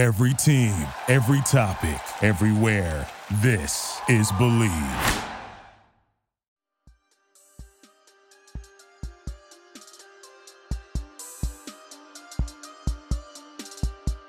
Every 0.00 0.32
team, 0.32 0.74
every 1.08 1.42
topic, 1.42 2.00
everywhere. 2.22 3.06
This 3.42 4.00
is 4.08 4.32
Believe. 4.38 4.72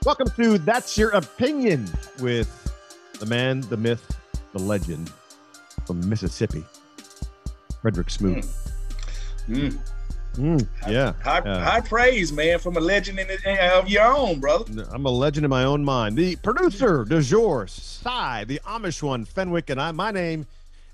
Welcome 0.03 0.27
to 0.35 0.57
That's 0.57 0.97
Your 0.97 1.11
Opinion 1.11 1.87
with 2.19 2.49
the 3.21 3.25
man, 3.27 3.61
the 3.61 3.77
myth, 3.77 4.19
the 4.51 4.59
legend 4.59 5.09
from 5.87 6.09
Mississippi, 6.09 6.65
Frederick 7.81 8.09
Smoot. 8.09 8.45
Mm. 9.47 9.71
Mm, 9.71 9.79
yeah. 10.37 11.13
High, 11.23 11.39
uh, 11.39 11.63
high 11.63 11.81
praise, 11.81 12.31
man, 12.31 12.59
from 12.59 12.77
a 12.77 12.79
legend 12.79 13.19
in, 13.19 13.29
in, 13.29 13.57
of 13.71 13.89
your 13.89 14.05
own, 14.05 14.39
brother. 14.39 14.87
I'm 14.91 15.05
a 15.05 15.09
legend 15.09 15.45
in 15.45 15.49
my 15.49 15.63
own 15.63 15.83
mind. 15.83 16.15
The 16.15 16.35
producer 16.37 17.03
de 17.03 17.21
jour, 17.21 17.67
Cy, 17.67 18.45
the 18.45 18.59
Amish 18.65 19.03
one, 19.03 19.25
Fenwick, 19.25 19.69
and 19.69 19.81
I. 19.81 19.91
My 19.91 20.11
name 20.11 20.47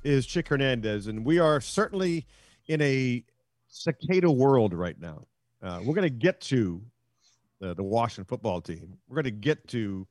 is 0.03 0.25
Chick 0.25 0.47
Hernandez, 0.47 1.07
and 1.07 1.23
we 1.23 1.39
are 1.39 1.61
certainly 1.61 2.25
in 2.67 2.81
a 2.81 3.23
cicada 3.67 4.31
world 4.31 4.73
right 4.73 4.99
now. 4.99 5.25
Uh, 5.61 5.79
we're 5.83 5.95
going 5.95 6.03
to 6.03 6.09
get 6.09 6.41
to 6.41 6.81
the, 7.59 7.73
the 7.73 7.83
Washington 7.83 8.25
football 8.25 8.61
team. 8.61 8.97
We're 9.07 9.15
going 9.15 9.25
to 9.25 9.31
get 9.31 9.67
to 9.69 10.07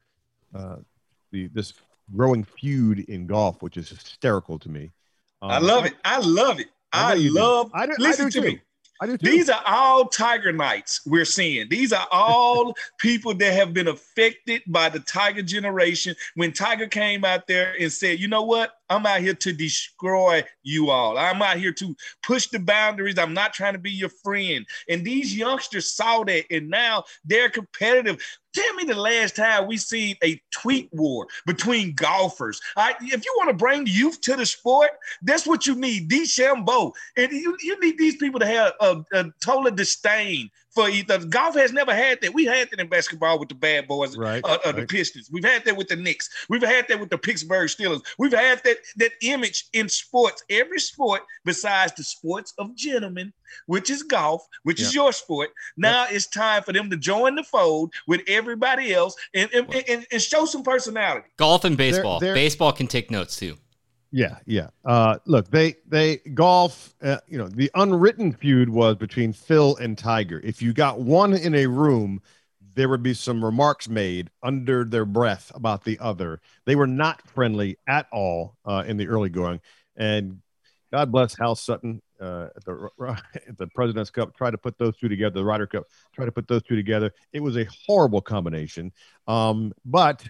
uh, 0.54 0.76
the 1.30 1.48
this 1.48 1.74
growing 2.14 2.44
feud 2.44 3.00
in 3.00 3.26
golf, 3.26 3.62
which 3.62 3.76
is 3.76 3.88
hysterical 3.88 4.58
to 4.60 4.68
me. 4.68 4.92
Um, 5.42 5.50
I 5.50 5.58
love 5.58 5.86
it. 5.86 5.94
I 6.04 6.18
love 6.20 6.60
it. 6.60 6.68
I, 6.92 7.12
I 7.12 7.14
love. 7.16 7.70
I 7.74 7.86
do, 7.86 7.94
listen 7.98 8.26
I 8.26 8.30
do 8.30 8.40
to 8.40 8.46
too. 8.46 8.54
me. 8.54 8.60
I 9.00 9.06
do 9.06 9.18
too. 9.18 9.30
These 9.30 9.50
are 9.50 9.62
all 9.66 10.06
Tiger 10.06 10.52
Knights 10.52 11.00
we're 11.06 11.24
seeing. 11.24 11.68
These 11.68 11.92
are 11.92 12.06
all 12.10 12.74
people 12.98 13.34
that 13.34 13.52
have 13.52 13.74
been 13.74 13.88
affected 13.88 14.62
by 14.66 14.88
the 14.88 15.00
Tiger 15.00 15.42
generation. 15.42 16.14
When 16.34 16.52
Tiger 16.52 16.86
came 16.86 17.24
out 17.24 17.46
there 17.46 17.74
and 17.78 17.92
said, 17.92 18.18
you 18.18 18.28
know 18.28 18.42
what? 18.42 18.75
I'm 18.88 19.06
out 19.06 19.20
here 19.20 19.34
to 19.34 19.52
destroy 19.52 20.44
you 20.62 20.90
all. 20.90 21.18
I'm 21.18 21.42
out 21.42 21.58
here 21.58 21.72
to 21.72 21.96
push 22.22 22.48
the 22.48 22.58
boundaries. 22.58 23.18
I'm 23.18 23.34
not 23.34 23.52
trying 23.52 23.72
to 23.72 23.78
be 23.78 23.90
your 23.90 24.10
friend. 24.22 24.66
And 24.88 25.04
these 25.04 25.36
youngsters 25.36 25.92
saw 25.92 26.24
that, 26.24 26.44
and 26.50 26.70
now 26.70 27.04
they're 27.24 27.50
competitive. 27.50 28.22
Tell 28.54 28.74
me 28.74 28.84
the 28.84 28.94
last 28.94 29.36
time 29.36 29.66
we 29.66 29.76
seen 29.76 30.16
a 30.24 30.40
tweet 30.50 30.88
war 30.92 31.26
between 31.44 31.94
golfers. 31.94 32.60
Right? 32.76 32.94
If 33.02 33.24
you 33.24 33.34
want 33.36 33.50
to 33.50 33.56
bring 33.56 33.86
youth 33.86 34.20
to 34.22 34.36
the 34.36 34.46
sport, 34.46 34.90
that's 35.22 35.46
what 35.46 35.66
you 35.66 35.74
need. 35.74 36.08
DeChambeau. 36.08 36.92
And 37.16 37.32
you, 37.32 37.56
you 37.62 37.78
need 37.80 37.98
these 37.98 38.16
people 38.16 38.40
to 38.40 38.46
have 38.46 38.72
a, 38.80 39.04
a 39.12 39.24
total 39.42 39.70
disdain 39.72 40.48
for 40.76 40.88
either. 40.88 41.18
Golf 41.26 41.56
has 41.56 41.72
never 41.72 41.92
had 41.94 42.20
that. 42.20 42.32
We 42.34 42.44
had 42.44 42.70
that 42.70 42.78
in 42.78 42.86
basketball 42.88 43.38
with 43.40 43.48
the 43.48 43.54
bad 43.56 43.88
boys, 43.88 44.16
right, 44.16 44.44
uh, 44.44 44.48
uh, 44.48 44.58
right. 44.66 44.76
the 44.76 44.86
Pistons. 44.86 45.28
We've 45.32 45.44
had 45.44 45.64
that 45.64 45.76
with 45.76 45.88
the 45.88 45.96
Knicks. 45.96 46.28
We've 46.48 46.62
had 46.62 46.86
that 46.88 47.00
with 47.00 47.10
the 47.10 47.18
Pittsburgh 47.18 47.68
Steelers. 47.68 48.02
We've 48.18 48.32
had 48.32 48.62
that 48.64 48.76
that 48.98 49.12
image 49.22 49.66
in 49.72 49.88
sports. 49.88 50.44
Every 50.50 50.78
sport 50.78 51.22
besides 51.44 51.94
the 51.96 52.04
sports 52.04 52.52
of 52.58 52.74
gentlemen, 52.76 53.32
which 53.66 53.88
is 53.90 54.02
golf, 54.02 54.46
which 54.64 54.78
Yeah. 54.80 54.86
is 54.86 54.94
your 54.94 55.12
sport. 55.12 55.50
Now 55.76 56.06
it's 56.10 56.26
time 56.26 56.62
for 56.62 56.72
them 56.72 56.90
to 56.90 56.96
join 56.96 57.34
the 57.36 57.42
fold 57.44 57.92
with 58.06 58.20
everybody 58.28 58.94
else 58.94 59.16
and 59.34 59.50
and, 59.52 59.74
and, 59.88 60.06
and 60.12 60.22
show 60.22 60.44
some 60.44 60.62
personality. 60.62 61.26
Golf 61.38 61.64
and 61.64 61.76
baseball. 61.76 62.20
they're- 62.20 62.34
Baseball 62.34 62.72
can 62.72 62.86
take 62.86 63.10
notes 63.10 63.36
too. 63.36 63.56
Yeah, 64.16 64.38
yeah. 64.46 64.68
Uh, 64.82 65.18
look, 65.26 65.50
they 65.50 65.74
they 65.86 66.16
golf. 66.32 66.94
Uh, 67.02 67.18
you 67.28 67.36
know, 67.36 67.48
the 67.48 67.70
unwritten 67.74 68.32
feud 68.32 68.70
was 68.70 68.96
between 68.96 69.34
Phil 69.34 69.76
and 69.76 69.98
Tiger. 69.98 70.40
If 70.42 70.62
you 70.62 70.72
got 70.72 71.00
one 71.00 71.34
in 71.34 71.54
a 71.54 71.66
room, 71.66 72.22
there 72.74 72.88
would 72.88 73.02
be 73.02 73.12
some 73.12 73.44
remarks 73.44 73.90
made 73.90 74.30
under 74.42 74.84
their 74.84 75.04
breath 75.04 75.52
about 75.54 75.84
the 75.84 75.98
other. 75.98 76.40
They 76.64 76.76
were 76.76 76.86
not 76.86 77.28
friendly 77.28 77.76
at 77.86 78.06
all 78.10 78.56
uh, 78.64 78.84
in 78.86 78.96
the 78.96 79.06
early 79.06 79.28
going. 79.28 79.60
And 79.96 80.40
God 80.90 81.12
bless 81.12 81.36
Hal 81.38 81.54
Sutton 81.54 82.00
uh, 82.18 82.46
at 82.56 82.64
the 82.64 82.88
at 83.46 83.58
the 83.58 83.66
President's 83.74 84.08
Cup. 84.08 84.34
Tried 84.34 84.52
to 84.52 84.58
put 84.58 84.78
those 84.78 84.96
two 84.96 85.10
together. 85.10 85.34
The 85.40 85.44
Ryder 85.44 85.66
Cup. 85.66 85.84
Tried 86.14 86.24
to 86.24 86.32
put 86.32 86.48
those 86.48 86.62
two 86.62 86.76
together. 86.76 87.12
It 87.34 87.40
was 87.40 87.58
a 87.58 87.68
horrible 87.86 88.22
combination. 88.22 88.92
Um, 89.28 89.74
but 89.84 90.26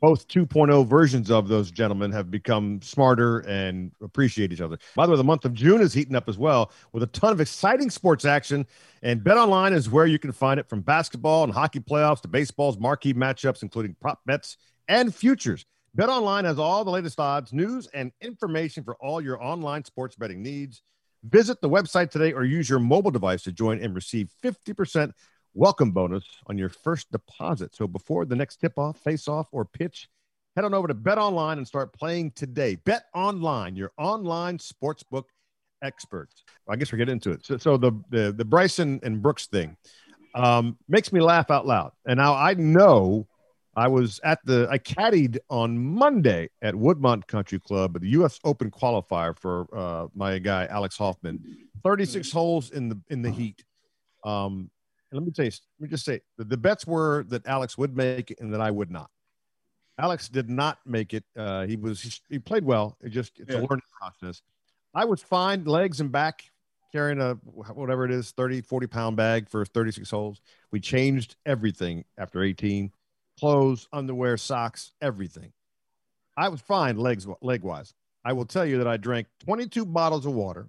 both 0.00 0.28
2.0 0.28 0.86
versions 0.86 1.30
of 1.30 1.48
those 1.48 1.70
gentlemen 1.70 2.12
have 2.12 2.30
become 2.30 2.80
smarter 2.82 3.40
and 3.40 3.90
appreciate 4.02 4.52
each 4.52 4.60
other. 4.60 4.78
By 4.94 5.06
the 5.06 5.12
way, 5.12 5.18
the 5.18 5.24
month 5.24 5.44
of 5.44 5.54
June 5.54 5.80
is 5.80 5.92
heating 5.92 6.14
up 6.14 6.28
as 6.28 6.38
well 6.38 6.70
with 6.92 7.02
a 7.02 7.08
ton 7.08 7.32
of 7.32 7.40
exciting 7.40 7.90
sports 7.90 8.24
action. 8.24 8.66
And 9.02 9.22
Bet 9.24 9.36
Online 9.36 9.72
is 9.72 9.90
where 9.90 10.06
you 10.06 10.18
can 10.18 10.32
find 10.32 10.60
it 10.60 10.68
from 10.68 10.82
basketball 10.82 11.44
and 11.44 11.52
hockey 11.52 11.80
playoffs 11.80 12.20
to 12.22 12.28
baseball's 12.28 12.78
marquee 12.78 13.14
matchups, 13.14 13.62
including 13.62 13.96
prop 14.00 14.20
bets 14.24 14.56
and 14.86 15.14
futures. 15.14 15.64
Bet 15.94 16.08
Online 16.08 16.44
has 16.44 16.58
all 16.58 16.84
the 16.84 16.90
latest 16.90 17.18
odds, 17.18 17.52
news, 17.52 17.88
and 17.92 18.12
information 18.20 18.84
for 18.84 18.96
all 19.00 19.20
your 19.20 19.42
online 19.42 19.84
sports 19.84 20.14
betting 20.14 20.42
needs. 20.42 20.82
Visit 21.24 21.60
the 21.60 21.68
website 21.68 22.10
today 22.10 22.32
or 22.32 22.44
use 22.44 22.70
your 22.70 22.78
mobile 22.78 23.10
device 23.10 23.42
to 23.42 23.52
join 23.52 23.80
and 23.80 23.94
receive 23.94 24.30
50% 24.44 25.12
welcome 25.54 25.90
bonus 25.90 26.24
on 26.46 26.58
your 26.58 26.68
first 26.68 27.10
deposit. 27.10 27.74
So 27.74 27.86
before 27.86 28.24
the 28.24 28.36
next 28.36 28.56
tip 28.56 28.78
off, 28.78 28.98
face 28.98 29.28
off, 29.28 29.48
or 29.52 29.64
pitch, 29.64 30.08
head 30.56 30.64
on 30.64 30.74
over 30.74 30.88
to 30.88 30.94
Bet 30.94 31.18
Online 31.18 31.58
and 31.58 31.66
start 31.66 31.92
playing 31.92 32.32
today. 32.32 32.76
Bet 32.76 33.04
Online, 33.14 33.76
your 33.76 33.92
online 33.98 34.58
sportsbook 34.58 35.24
experts. 35.82 36.44
I 36.68 36.76
guess 36.76 36.92
we're 36.92 36.98
getting 36.98 37.14
into 37.14 37.30
it. 37.30 37.44
So, 37.46 37.56
so 37.56 37.76
the, 37.76 37.92
the 38.10 38.32
the 38.32 38.44
Bryson 38.44 39.00
and 39.02 39.22
Brooks 39.22 39.46
thing 39.46 39.76
um, 40.34 40.76
makes 40.88 41.12
me 41.12 41.20
laugh 41.20 41.50
out 41.50 41.66
loud. 41.66 41.92
And 42.06 42.18
now 42.18 42.34
I 42.34 42.54
know 42.54 43.26
I 43.76 43.86
was 43.86 44.20
at 44.24 44.40
the 44.44 44.66
I 44.70 44.78
caddied 44.78 45.38
on 45.48 45.78
Monday 45.78 46.50
at 46.62 46.74
Woodmont 46.74 47.26
Country 47.26 47.60
Club 47.60 47.94
at 47.94 48.02
the 48.02 48.08
U.S. 48.10 48.40
Open 48.44 48.70
qualifier 48.70 49.38
for 49.38 49.68
uh, 49.72 50.08
my 50.14 50.38
guy 50.38 50.66
Alex 50.66 50.96
Hoffman. 50.96 51.68
Thirty 51.84 52.04
six 52.04 52.32
holes 52.32 52.70
in 52.70 52.88
the 52.88 53.00
in 53.08 53.22
the 53.22 53.30
heat. 53.30 53.64
Um, 54.24 54.70
and 55.10 55.20
let 55.20 55.26
me 55.26 55.32
tell 55.32 55.44
you, 55.44 55.50
let 55.78 55.84
me 55.84 55.88
just 55.88 56.04
say 56.04 56.20
the, 56.36 56.44
the 56.44 56.56
bets 56.56 56.86
were 56.86 57.24
that 57.28 57.46
Alex 57.46 57.78
would 57.78 57.96
make 57.96 58.30
it 58.30 58.40
and 58.40 58.52
that 58.52 58.60
I 58.60 58.70
would 58.70 58.90
not. 58.90 59.10
Alex 59.98 60.28
did 60.28 60.48
not 60.48 60.78
make 60.86 61.12
it. 61.12 61.24
Uh, 61.36 61.66
he 61.66 61.76
was 61.76 62.00
he, 62.00 62.12
he 62.28 62.38
played 62.38 62.64
well. 62.64 62.96
It 63.02 63.10
just 63.10 63.38
it's 63.38 63.52
a 63.52 63.58
learning 63.58 63.82
process. 63.98 64.42
I 64.94 65.04
was 65.04 65.22
fine, 65.22 65.64
legs 65.64 66.00
and 66.00 66.12
back, 66.12 66.44
carrying 66.92 67.20
a 67.20 67.34
whatever 67.34 68.04
it 68.04 68.10
is, 68.10 68.30
30, 68.32 68.62
40 68.62 68.86
pound 68.86 69.16
bag 69.16 69.48
for 69.48 69.64
36 69.64 70.10
holes. 70.10 70.40
We 70.70 70.80
changed 70.80 71.36
everything 71.46 72.04
after 72.16 72.42
18 72.42 72.92
clothes, 73.38 73.88
underwear, 73.92 74.36
socks, 74.36 74.92
everything. 75.00 75.52
I 76.36 76.48
was 76.48 76.60
fine 76.60 76.96
legs 76.96 77.26
leg 77.42 77.62
wise. 77.62 77.94
I 78.24 78.32
will 78.32 78.46
tell 78.46 78.66
you 78.66 78.78
that 78.78 78.86
I 78.86 78.96
drank 78.96 79.26
22 79.44 79.84
bottles 79.84 80.26
of 80.26 80.32
water, 80.32 80.68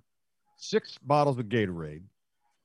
six 0.58 0.98
bottles 1.00 1.38
of 1.38 1.46
Gatorade, 1.46 2.04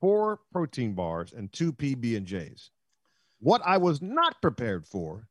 four 0.04 0.41
protein 0.53 0.92
bars, 0.92 1.32
and 1.32 1.50
two 1.50 1.72
PB 1.72 2.15
and 2.19 2.26
J's. 2.26 2.70
What 3.41 3.62
I 3.65 3.78
was 3.78 4.03
not 4.03 4.41
prepared 4.42 4.87
for, 4.87 5.26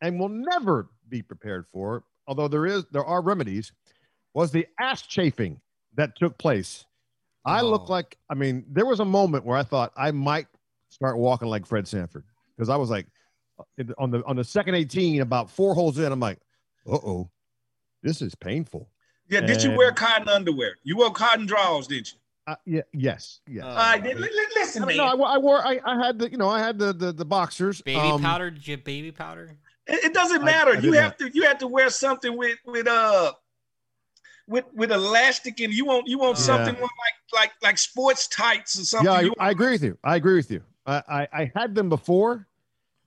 and 0.00 0.18
will 0.18 0.30
never 0.30 0.88
be 1.10 1.20
prepared 1.20 1.66
for, 1.70 2.04
although 2.26 2.48
there 2.48 2.64
is 2.64 2.86
there 2.90 3.04
are 3.04 3.20
remedies, 3.20 3.70
was 4.32 4.50
the 4.50 4.66
ass 4.80 5.02
chafing 5.02 5.60
that 5.96 6.16
took 6.16 6.38
place. 6.38 6.86
I 7.44 7.60
look 7.60 7.82
Oh. 7.82 7.92
like 7.92 8.16
I 8.30 8.34
mean, 8.34 8.64
there 8.70 8.86
was 8.86 9.00
a 9.00 9.04
moment 9.04 9.44
where 9.44 9.58
I 9.58 9.62
thought 9.62 9.92
I 9.94 10.10
might 10.10 10.46
start 10.88 11.18
walking 11.18 11.48
like 11.48 11.66
Fred 11.66 11.86
Sanford 11.86 12.24
because 12.56 12.70
I 12.70 12.76
was 12.76 12.88
like 12.88 13.06
on 13.98 14.10
the 14.10 14.24
on 14.24 14.36
the 14.36 14.44
second 14.44 14.74
18, 14.74 15.20
about 15.20 15.50
four 15.50 15.74
holes 15.74 15.98
in, 15.98 16.10
I'm 16.10 16.18
like, 16.18 16.38
uh 16.90 16.94
oh, 16.94 17.28
this 18.02 18.22
is 18.22 18.34
painful. 18.34 18.88
Yeah, 19.28 19.42
did 19.42 19.62
you 19.62 19.72
wear 19.72 19.92
cotton 19.92 20.30
underwear? 20.30 20.76
You 20.82 20.96
wore 20.96 21.12
cotton 21.12 21.44
drawers, 21.44 21.86
did 21.86 22.10
you? 22.10 22.18
Uh, 22.46 22.56
yeah, 22.66 22.82
yes, 22.92 23.40
yes. 23.48 23.64
Uh, 23.64 23.68
All 23.68 23.74
right, 23.76 24.04
li- 24.04 24.14
li- 24.14 24.30
listen, 24.54 24.82
I 24.82 24.86
man. 24.86 24.88
mean, 24.88 24.96
no, 24.98 25.04
I, 25.04 25.14
wore- 25.14 25.28
I 25.28 25.38
wore, 25.38 25.66
I, 25.66 25.80
I 25.84 26.04
had 26.04 26.18
the, 26.18 26.30
you 26.30 26.36
know, 26.36 26.48
I 26.48 26.58
had 26.58 26.78
the 26.78 26.92
the, 26.92 27.10
the 27.10 27.24
boxers. 27.24 27.80
Baby 27.80 27.98
um, 27.98 28.20
powder? 28.20 28.50
Did 28.50 28.66
you 28.68 28.76
have 28.76 28.84
baby 28.84 29.12
powder? 29.12 29.56
It, 29.86 30.04
it 30.04 30.14
doesn't 30.14 30.44
matter. 30.44 30.72
I 30.72 30.74
you 30.74 30.92
did 30.92 31.00
have 31.02 31.16
to 31.18 31.30
you 31.32 31.44
have 31.44 31.58
to 31.58 31.66
wear 31.66 31.88
something 31.88 32.36
with 32.36 32.58
with 32.66 32.86
uh 32.86 33.32
with 34.46 34.66
with 34.74 34.92
elastic 34.92 35.60
and 35.60 35.72
you 35.72 35.86
want 35.86 36.06
you 36.06 36.18
want 36.18 36.36
Yeah. 36.36 36.44
something 36.44 36.74
with 36.74 36.82
like 36.82 36.90
like 37.34 37.52
like 37.62 37.78
sports 37.78 38.28
tights 38.28 38.78
or 38.78 38.84
something. 38.84 39.10
Yeah, 39.10 39.30
I, 39.40 39.48
I 39.48 39.50
agree 39.50 39.70
with 39.72 39.82
you. 39.82 39.96
I 40.04 40.16
agree 40.16 40.34
with 40.36 40.50
you. 40.50 40.62
I, 40.86 41.02
I, 41.08 41.28
I 41.32 41.52
had 41.54 41.74
them 41.74 41.88
before, 41.88 42.46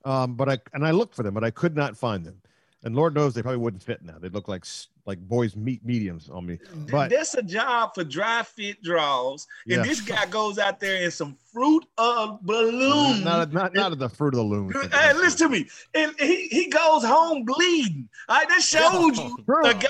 um, 0.04 0.34
but 0.34 0.48
I 0.48 0.58
and 0.74 0.84
I 0.84 0.90
looked 0.90 1.14
for 1.14 1.22
them, 1.22 1.34
but 1.34 1.44
I 1.44 1.50
could 1.50 1.76
not 1.76 1.96
find 1.96 2.24
them. 2.24 2.40
And 2.84 2.94
Lord 2.94 3.12
knows 3.14 3.34
they 3.34 3.42
probably 3.42 3.58
wouldn't 3.58 3.82
fit 3.82 4.02
now. 4.02 4.18
They 4.20 4.28
look 4.28 4.46
like 4.46 4.64
like 5.04 5.18
boys 5.18 5.56
meat 5.56 5.84
mediums 5.84 6.28
on 6.30 6.46
me. 6.46 6.58
But 6.90 7.10
that's 7.10 7.34
a 7.34 7.42
job 7.42 7.94
for 7.94 8.04
dry 8.04 8.44
fit 8.44 8.80
draws. 8.82 9.48
And 9.64 9.72
Yeah. 9.78 9.82
this 9.82 10.00
guy 10.00 10.26
goes 10.26 10.58
out 10.58 10.78
there 10.78 11.02
in 11.02 11.10
some 11.10 11.36
fruit 11.52 11.84
of 11.98 12.40
balloon. 12.42 13.24
not 13.24 13.52
not 13.52 13.74
not 13.74 13.98
the 13.98 14.08
fruit 14.08 14.34
of 14.34 14.38
the 14.38 14.44
loom. 14.44 14.72
Hey, 14.92 15.12
listen 15.14 15.38
to 15.38 15.48
me. 15.48 15.68
And 15.94 16.14
he, 16.20 16.46
he 16.48 16.68
goes 16.68 17.04
home 17.04 17.44
bleeding. 17.44 18.08
All 18.28 18.38
right, 18.38 18.48
that 18.48 18.62
shows 18.62 19.18
you 19.18 19.36
True. 19.44 19.62
the 19.64 19.74
guy 19.74 19.88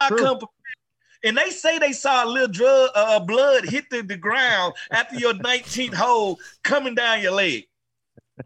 I 0.00 0.08
True. 0.08 0.18
come. 0.18 0.38
And 1.24 1.36
they 1.36 1.50
say 1.50 1.78
they 1.78 1.92
saw 1.92 2.24
a 2.24 2.28
little 2.28 2.48
drug 2.48 2.90
uh, 2.94 3.20
blood 3.20 3.64
hit 3.66 3.84
the, 3.90 4.02
the 4.02 4.16
ground 4.16 4.74
after 4.90 5.16
your 5.16 5.32
19th 5.34 5.94
hole 5.94 6.38
coming 6.62 6.94
down 6.94 7.20
your 7.22 7.32
leg. 7.32 7.64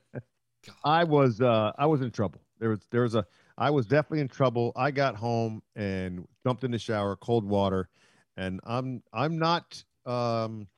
I 0.84 1.04
was 1.04 1.40
uh 1.40 1.72
I 1.78 1.86
was 1.86 2.00
in 2.02 2.10
trouble. 2.10 2.40
There 2.58 2.70
was 2.70 2.80
there 2.90 3.02
was 3.02 3.14
a 3.14 3.24
I 3.58 3.70
was 3.70 3.86
definitely 3.86 4.20
in 4.20 4.28
trouble. 4.28 4.72
I 4.76 4.92
got 4.92 5.16
home 5.16 5.62
and 5.74 6.26
jumped 6.44 6.62
in 6.62 6.70
the 6.70 6.78
shower, 6.78 7.16
cold 7.16 7.44
water, 7.44 7.88
and 8.36 8.60
I'm 8.64 9.02
I'm 9.12 9.36
not 9.36 9.82
um 10.06 10.68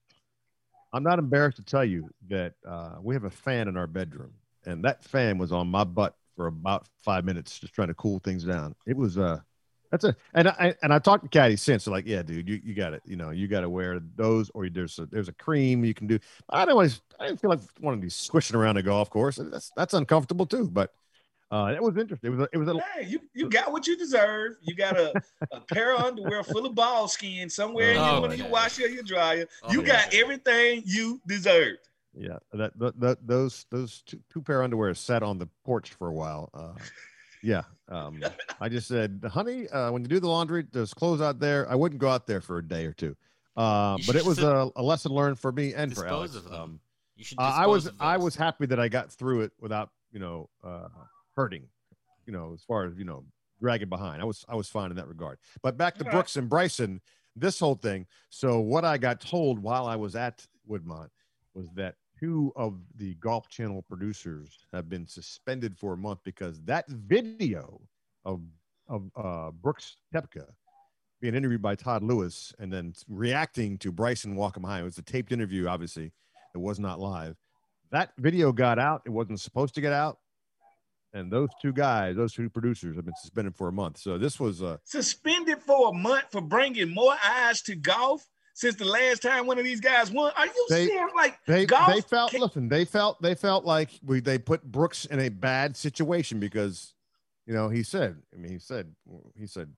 I'm 0.93 1.03
not 1.03 1.19
embarrassed 1.19 1.59
to 1.59 1.63
tell 1.63 1.85
you 1.85 2.09
that 2.29 2.55
uh, 2.67 2.97
we 3.01 3.15
have 3.15 3.25
a 3.25 3.31
fan 3.31 3.69
in 3.69 3.77
our 3.77 3.87
bedroom, 3.87 4.33
and 4.65 4.83
that 4.85 5.05
fan 5.05 5.39
was 5.39 5.53
on 5.53 5.69
my 5.69 5.85
butt 5.85 6.17
for 6.35 6.47
about 6.47 6.87
five 6.97 7.25
minutes, 7.25 7.61
just 7.61 7.75
trying 7.75 7.89
to 7.89 7.95
cool 7.95 8.19
things 8.21 8.45
down. 8.45 8.75
It 8.87 8.97
was 8.97 9.19
uh 9.19 9.41
that's 9.91 10.05
a 10.05 10.17
and 10.33 10.49
I 10.49 10.75
and 10.83 10.93
I 10.93 10.99
talked 11.01 11.25
to 11.25 11.29
Caddy 11.29 11.57
since. 11.57 11.85
So 11.85 11.91
like, 11.91 12.07
yeah, 12.07 12.23
dude, 12.23 12.49
you, 12.49 12.61
you 12.65 12.75
got 12.75 12.95
it. 12.95 13.03
You 13.05 13.17
know, 13.17 13.29
you 13.31 13.47
got 13.47 13.61
to 13.61 13.69
wear 13.69 14.01
those, 14.17 14.51
or 14.55 14.71
there's 14.71 14.99
a 14.99 15.07
there's 15.07 15.29
a 15.29 15.35
cream 15.35 15.85
you 15.85 15.93
can 15.93 16.07
do. 16.07 16.19
I 16.49 16.65
don't 16.65 16.77
want 16.77 16.99
I 17.19 17.27
didn't 17.27 17.41
feel 17.41 17.51
like 17.51 17.61
one 17.81 17.93
of 17.93 18.01
these 18.01 18.15
swishing 18.15 18.57
around 18.57 18.79
a 18.79 18.83
golf 18.83 19.11
course. 19.11 19.37
That's 19.37 19.71
that's 19.77 19.93
uncomfortable 19.93 20.47
too. 20.47 20.69
But 20.73 20.95
uh, 21.51 21.73
it 21.75 21.83
was 21.83 21.97
interesting. 21.97 22.33
It 22.33 22.37
was 22.37 22.41
a, 22.41 22.49
it 22.53 22.59
was 22.59 22.69
a 22.69 22.81
hey, 22.95 23.07
you 23.07 23.21
you 23.35 23.49
got 23.49 23.73
what 23.73 23.87
you 23.87 23.97
deserve. 23.97 24.57
You 24.63 24.75
got 24.75 24.99
a, 24.99 25.13
a 25.53 25.61
pair 25.61 25.95
of 25.95 26.03
underwear 26.03 26.45
full 26.45 26.67
of 26.67 26.75
ball 26.75 27.09
skin 27.09 27.51
somewhere 27.51 27.95
oh, 27.99 28.17
in 28.17 28.23
when 28.23 28.39
you 28.39 28.47
wash 28.47 28.79
your, 28.79 28.89
your 28.89 29.03
dryer. 29.03 29.47
Oh, 29.63 29.73
you 29.73 29.83
got 29.83 30.15
everything 30.15 30.83
you 30.87 31.21
deserve. 31.27 31.77
Yeah, 32.15 32.39
that, 32.53 32.79
that, 32.79 33.01
that 33.01 33.27
those 33.27 33.67
those 33.71 34.03
two, 34.03 34.21
two 34.33 34.43
pair 34.43 34.61
of 34.61 34.65
underwear 34.65 34.95
sat 34.95 35.23
on 35.23 35.39
the 35.39 35.49
porch 35.65 35.91
for 35.91 36.09
a 36.09 36.13
while. 36.13 36.51
Uh, 36.55 36.75
yeah, 37.43 37.63
um, 37.89 38.23
I 38.61 38.69
just 38.69 38.87
said, 38.87 39.25
honey, 39.29 39.69
uh, 39.69 39.91
when 39.91 40.03
you 40.03 40.09
do 40.09 40.21
the 40.21 40.29
laundry, 40.29 40.67
there's 40.73 40.93
clothes 40.93 41.21
out 41.21 41.41
there. 41.41 41.71
I 41.71 41.75
wouldn't 41.75 42.01
go 42.01 42.09
out 42.09 42.27
there 42.27 42.41
for 42.41 42.59
a 42.59 42.67
day 42.67 42.85
or 42.87 42.93
two. 42.93 43.17
Uh, 43.57 43.99
but 44.07 44.17
it 44.17 44.25
was 44.25 44.39
a, 44.39 44.71
a, 44.77 44.83
lesson 44.83 45.13
learned 45.13 45.39
for 45.39 45.51
me 45.51 45.75
and 45.75 45.95
for 45.95 46.07
Alex. 46.07 46.39
Um, 46.51 46.81
you 47.17 47.25
should 47.25 47.39
uh, 47.39 47.43
I 47.43 47.67
was 47.67 47.91
I 47.99 48.17
was 48.17 48.37
happy 48.37 48.67
that 48.67 48.79
I 48.79 48.89
got 48.89 49.13
through 49.13 49.43
it 49.43 49.53
without 49.61 49.91
you 50.13 50.21
know 50.21 50.49
uh, 50.65 50.89
hurting, 51.41 51.67
you 52.27 52.33
know, 52.33 52.53
as 52.53 52.63
far 52.63 52.85
as 52.85 52.99
you 52.99 53.05
know, 53.05 53.25
dragging 53.61 53.89
behind. 53.89 54.21
I 54.21 54.25
was 54.25 54.45
I 54.49 54.57
was 54.57 54.69
fine 54.69 54.91
in 54.91 54.97
that 54.97 55.09
regard. 55.09 55.39
But 55.63 55.79
back 55.79 55.97
to 55.97 56.05
Brooks 56.05 56.37
and 56.37 56.49
Bryson, 56.49 57.01
this 57.35 57.59
whole 57.59 57.77
thing. 57.77 58.07
So 58.29 58.61
what 58.61 58.85
I 58.85 58.99
got 58.99 59.21
told 59.21 59.59
while 59.59 59.87
I 59.87 59.97
was 59.97 60.17
at 60.17 60.47
Woodmont 60.69 61.09
was 61.55 61.67
that 61.77 61.95
two 62.19 62.53
of 62.57 62.79
the 62.97 63.15
Golf 63.15 63.49
Channel 63.49 63.83
producers 63.89 64.59
have 64.73 64.91
been 64.91 65.07
suspended 65.07 65.79
for 65.79 65.95
a 65.95 65.97
month 65.97 66.21
because 66.25 66.61
that 66.65 66.87
video 66.89 67.81
of 68.25 68.43
of 68.89 69.11
uh, 69.17 69.51
Brooks 69.53 69.97
Koepka 70.15 70.47
being 71.23 71.35
interviewed 71.35 71.63
by 71.63 71.75
Todd 71.75 72.03
Lewis 72.03 72.53
and 72.59 72.73
then 72.73 72.93
reacting 73.09 73.79
to 73.79 73.93
Bryson 73.93 74.37
walking 74.37 74.63
behind. 74.63 74.83
It 74.83 74.85
was 74.85 74.99
a 74.99 75.03
taped 75.03 75.33
interview, 75.33 75.69
obviously. 75.69 76.13
It 76.55 76.59
was 76.59 76.79
not 76.81 76.99
live. 76.99 77.37
That 77.93 78.13
video 78.19 78.53
got 78.53 78.79
out. 78.79 79.03
It 79.05 79.11
wasn't 79.11 79.41
supposed 79.41 79.75
to 79.75 79.81
get 79.81 79.93
out. 79.93 80.19
And 81.13 81.31
those 81.31 81.49
two 81.61 81.73
guys, 81.73 82.17
those 82.17 82.33
two 82.33 82.49
producers, 82.49 82.97
have 82.97 83.05
been 83.05 83.15
suspended 83.21 83.57
for 83.57 83.69
a 83.69 83.73
month. 83.73 83.99
So 83.99 84.17
this 84.17 84.39
was 84.39 84.63
uh, 84.63 84.77
suspended 84.85 85.59
for 85.59 85.91
a 85.91 85.93
month 85.93 86.27
for 86.31 86.41
bringing 86.41 86.95
more 86.95 87.15
eyes 87.25 87.63
to 87.63 87.75
golf 87.75 88.27
since 88.55 88.77
the 88.77 88.85
last 88.85 89.23
time 89.23 89.47
one 89.47 89.59
of 89.59 89.65
these 89.65 89.81
guys 89.81 90.11
won. 90.11 90.33
Are 90.37 90.47
you 90.47 90.67
they, 90.69 90.87
serious? 90.87 91.11
Like 91.17 91.39
they, 91.47 91.67
golf 91.67 91.93
they 91.93 92.01
felt 92.01 92.31
can- 92.31 92.41
listen, 92.41 92.69
they 92.69 92.85
felt 92.85 93.21
they 93.21 93.35
felt 93.35 93.65
like 93.65 93.91
we 94.05 94.21
they 94.21 94.39
put 94.39 94.63
Brooks 94.63 95.05
in 95.07 95.19
a 95.19 95.29
bad 95.29 95.77
situation 95.77 96.39
because 96.39 96.95
you 97.47 97.55
know 97.55 97.69
he 97.69 97.83
said, 97.83 98.17
I 98.33 98.37
mean 98.37 98.53
he 98.53 98.59
said 98.59 98.95
he 99.35 99.47
said, 99.47 99.73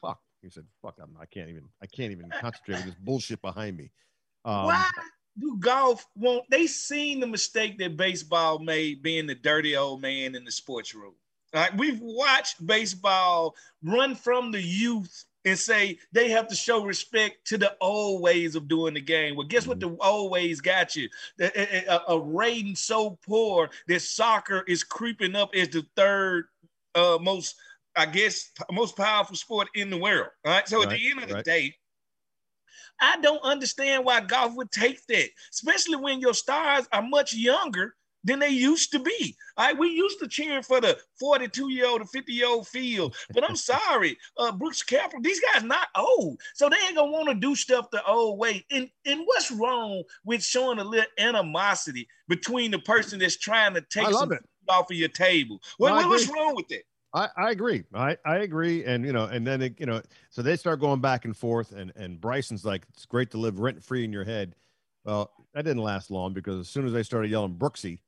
fuck. 0.00 0.20
He 0.42 0.50
said, 0.50 0.64
fuck, 0.80 0.96
I'm, 1.00 1.16
I 1.20 1.26
can't 1.26 1.48
even 1.48 1.64
I 1.82 1.86
can't 1.86 2.12
even 2.12 2.30
concentrate 2.40 2.76
with 2.76 2.84
this 2.86 2.94
bullshit 3.00 3.40
behind 3.42 3.76
me. 3.76 3.90
Um, 4.44 4.66
Why 4.66 4.90
do 5.38 5.56
golf 5.58 6.06
won't 6.16 6.48
they 6.50 6.66
seen 6.66 7.20
the 7.20 7.26
mistake 7.26 7.78
that 7.78 7.96
baseball 7.96 8.58
made 8.58 9.02
being 9.02 9.26
the 9.26 9.34
dirty 9.34 9.76
old 9.76 10.02
man 10.02 10.34
in 10.34 10.44
the 10.44 10.52
sports 10.52 10.94
room? 10.94 11.14
Right? 11.54 11.76
We've 11.76 12.00
watched 12.00 12.64
baseball 12.66 13.54
run 13.82 14.14
from 14.14 14.52
the 14.52 14.62
youth 14.62 15.24
and 15.44 15.58
say 15.58 15.98
they 16.12 16.30
have 16.30 16.46
to 16.48 16.54
show 16.54 16.84
respect 16.84 17.46
to 17.48 17.58
the 17.58 17.76
old 17.80 18.22
ways 18.22 18.54
of 18.54 18.68
doing 18.68 18.94
the 18.94 19.00
game. 19.00 19.36
Well, 19.36 19.46
guess 19.46 19.66
what? 19.66 19.80
The 19.80 19.96
old 20.00 20.30
ways 20.30 20.60
got 20.60 20.94
you. 20.94 21.08
A, 21.40 21.92
a, 21.92 22.00
a 22.08 22.20
rating 22.20 22.76
so 22.76 23.18
poor 23.26 23.70
that 23.88 24.00
soccer 24.00 24.64
is 24.68 24.84
creeping 24.84 25.34
up 25.34 25.50
as 25.54 25.68
the 25.68 25.84
third 25.96 26.44
uh, 26.94 27.18
most, 27.20 27.56
I 27.96 28.06
guess, 28.06 28.50
most 28.70 28.96
powerful 28.96 29.36
sport 29.36 29.68
in 29.74 29.90
the 29.90 29.98
world. 29.98 30.28
All 30.44 30.52
right. 30.52 30.68
So 30.68 30.78
right, 30.78 30.92
at 30.92 30.98
the 30.98 31.10
end 31.10 31.22
of 31.22 31.28
the 31.28 31.34
right. 31.34 31.44
day, 31.44 31.74
I 33.00 33.18
don't 33.20 33.42
understand 33.42 34.04
why 34.04 34.20
golf 34.20 34.54
would 34.54 34.70
take 34.70 35.04
that, 35.06 35.28
especially 35.52 35.96
when 35.96 36.20
your 36.20 36.34
stars 36.34 36.86
are 36.92 37.02
much 37.02 37.34
younger 37.34 37.94
than 38.24 38.38
they 38.38 38.50
used 38.50 38.92
to 38.92 38.98
be. 39.00 39.36
All 39.56 39.66
right, 39.66 39.78
we 39.78 39.88
used 39.88 40.20
to 40.20 40.28
cheering 40.28 40.62
for 40.62 40.80
the 40.80 40.96
42 41.18 41.70
year 41.70 41.86
old, 41.86 42.02
the 42.02 42.06
50 42.06 42.32
year 42.32 42.46
old 42.46 42.68
field, 42.68 43.16
but 43.32 43.48
I'm 43.48 43.56
sorry, 43.72 44.16
uh, 44.38 44.52
Brooks 44.52 44.82
Koepka, 44.82 45.22
these 45.22 45.40
guys 45.40 45.64
not 45.64 45.88
old, 45.96 46.40
so 46.54 46.68
they 46.68 46.76
ain't 46.86 46.96
gonna 46.96 47.10
want 47.10 47.28
to 47.28 47.34
do 47.34 47.54
stuff 47.54 47.90
the 47.90 48.04
old 48.04 48.38
way. 48.38 48.64
And 48.70 48.88
and 49.06 49.22
what's 49.24 49.50
wrong 49.50 50.02
with 50.24 50.44
showing 50.44 50.78
a 50.78 50.84
little 50.84 51.10
animosity 51.18 52.08
between 52.28 52.70
the 52.70 52.78
person 52.78 53.18
that's 53.18 53.36
trying 53.36 53.74
to 53.74 53.82
take 53.90 54.10
some 54.10 54.30
off 54.68 54.90
of 54.90 54.96
your 54.96 55.08
table? 55.08 55.60
What, 55.78 56.00
no, 56.00 56.08
what's 56.08 56.28
wrong 56.28 56.54
with 56.54 56.68
that? 56.68 56.82
I, 57.14 57.28
I 57.36 57.50
agree. 57.50 57.84
I, 57.94 58.16
I 58.24 58.38
agree. 58.38 58.84
And, 58.84 59.04
you 59.04 59.12
know, 59.12 59.24
and 59.24 59.46
then, 59.46 59.60
it, 59.62 59.78
you 59.78 59.86
know, 59.86 60.00
so 60.30 60.40
they 60.40 60.56
start 60.56 60.80
going 60.80 61.00
back 61.00 61.24
and 61.24 61.36
forth 61.36 61.72
and, 61.72 61.92
and 61.94 62.20
Bryson's 62.20 62.64
like, 62.64 62.86
it's 62.94 63.04
great 63.04 63.30
to 63.32 63.38
live 63.38 63.58
rent 63.58 63.82
free 63.82 64.04
in 64.04 64.12
your 64.12 64.24
head. 64.24 64.54
Well, 65.04 65.30
that 65.52 65.64
didn't 65.64 65.82
last 65.82 66.10
long 66.10 66.32
because 66.32 66.58
as 66.60 66.68
soon 66.68 66.86
as 66.86 66.92
they 66.92 67.02
started 67.02 67.30
yelling 67.30 67.54
Brooksy 67.54 67.98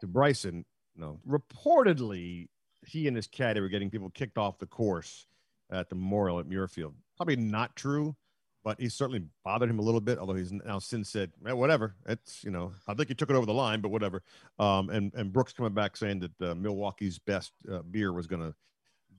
to 0.00 0.06
Bryson, 0.06 0.64
you 0.94 1.00
know, 1.00 1.18
reportedly 1.28 2.48
he 2.86 3.08
and 3.08 3.16
his 3.16 3.26
caddy 3.26 3.60
were 3.60 3.68
getting 3.68 3.90
people 3.90 4.10
kicked 4.10 4.38
off 4.38 4.58
the 4.58 4.66
course 4.66 5.26
at 5.70 5.88
the 5.88 5.94
memorial 5.94 6.38
at 6.38 6.46
Muirfield. 6.46 6.92
Probably 7.16 7.36
not 7.36 7.74
true, 7.76 8.14
but 8.64 8.80
he 8.80 8.88
certainly 8.88 9.22
bothered 9.44 9.68
him 9.68 9.78
a 9.78 9.82
little 9.82 10.00
bit. 10.00 10.18
Although 10.18 10.34
he's 10.34 10.52
now 10.52 10.78
since 10.78 11.10
said, 11.10 11.32
eh, 11.46 11.52
whatever. 11.52 11.94
It's 12.06 12.42
you 12.44 12.50
know, 12.50 12.72
I 12.86 12.94
think 12.94 13.08
he 13.08 13.14
took 13.14 13.30
it 13.30 13.36
over 13.36 13.46
the 13.46 13.54
line, 13.54 13.80
but 13.80 13.90
whatever. 13.90 14.22
Um, 14.58 14.90
and 14.90 15.12
and 15.14 15.32
Brooks 15.32 15.52
coming 15.52 15.74
back 15.74 15.96
saying 15.96 16.20
that 16.20 16.50
uh, 16.50 16.54
Milwaukee's 16.54 17.18
best 17.18 17.52
uh, 17.70 17.82
beer 17.90 18.12
was 18.12 18.26
going 18.26 18.42
to 18.42 18.54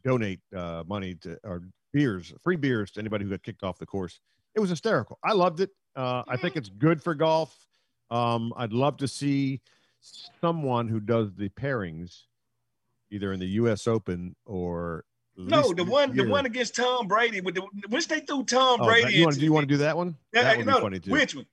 donate 0.04 0.40
uh, 0.56 0.84
money 0.88 1.16
to 1.16 1.38
or 1.44 1.63
beers, 1.92 2.34
free 2.44 2.56
beers 2.56 2.92
to 2.92 3.00
anybody 3.00 3.24
who 3.24 3.31
got 3.31 3.44
kicked 3.44 3.63
off 3.63 3.78
the 3.78 3.86
course. 3.86 4.19
It 4.56 4.60
was 4.60 4.69
hysterical. 4.69 5.19
I 5.24 5.34
loved 5.34 5.60
it. 5.60 5.69
Uh, 5.96 6.24
I 6.28 6.38
think 6.38 6.56
it's 6.56 6.69
good 6.69 7.01
for 7.01 7.16
golf. 7.16 7.56
Um, 8.12 8.54
I'd 8.57 8.74
love 8.74 8.98
to 8.98 9.07
see 9.07 9.62
someone 10.42 10.88
who 10.88 11.00
does 11.00 11.34
the 11.36 11.50
pairings, 11.50 12.24
either 13.12 13.31
in 13.34 13.39
the 13.39 13.48
U.S. 13.48 13.88
Open 13.88 14.36
or 14.46 15.06
no, 15.36 15.74
the 15.74 15.84
one 15.84 16.16
year. 16.16 16.25
the 16.25 16.32
one 16.32 16.46
against 16.46 16.75
Tom 16.75 17.08
Brady 17.08 17.42
with 17.42 17.56
the 17.56 17.63
which 17.90 18.08
they 18.08 18.20
threw 18.20 18.44
Tom 18.44 18.82
oh, 18.82 18.86
Brady. 18.86 19.04
That, 19.04 19.13
you, 19.13 19.24
want, 19.25 19.36
do 19.40 19.46
you 19.46 19.54
want 19.54 19.68
to 19.68 19.74
do 19.74 19.78
that 19.78 19.98
one? 19.98 20.16
That 20.32 20.58
would 20.58 20.66
no, 20.66 20.75
be 20.75 20.82
funny 20.82 21.00
too. 21.00 21.12
Which 21.12 21.36
one? 21.36 21.46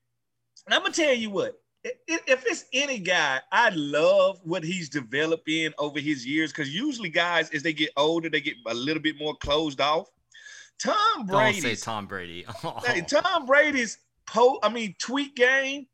And 0.66 0.74
I'm 0.74 0.82
gonna 0.82 0.94
tell 0.94 1.14
you 1.14 1.30
what. 1.30 1.60
If 1.82 2.44
it's 2.44 2.66
any 2.74 2.98
guy, 2.98 3.40
I 3.50 3.70
love 3.70 4.38
what 4.44 4.62
he's 4.62 4.90
developing 4.90 5.72
over 5.78 5.98
his 5.98 6.26
years 6.26 6.52
because 6.52 6.74
usually 6.74 7.08
guys, 7.08 7.48
as 7.50 7.62
they 7.62 7.72
get 7.72 7.88
older, 7.96 8.28
they 8.28 8.42
get 8.42 8.56
a 8.66 8.74
little 8.74 9.02
bit 9.02 9.18
more 9.18 9.34
closed 9.36 9.80
off. 9.80 10.06
Tom 10.78 11.26
Brady. 11.26 11.60
Don't 11.60 11.70
say 11.70 11.74
Tom 11.76 12.06
Brady. 12.06 12.44
Oh. 12.64 12.80
Hey, 12.86 13.00
Tom 13.00 13.46
Brady's 13.46 13.98
po 14.26 14.58
I 14.62 14.68
mean 14.68 14.94
tweet 14.98 15.34
game 15.34 15.86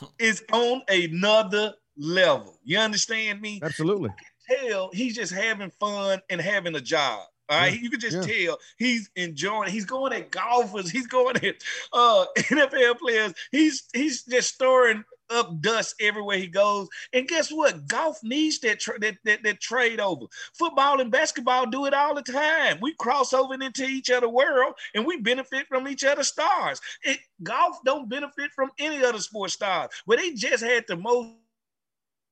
is 0.18 0.42
on 0.52 0.82
another 0.88 1.74
level. 1.96 2.58
You 2.64 2.78
understand 2.78 3.40
me? 3.40 3.60
Absolutely. 3.62 4.10
Tell 4.48 4.90
he's 4.92 5.14
just 5.14 5.32
having 5.32 5.70
fun 5.80 6.20
and 6.30 6.40
having 6.40 6.74
a 6.74 6.80
job. 6.80 7.26
All 7.48 7.58
right, 7.58 7.72
yeah, 7.72 7.80
you 7.80 7.90
can 7.90 8.00
just 8.00 8.28
yeah. 8.28 8.46
tell 8.46 8.58
he's 8.76 9.08
enjoying. 9.14 9.70
He's 9.70 9.84
going 9.84 10.12
at 10.12 10.32
golfers. 10.32 10.90
He's 10.90 11.06
going 11.06 11.36
at 11.36 11.54
uh, 11.92 12.24
NFL 12.36 12.98
players. 12.98 13.34
He's 13.52 13.84
he's 13.92 14.24
just 14.24 14.54
storing 14.54 15.04
up 15.30 15.60
dust 15.60 15.94
everywhere 16.00 16.38
he 16.38 16.46
goes. 16.46 16.88
And 17.12 17.28
guess 17.28 17.50
what? 17.50 17.86
Golf 17.86 18.18
needs 18.22 18.58
that, 18.60 18.80
tra- 18.80 18.98
that, 19.00 19.16
that, 19.24 19.42
that 19.42 19.60
trade 19.60 20.00
over. 20.00 20.26
Football 20.54 21.00
and 21.00 21.10
basketball 21.10 21.66
do 21.66 21.86
it 21.86 21.94
all 21.94 22.14
the 22.14 22.22
time. 22.22 22.78
We 22.80 22.94
cross 22.94 23.32
over 23.32 23.54
into 23.54 23.84
each 23.84 24.10
other 24.10 24.28
world 24.28 24.74
and 24.94 25.04
we 25.04 25.20
benefit 25.20 25.66
from 25.68 25.88
each 25.88 26.04
other's 26.04 26.28
stars. 26.28 26.80
It, 27.02 27.18
golf 27.42 27.78
don't 27.84 28.08
benefit 28.08 28.52
from 28.52 28.70
any 28.78 29.04
other 29.04 29.18
sports 29.18 29.54
stars. 29.54 29.90
Well, 30.06 30.18
they 30.18 30.32
just 30.32 30.62
had 30.62 30.84
the 30.86 30.96
most 30.96 31.30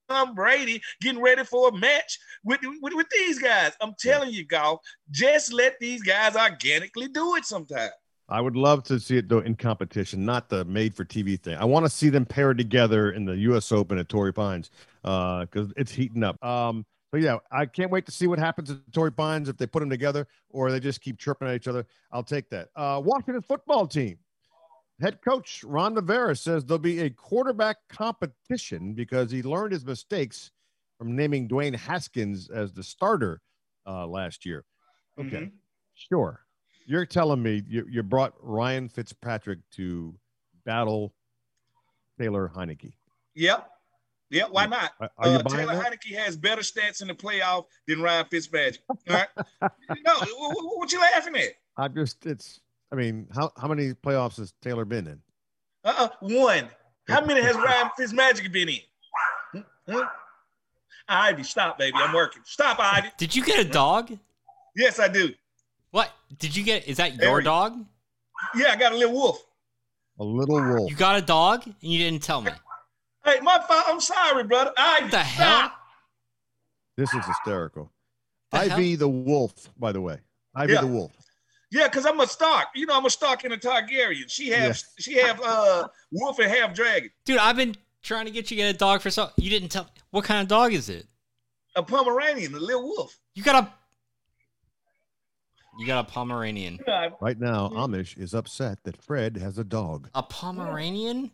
Tom 0.08 0.34
Brady 0.34 0.82
getting 1.00 1.20
ready 1.20 1.44
for 1.44 1.68
a 1.68 1.73
match 1.73 2.18
with, 2.44 2.61
with, 2.80 2.94
with 2.94 3.08
these 3.11 3.38
guys. 3.38 3.73
I'm 3.80 3.94
telling 3.99 4.30
you, 4.30 4.44
golf, 4.44 4.80
just 5.11 5.52
let 5.52 5.78
these 5.80 6.02
guys 6.02 6.37
organically 6.37 7.08
do 7.08 7.37
it 7.37 7.44
sometime. 7.44 7.90
I 8.28 8.40
would 8.40 8.56
love 8.56 8.84
to 8.84 8.99
see 8.99 9.18
it 9.18 9.28
though 9.28 9.40
in 9.40 9.54
competition, 9.54 10.25
not 10.25 10.49
the 10.49 10.64
made 10.64 10.94
for 10.94 11.04
TV 11.04 11.38
thing. 11.38 11.56
I 11.56 11.64
want 11.64 11.84
to 11.84 11.90
see 11.90 12.08
them 12.08 12.25
paired 12.25 12.56
together 12.56 13.12
in 13.12 13.25
the 13.25 13.37
U.S. 13.37 13.70
Open 13.70 13.99
at 13.99 14.08
Torrey 14.08 14.32
Pines 14.32 14.70
because 15.02 15.70
uh, 15.70 15.75
it's 15.76 15.92
heating 15.92 16.23
up. 16.23 16.42
Um, 16.42 16.87
but 17.12 17.20
yeah, 17.20 17.37
I 17.52 17.66
can't 17.66 17.90
wait 17.90 18.06
to 18.06 18.12
see 18.12 18.26
what 18.26 18.38
happens 18.38 18.70
at 18.70 18.78
Torrey 18.92 19.12
Pines 19.12 19.49
if 19.49 19.56
they 19.56 19.66
put 19.66 19.80
them 19.80 19.90
together 19.90 20.26
or 20.49 20.73
they 20.73 20.80
just 20.80 21.00
keep 21.00 21.18
chirping 21.18 21.49
at 21.49 21.54
each 21.54 21.68
other. 21.68 21.87
I'll 22.11 22.25
take 22.25 22.49
that. 22.50 22.70
Uh, 22.75 23.00
Washington 23.04 23.42
football 23.42 23.87
team 23.87 24.18
Head 25.00 25.18
coach 25.22 25.64
Ron 25.64 25.94
Rivera 25.94 26.36
says 26.36 26.64
there'll 26.64 26.78
be 26.78 27.00
a 27.00 27.10
quarterback 27.10 27.76
competition 27.88 28.94
because 28.94 29.30
he 29.30 29.42
learned 29.42 29.72
his 29.72 29.84
mistakes 29.84 30.50
from 30.98 31.16
naming 31.16 31.48
Dwayne 31.48 31.74
Haskins 31.74 32.48
as 32.48 32.72
the 32.72 32.82
starter 32.82 33.40
uh, 33.86 34.06
last 34.06 34.46
year. 34.46 34.64
Okay, 35.18 35.28
Mhm. 35.42 35.52
sure. 35.94 36.40
You're 36.86 37.06
telling 37.06 37.42
me 37.42 37.62
you, 37.66 37.86
you 37.90 38.02
brought 38.02 38.34
Ryan 38.40 38.88
Fitzpatrick 38.88 39.58
to 39.72 40.14
battle 40.64 41.14
Taylor 42.18 42.50
Heinicke. 42.54 42.92
Yep. 43.34 43.68
Yep. 44.30 44.50
Why 44.50 44.66
not? 44.66 44.92
Are, 45.00 45.10
are 45.18 45.26
Uh, 45.28 45.42
Taylor 45.42 45.74
that? 45.76 45.84
Heinicke 45.92 46.16
has 46.16 46.36
better 46.36 46.62
stats 46.62 47.02
in 47.02 47.08
the 47.08 47.14
playoff 47.14 47.66
than 47.88 48.00
Ryan 48.00 48.26
Fitzpatrick. 48.30 48.80
All 48.88 48.96
right. 49.08 49.28
no, 50.04 50.14
wh- 50.14 50.52
wh- 50.52 50.78
what 50.78 50.92
you 50.92 51.00
laughing 51.00 51.36
at? 51.36 51.50
I 51.76 51.88
just 51.88 52.24
it's. 52.26 52.60
I 52.94 52.96
mean, 52.96 53.26
how 53.34 53.50
how 53.60 53.66
many 53.66 53.92
playoffs 53.92 54.36
has 54.36 54.54
Taylor 54.62 54.84
been 54.84 55.08
in? 55.08 55.20
Uh-uh. 55.84 56.08
One. 56.20 56.68
How 57.08 57.24
many 57.24 57.42
has 57.42 57.56
Ryan 57.56 57.90
Fitzmagic 57.98 58.52
been 58.52 58.68
in? 58.68 58.78
Hmm? 59.52 59.60
Huh? 59.90 60.08
Ivy, 61.08 61.42
stop, 61.42 61.76
baby. 61.76 61.96
I'm 61.96 62.14
working. 62.14 62.42
Stop, 62.44 62.78
Ivy. 62.78 63.08
Did 63.18 63.34
you 63.34 63.44
get 63.44 63.58
a 63.58 63.68
dog? 63.68 64.16
Yes, 64.76 65.00
I 65.00 65.08
do. 65.08 65.30
What 65.90 66.10
did 66.38 66.54
you 66.54 66.62
get? 66.62 66.86
Is 66.86 66.96
that 66.98 67.16
your 67.16 67.30
Harry. 67.30 67.42
dog? 67.42 67.84
Yeah, 68.54 68.70
I 68.70 68.76
got 68.76 68.92
a 68.92 68.96
little 68.96 69.12
wolf. 69.12 69.44
A 70.20 70.24
little 70.24 70.62
wolf. 70.62 70.88
You 70.88 70.96
got 70.96 71.16
a 71.16 71.20
dog 71.22 71.64
and 71.66 71.74
you 71.80 71.98
didn't 71.98 72.22
tell 72.22 72.42
me. 72.42 72.52
Hey, 73.24 73.40
my 73.40 73.58
fault. 73.58 73.84
I'm 73.88 74.00
sorry, 74.00 74.44
brother. 74.44 74.72
Ivy, 74.78 75.02
What 75.02 75.10
the 75.10 75.24
stop. 75.24 75.26
hell? 75.70 75.72
This 76.96 77.12
is 77.12 77.26
hysterical. 77.26 77.90
The 78.52 78.58
hell? 78.60 78.72
Ivy 78.72 78.94
the 78.94 79.08
wolf, 79.08 79.68
by 79.78 79.90
the 79.90 80.00
way. 80.00 80.18
Ivy 80.54 80.74
Yeah. 80.74 80.80
the 80.82 80.86
wolf. 80.86 81.12
Yeah, 81.71 81.88
because 81.88 82.06
I'm 82.06 82.21
a 82.21 82.26
Stark. 82.26 82.68
You 82.75 82.87
know, 82.87 82.97
I'm 82.97 83.04
a 83.06 83.11
Stark 83.11 83.44
in 83.44 83.52
a 83.52 83.56
Targaryen. 83.56 84.25
She 84.28 84.49
have 84.50 84.68
Yes. 84.68 84.85
she 84.99 85.14
have 85.18 85.40
uh 85.40 85.88
wolf 86.12 86.38
and 86.38 86.50
half 86.50 86.75
dragon. 86.75 87.11
Dude, 87.25 87.38
I've 87.38 87.56
been 87.56 87.75
trying 88.02 88.26
to 88.26 88.30
get 88.30 88.50
you 88.50 88.56
to 88.56 88.62
get 88.62 88.75
a 88.75 88.78
dog 88.78 89.00
for 89.00 89.11
so 89.11 89.30
you 89.37 89.50
didn't 89.50 89.71
tell 89.71 89.88
what 90.11 90.25
kind 90.25 90.40
of 90.42 90.49
dog 90.49 90.73
is 90.73 90.88
it? 90.88 91.06
A 91.76 91.83
Pomeranian, 91.83 92.54
a 92.54 92.59
little 92.59 92.83
wolf. 92.85 93.16
You 93.35 93.42
got 93.42 93.64
a 93.64 93.73
You 95.78 95.87
got 95.87 96.06
a 96.09 96.11
Pomeranian. 96.12 96.78
Right 97.21 97.38
now. 97.40 97.68
Amish 97.71 98.16
is 98.16 98.35
upset 98.35 98.78
that 98.85 99.02
Fred 99.02 99.37
has 99.38 99.59
a 99.59 99.64
dog. 99.64 100.09
A 100.14 100.23
Pomeranian? 100.23 101.33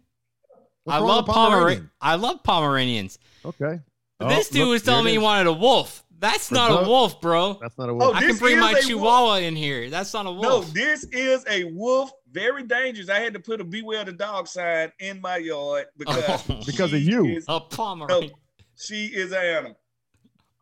What's 0.84 0.96
I 0.96 0.98
love 1.00 1.26
with 1.26 1.34
Pomeranian. 1.34 1.90
I 2.00 2.14
love 2.14 2.42
Pomeranians. 2.42 3.18
Okay. 3.44 3.80
But 4.18 4.26
Oh, 4.26 4.28
this 4.30 4.48
dude 4.48 4.62
look, 4.62 4.70
was 4.70 4.82
telling 4.82 5.04
me 5.04 5.12
he 5.12 5.18
wanted 5.18 5.46
a 5.46 5.52
wolf. 5.52 6.04
That's 6.20 6.48
For 6.48 6.54
not 6.54 6.68
both- 6.70 6.86
a 6.86 6.88
wolf, 6.88 7.20
bro. 7.20 7.58
That's 7.60 7.76
not 7.78 7.88
a 7.88 7.92
Oh, 7.92 7.96
wolf. 7.96 8.14
I 8.16 8.26
can 8.26 8.36
bring 8.36 8.58
my 8.60 8.70
a 8.70 8.74
wolf. 8.74 8.84
Chihuahua 8.86 9.34
in 9.36 9.56
here. 9.56 9.88
That's 9.90 10.12
not 10.14 10.26
a 10.26 10.30
wolf. 10.30 10.42
no, 10.42 10.72
this 10.72 11.04
is 11.12 11.44
a 11.48 11.64
wolf. 11.64 12.10
Very 12.30 12.62
dangerous. 12.62 13.08
I 13.08 13.18
had 13.20 13.32
to 13.34 13.40
put 13.40 13.60
a 13.60 13.64
beware 13.64 14.04
the 14.04 14.12
dog 14.12 14.46
sign 14.46 14.92
in 15.00 15.20
my 15.20 15.38
yard 15.38 15.86
because 15.96 16.44
Oh. 16.50 16.60
Because 16.66 16.92
of 16.92 17.00
she 17.00 17.10
you. 17.10 17.26
is- 17.26 17.44
a 17.48 17.58
Pomeranian. 17.58 18.32
she 18.76 19.06
is 19.06 19.32
an 19.32 19.38
animal. 19.44 19.78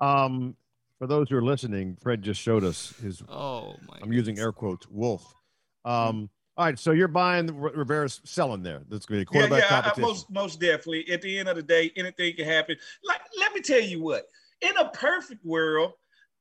Um, 0.01 0.57
for 0.99 1.07
those 1.07 1.29
who 1.29 1.37
are 1.37 1.43
listening, 1.43 1.97
Fred 2.01 2.23
just 2.23 2.41
showed 2.41 2.65
us 2.65 2.95
his. 3.03 3.23
Oh 3.29 3.75
my. 3.89 3.99
I'm 4.03 4.13
using 4.13 4.39
air 4.39 4.53
quotes. 4.53 4.87
Wolf. 4.89 5.35
Um. 5.85 6.31
All 6.57 6.65
right. 6.67 6.79
So 6.79 6.91
you're 6.93 7.07
buying 7.09 7.47
Rivera's 7.59 8.21
selling 8.25 8.63
there. 8.63 8.83
That's 8.89 9.07
going 9.07 9.25
to 9.25 9.31
be 9.33 9.39
a 9.39 9.41
Yeah, 9.43 9.49
quarterback 9.49 9.71
yeah, 9.71 9.93
I- 9.95 9.97
I, 9.97 10.01
most 10.01 10.31
most 10.31 10.61
definitely. 10.61 11.11
At 11.13 11.23
the 11.23 11.39
end 11.39 11.49
of 11.49 11.57
the 11.57 11.63
day, 11.63 11.93
anything 11.97 12.35
can 12.37 12.45
happen. 12.47 12.77
Like, 13.05 13.21
let 13.39 13.55
me 13.55 13.61
tell 13.61 13.81
you 13.81 14.03
what. 14.03 14.25
In 14.61 14.77
a 14.77 14.89
perfect 14.89 15.45
world, 15.45 15.93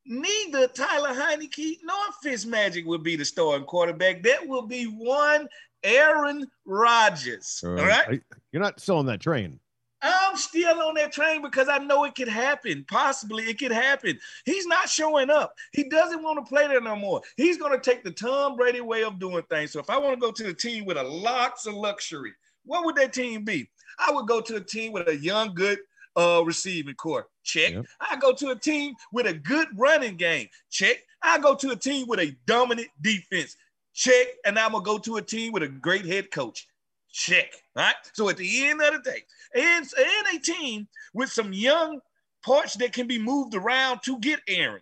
neither 0.06 0.68
Tyler 0.68 1.14
Heinicke 1.14 1.78
nor 1.84 1.98
Fitzmagic 2.24 2.86
would 2.86 3.04
be 3.04 3.16
the 3.16 3.26
starting 3.26 3.66
quarterback. 3.66 4.24
That 4.24 4.48
will 4.48 4.66
be 4.66 4.86
one 4.86 5.48
Aaron 5.84 6.48
Rodgers. 6.66 7.62
Uh, 7.64 7.70
all 7.70 7.86
right. 7.86 8.22
You're 8.52 8.62
not 8.62 8.80
selling 8.80 9.06
that 9.08 9.22
train. 9.22 9.60
I'm 10.02 10.38
still 10.38 10.80
on 10.82 10.94
that 10.96 11.12
train 11.12 11.42
because 11.42 11.68
I 11.70 11.80
know 11.80 12.04
it 12.04 12.14
could 12.14 12.28
happen. 12.28 12.86
Possibly 12.88 13.46
it 13.46 13.58
could 13.58 13.72
happen. 13.72 14.20
He's 14.46 14.68
not 14.68 14.90
showing 14.90 15.30
up. 15.30 15.54
He 15.72 15.90
doesn't 15.90 16.22
want 16.22 16.38
to 16.38 16.48
play 16.48 16.68
there 16.68 16.82
no 16.82 16.96
more. 16.96 17.22
He's 17.36 17.58
going 17.58 17.72
to 17.72 17.80
take 17.80 18.04
the 18.04 18.12
Tom 18.12 18.56
Brady 18.56 18.82
way 18.82 19.04
of 19.04 19.20
doing 19.20 19.44
things. 19.50 19.72
So 19.72 19.80
if 19.80 19.90
I 19.90 19.98
want 19.98 20.14
to 20.14 20.20
go 20.20 20.32
to 20.32 20.44
the 20.44 20.54
team 20.54 20.86
with 20.86 20.98
a 20.98 21.04
lots 21.04 21.66
of 21.66 21.74
luxury, 21.74 22.34
what 22.64 22.86
would 22.86 22.96
that 22.98 23.14
team 23.14 23.44
be? 23.44 23.70
I 23.98 24.12
would 24.12 24.28
go 24.28 24.40
to 24.42 24.58
a 24.58 24.62
team 24.62 24.94
with 24.94 25.08
a 25.08 25.18
young, 25.18 25.56
good 25.56 25.80
uh, 26.16 26.44
receiving 26.46 26.96
core. 26.96 27.28
Check. 27.48 27.74
Yep. 27.74 27.86
I 28.01 28.18
go 28.18 28.34
to 28.34 28.50
a 28.50 28.56
team 28.56 28.94
with 29.13 29.25
a 29.25 29.34
good 29.34 29.70
running 29.77 30.18
game. 30.18 30.50
Check. 30.70 30.98
I 31.22 31.39
go 31.39 31.56
to 31.56 31.72
a 31.72 31.75
team 31.75 32.06
with 32.08 32.20
a 32.20 32.36
dominant 32.46 32.89
defense. 33.01 33.56
Check. 33.94 34.27
And 34.46 34.60
I'm 34.60 34.74
gonna 34.74 34.84
go 34.84 34.98
to 34.98 35.16
a 35.16 35.22
team 35.22 35.54
with 35.54 35.63
a 35.63 35.70
great 35.70 36.06
head 36.06 36.30
coach. 36.30 36.68
Check. 37.10 37.54
All 37.75 37.84
right. 37.84 37.96
So 38.13 38.27
at 38.27 38.36
the 38.36 38.68
end 38.68 38.82
of 38.82 39.01
the 39.01 39.12
day, 39.12 39.24
and, 39.56 39.86
and 39.98 40.36
a 40.36 40.39
team 40.39 40.89
with 41.13 41.32
some 41.32 41.54
young 41.54 42.01
parts 42.46 42.75
that 42.75 42.92
can 42.92 43.08
be 43.08 43.18
moved 43.18 43.56
around 43.56 44.01
to 44.04 44.20
get 44.20 44.42
Aaron. 44.50 44.82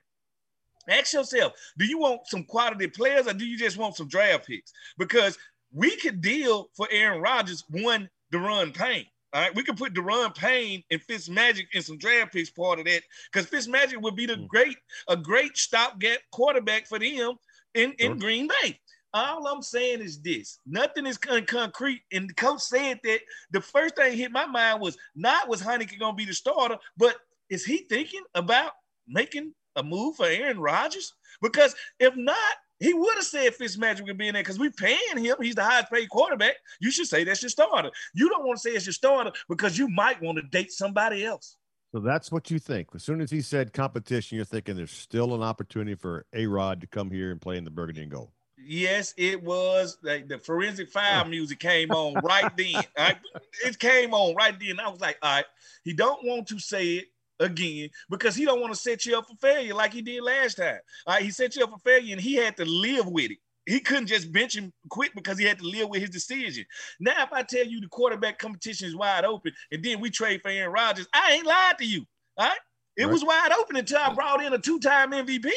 Ask 0.89 1.13
yourself, 1.13 1.53
do 1.77 1.85
you 1.85 1.99
want 1.99 2.21
some 2.25 2.43
quality 2.43 2.87
players 2.87 3.27
or 3.27 3.33
do 3.33 3.45
you 3.45 3.57
just 3.57 3.77
want 3.77 3.95
some 3.95 4.07
draft 4.07 4.47
picks? 4.47 4.73
Because 4.97 5.37
we 5.71 5.95
could 5.97 6.19
deal 6.19 6.69
for 6.75 6.87
Aaron 6.91 7.21
Rodgers, 7.21 7.63
one, 7.69 8.09
Da'Ron 8.33 8.73
Payne. 8.73 9.05
All 9.35 9.41
right, 9.41 9.53
we 9.53 9.63
could 9.63 9.75
put 9.75 9.93
Da'Ron 9.93 10.33
Payne 10.33 10.81
and 10.91 11.01
Fitz 11.01 11.27
Magic 11.27 11.67
in 11.73 11.81
some 11.81 11.97
draft 11.97 12.31
picks 12.31 12.49
part 12.49 12.79
of 12.79 12.85
that 12.85 13.01
because 13.31 13.45
Fitz 13.47 13.67
Magic 13.67 13.99
would 13.99 14.15
be 14.15 14.25
the 14.25 14.37
Hmm. 14.37 14.45
great, 14.45 14.77
a 15.09 15.17
great 15.17 15.57
stopgap 15.57 16.19
quarterback 16.31 16.87
for 16.87 16.99
them 16.99 17.35
in, 17.73 17.91
in 17.99 18.11
Sure. 18.11 18.15
Green 18.15 18.47
Bay. 18.47 18.79
All 19.13 19.45
I'm 19.47 19.61
saying 19.61 19.99
is 19.99 20.21
this: 20.21 20.59
nothing 20.65 21.05
is 21.05 21.17
con- 21.17 21.45
concrete. 21.45 22.01
And 22.13 22.29
the 22.29 22.33
coach 22.33 22.61
said 22.61 23.01
that 23.03 23.19
the 23.51 23.59
first 23.59 23.97
thing 23.97 24.17
hit 24.17 24.31
my 24.31 24.45
mind 24.45 24.79
was 24.79 24.97
not 25.15 25.49
was 25.49 25.61
Heinicke 25.61 25.99
going 25.99 26.13
to 26.13 26.17
be 26.17 26.25
the 26.25 26.33
starter, 26.33 26.77
but 26.95 27.17
is 27.49 27.65
he 27.65 27.79
thinking 27.89 28.23
about 28.35 28.71
making 29.05 29.53
a 29.75 29.83
move 29.83 30.15
for 30.15 30.27
Aaron 30.27 30.59
Rodgers? 30.59 31.13
Because 31.41 31.75
if 31.99 32.15
not, 32.15 32.55
he 32.79 32.93
would 32.93 33.15
have 33.15 33.23
said 33.23 33.53
Fitzmagic 33.53 34.05
would 34.05 34.17
be 34.17 34.27
in 34.27 34.33
there 34.33 34.43
because 34.43 34.59
we're 34.59 34.71
paying 34.71 35.17
him. 35.17 35.35
He's 35.41 35.55
the 35.55 35.63
highest 35.63 35.91
paid 35.91 36.09
quarterback. 36.09 36.55
You 36.81 36.91
should 36.91 37.07
say 37.07 37.23
that's 37.23 37.41
your 37.41 37.49
starter. 37.49 37.91
You 38.13 38.29
don't 38.29 38.45
want 38.45 38.57
to 38.57 38.61
say 38.61 38.75
it's 38.75 38.85
your 38.85 38.93
starter 38.93 39.31
because 39.47 39.77
you 39.77 39.87
might 39.87 40.21
want 40.21 40.37
to 40.37 40.43
date 40.43 40.71
somebody 40.71 41.25
else. 41.25 41.57
So 41.93 42.01
that's 42.01 42.31
what 42.31 42.51
you 42.51 42.59
think. 42.59 42.89
As 42.93 43.03
soon 43.03 43.21
as 43.21 43.31
he 43.31 43.41
said 43.41 43.71
competition, 43.71 44.35
you're 44.35 44.43
thinking 44.43 44.75
there's 44.75 44.91
still 44.91 45.33
an 45.33 45.41
opportunity 45.41 45.95
for 45.95 46.25
A 46.33 46.45
Rod 46.45 46.81
to 46.81 46.87
come 46.87 47.09
here 47.09 47.31
and 47.31 47.39
play 47.39 47.57
in 47.57 47.63
the 47.63 47.71
burgundy 47.71 48.01
and 48.01 48.11
gold. 48.11 48.31
Yes, 48.57 49.13
it 49.17 49.41
was. 49.41 49.97
Like 50.03 50.27
the 50.27 50.39
forensic 50.39 50.89
file 50.89 51.25
music 51.29 51.59
came 51.59 51.91
on 51.91 52.15
right 52.23 52.51
then. 52.57 52.83
Right? 52.97 53.17
It 53.65 53.79
came 53.79 54.13
on 54.13 54.35
right 54.35 54.55
then. 54.59 54.79
I 54.79 54.89
was 54.89 54.99
like, 54.99 55.17
all 55.21 55.37
right, 55.37 55.45
he 55.85 55.93
don't 55.93 56.25
want 56.25 56.47
to 56.47 56.59
say 56.59 56.85
it 56.95 57.05
again 57.39 57.89
because 58.09 58.35
he 58.35 58.45
don't 58.45 58.61
want 58.61 58.73
to 58.73 58.79
set 58.79 59.05
you 59.05 59.17
up 59.17 59.27
for 59.27 59.35
failure 59.37 59.73
like 59.73 59.93
he 59.93 60.01
did 60.01 60.23
last 60.23 60.55
time. 60.55 60.79
Right, 61.07 61.23
he 61.23 61.31
set 61.31 61.55
you 61.55 61.63
up 61.63 61.71
for 61.71 61.79
failure 61.79 62.13
and 62.13 62.21
he 62.21 62.35
had 62.35 62.57
to 62.57 62.65
live 62.65 63.07
with 63.07 63.31
it. 63.31 63.37
He 63.65 63.79
couldn't 63.79 64.07
just 64.07 64.31
bench 64.31 64.55
him 64.55 64.71
quit 64.89 65.15
because 65.15 65.39
he 65.39 65.45
had 65.45 65.57
to 65.57 65.65
live 65.65 65.89
with 65.89 65.99
his 66.01 66.11
decision. 66.11 66.65
Now, 66.99 67.23
if 67.23 67.33
I 67.33 67.41
tell 67.41 67.65
you 67.65 67.81
the 67.81 67.87
quarterback 67.87 68.37
competition 68.37 68.87
is 68.87 68.95
wide 68.95 69.25
open 69.25 69.53
and 69.71 69.83
then 69.83 69.99
we 69.99 70.11
trade 70.11 70.41
for 70.41 70.49
Aaron 70.49 70.71
Rodgers, 70.71 71.07
I 71.13 71.33
ain't 71.33 71.47
lied 71.47 71.77
to 71.79 71.85
you. 71.85 72.05
All 72.37 72.47
right. 72.47 72.57
It 72.95 73.05
Right. 73.05 73.11
was 73.11 73.23
wide 73.25 73.51
open 73.51 73.75
until 73.75 73.97
I 73.97 74.13
brought 74.13 74.43
in 74.43 74.53
a 74.53 74.59
two-time 74.59 75.11
MVP. 75.13 75.51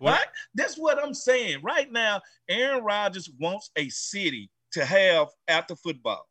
What- 0.00 0.12
Right? 0.18 0.26
That's 0.56 0.76
what 0.76 1.02
I'm 1.02 1.14
saying. 1.14 1.62
Right 1.62 1.90
now, 1.90 2.20
Aaron 2.48 2.82
Rodgers 2.82 3.30
wants 3.38 3.70
a 3.76 3.88
city 3.90 4.50
to 4.72 4.84
have 4.84 5.28
after 5.46 5.76
football. 5.76 6.28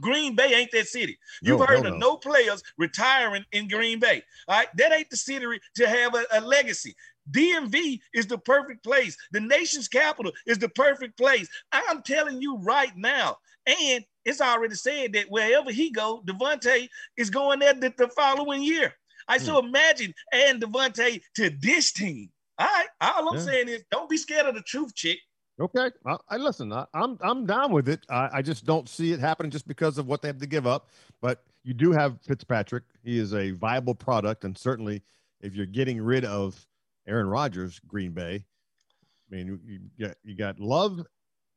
Green 0.00 0.34
Bay 0.34 0.54
ain't 0.54 0.70
that 0.72 0.88
city. 0.88 1.18
You've 1.42 1.60
No, 1.60 1.66
heard 1.66 1.84
no, 1.84 1.90
of 1.90 1.94
no. 1.94 1.98
no 1.98 2.16
players 2.16 2.62
retiring 2.78 3.44
in 3.52 3.68
Green 3.68 3.98
Bay. 4.00 4.22
All 4.48 4.56
right, 4.58 4.68
that 4.76 4.92
ain't 4.92 5.10
the 5.10 5.16
city 5.16 5.46
to 5.76 5.88
have 5.88 6.14
a, 6.14 6.24
a 6.32 6.40
legacy. 6.40 6.94
DMV 7.30 8.00
is 8.14 8.26
the 8.26 8.38
perfect 8.38 8.84
place. 8.84 9.16
The 9.32 9.40
nation's 9.40 9.88
capital 9.88 10.32
is 10.46 10.58
the 10.58 10.68
perfect 10.68 11.16
place. 11.18 11.48
I'm 11.72 12.02
telling 12.02 12.40
you 12.40 12.58
right 12.58 12.96
now. 12.96 13.36
And 13.66 14.04
it's 14.24 14.40
already 14.40 14.76
said 14.76 15.12
that 15.14 15.26
wherever 15.30 15.72
he 15.72 15.90
go, 15.90 16.22
Davante 16.26 16.88
is 17.16 17.30
going 17.30 17.58
there 17.58 17.74
the, 17.74 17.92
the 17.96 18.08
following 18.08 18.62
year. 18.62 18.94
I 19.28 19.38
so 19.38 19.58
Hmm. 19.60 19.66
imagine 19.66 20.14
adding 20.32 20.60
Davante 20.60 21.20
to 21.34 21.50
this 21.60 21.92
team. 21.92 22.30
All 22.58 22.66
right. 22.66 22.86
All 23.00 23.28
I'm 23.28 23.38
Yeah. 23.38 23.42
saying 23.42 23.68
is 23.68 23.84
don't 23.90 24.08
be 24.08 24.16
scared 24.16 24.46
of 24.46 24.54
the 24.54 24.62
truth, 24.62 24.94
chick. 24.94 25.18
Okay, 25.58 25.90
I, 26.04 26.16
I 26.28 26.36
listen. 26.36 26.72
I, 26.72 26.84
I'm 26.92 27.18
I'm 27.22 27.46
down 27.46 27.72
with 27.72 27.88
it. 27.88 28.00
I, 28.10 28.28
I 28.34 28.42
just 28.42 28.66
don't 28.66 28.88
see 28.88 29.12
it 29.12 29.20
happening 29.20 29.50
just 29.50 29.66
because 29.66 29.96
of 29.96 30.06
what 30.06 30.20
they 30.20 30.28
have 30.28 30.38
to 30.38 30.46
give 30.46 30.66
up. 30.66 30.90
But 31.22 31.42
you 31.64 31.72
do 31.72 31.92
have 31.92 32.20
Fitzpatrick. 32.20 32.84
He 33.02 33.18
is 33.18 33.32
a 33.32 33.52
viable 33.52 33.94
product, 33.94 34.44
and 34.44 34.56
certainly 34.56 35.02
if 35.40 35.54
you're 35.54 35.66
getting 35.66 36.00
rid 36.00 36.24
of 36.26 36.66
Aaron 37.08 37.28
Rodgers, 37.28 37.80
Green 37.86 38.12
Bay, 38.12 38.44
I 38.44 39.34
mean 39.34 39.46
you, 39.46 39.60
you 39.66 40.06
got 40.06 40.16
you 40.24 40.36
got 40.36 40.60
Love 40.60 41.06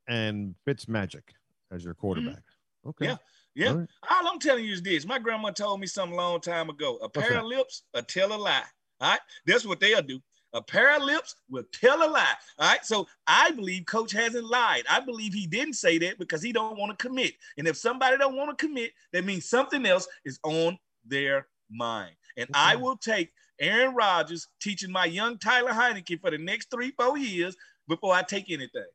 and 0.07 0.55
Fitz 0.65 0.87
Magic 0.87 1.33
as 1.71 1.83
your 1.83 1.93
mm-hmm. 1.93 2.01
quarterback. 2.01 2.43
Okay. 2.87 3.05
Yeah. 3.05 3.17
Yeah. 3.55 3.69
All 3.71 3.77
right. 3.77 3.89
All 4.09 4.27
I'm 4.27 4.39
telling 4.39 4.63
you 4.63 4.73
is 4.73 4.81
this. 4.81 5.05
My 5.05 5.19
grandma 5.19 5.51
told 5.51 5.81
me 5.81 5.87
something 5.87 6.17
a 6.17 6.21
long 6.21 6.39
time 6.39 6.69
ago. 6.69 6.97
A 7.01 7.09
pair 7.09 7.39
of 7.39 7.45
lips 7.45 7.83
will 7.93 8.03
tell 8.03 8.31
a 8.31 8.35
lie. 8.37 8.63
All 9.01 9.11
right. 9.11 9.19
That's 9.45 9.65
what 9.65 9.79
they'll 9.79 10.01
do. 10.01 10.21
A 10.53 10.61
pair 10.61 10.95
of 10.95 11.03
lips 11.03 11.35
will 11.49 11.63
tell 11.71 12.01
a 12.01 12.09
lie. 12.09 12.33
All 12.57 12.69
right. 12.69 12.83
So 12.83 13.07
I 13.27 13.51
believe 13.51 13.85
coach 13.85 14.11
hasn't 14.11 14.45
lied. 14.45 14.83
I 14.89 14.99
believe 14.99 15.33
he 15.33 15.45
didn't 15.45 15.73
say 15.73 15.97
that 15.99 16.17
because 16.17 16.41
he 16.41 16.51
don't 16.51 16.77
want 16.77 16.97
to 16.97 17.07
commit. 17.07 17.33
And 17.57 17.67
if 17.67 17.77
somebody 17.77 18.17
don't 18.17 18.35
want 18.35 18.57
to 18.57 18.65
commit, 18.65 18.91
that 19.13 19.25
means 19.25 19.47
something 19.47 19.85
else 19.85 20.07
is 20.25 20.39
on 20.43 20.77
their 21.05 21.47
mind. 21.69 22.15
And 22.37 22.49
I 22.53 22.75
will 22.75 22.97
take 22.97 23.31
Aaron 23.59 23.93
Rodgers 23.93 24.47
teaching 24.61 24.91
my 24.91 25.05
young 25.05 25.37
Tyler 25.37 25.71
Heinicke 25.71 26.19
for 26.21 26.31
the 26.31 26.37
next 26.37 26.71
three, 26.71 26.93
four 26.97 27.17
years 27.17 27.55
before 27.87 28.13
I 28.13 28.23
take 28.23 28.49
anything. 28.49 28.85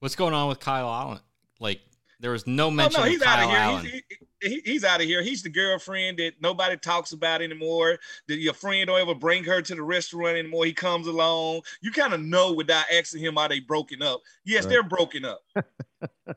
What's 0.00 0.16
going 0.16 0.34
on 0.34 0.48
with 0.48 0.58
Kyle 0.58 0.88
Allen? 0.88 1.20
Like 1.60 1.80
there 2.22 2.30
was 2.30 2.46
no 2.46 2.68
Oh 2.68 2.70
mention 2.70 3.00
no, 3.00 3.06
of 3.06 3.12
he's 3.12 3.22
out 3.22 3.42
of 3.42 3.50
here. 3.50 3.58
Allen. 3.58 3.84
He's, 3.84 3.92
he, 3.92 4.48
he- 4.48 4.62
he's 4.64 4.84
out 4.84 5.00
of 5.00 5.06
here. 5.06 5.22
He's 5.22 5.42
the 5.42 5.50
girlfriend 5.50 6.18
that 6.18 6.32
nobody 6.40 6.76
talks 6.78 7.12
about 7.12 7.42
anymore. 7.42 7.98
That 8.28 8.38
your 8.38 8.54
friend 8.54 8.86
don't 8.86 8.98
ever 9.00 9.14
bring 9.14 9.44
her 9.44 9.60
to 9.60 9.74
the 9.74 9.82
restaurant 9.82 10.36
anymore. 10.38 10.64
He 10.64 10.72
comes 10.72 11.06
along. 11.06 11.60
You 11.82 11.92
kind 11.92 12.14
of 12.14 12.20
know 12.20 12.52
without 12.52 12.86
asking 12.92 13.22
him 13.22 13.36
are 13.38 13.48
they 13.48 13.60
broken 13.60 14.02
up. 14.02 14.20
Yes, 14.44 14.64
Right. 14.64 14.70
they're 14.70 14.82
broken 14.82 15.24
up. 15.26 15.42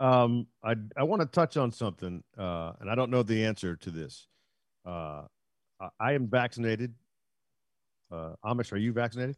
Um, 0.00 0.46
I 0.62 0.76
I 0.96 1.02
want 1.02 1.22
to 1.22 1.26
touch 1.26 1.56
on 1.56 1.72
something, 1.72 2.22
uh, 2.38 2.72
and 2.80 2.88
I 2.88 2.94
don't 2.94 3.10
know 3.10 3.24
the 3.24 3.44
answer 3.44 3.74
to 3.74 3.90
this. 3.90 4.28
Uh, 4.86 5.22
I, 5.80 5.88
I 5.98 6.12
am 6.12 6.28
vaccinated. 6.28 6.94
Uh, 8.08 8.34
Amish, 8.44 8.72
are 8.72 8.76
you 8.76 8.92
vaccinated? 8.92 9.36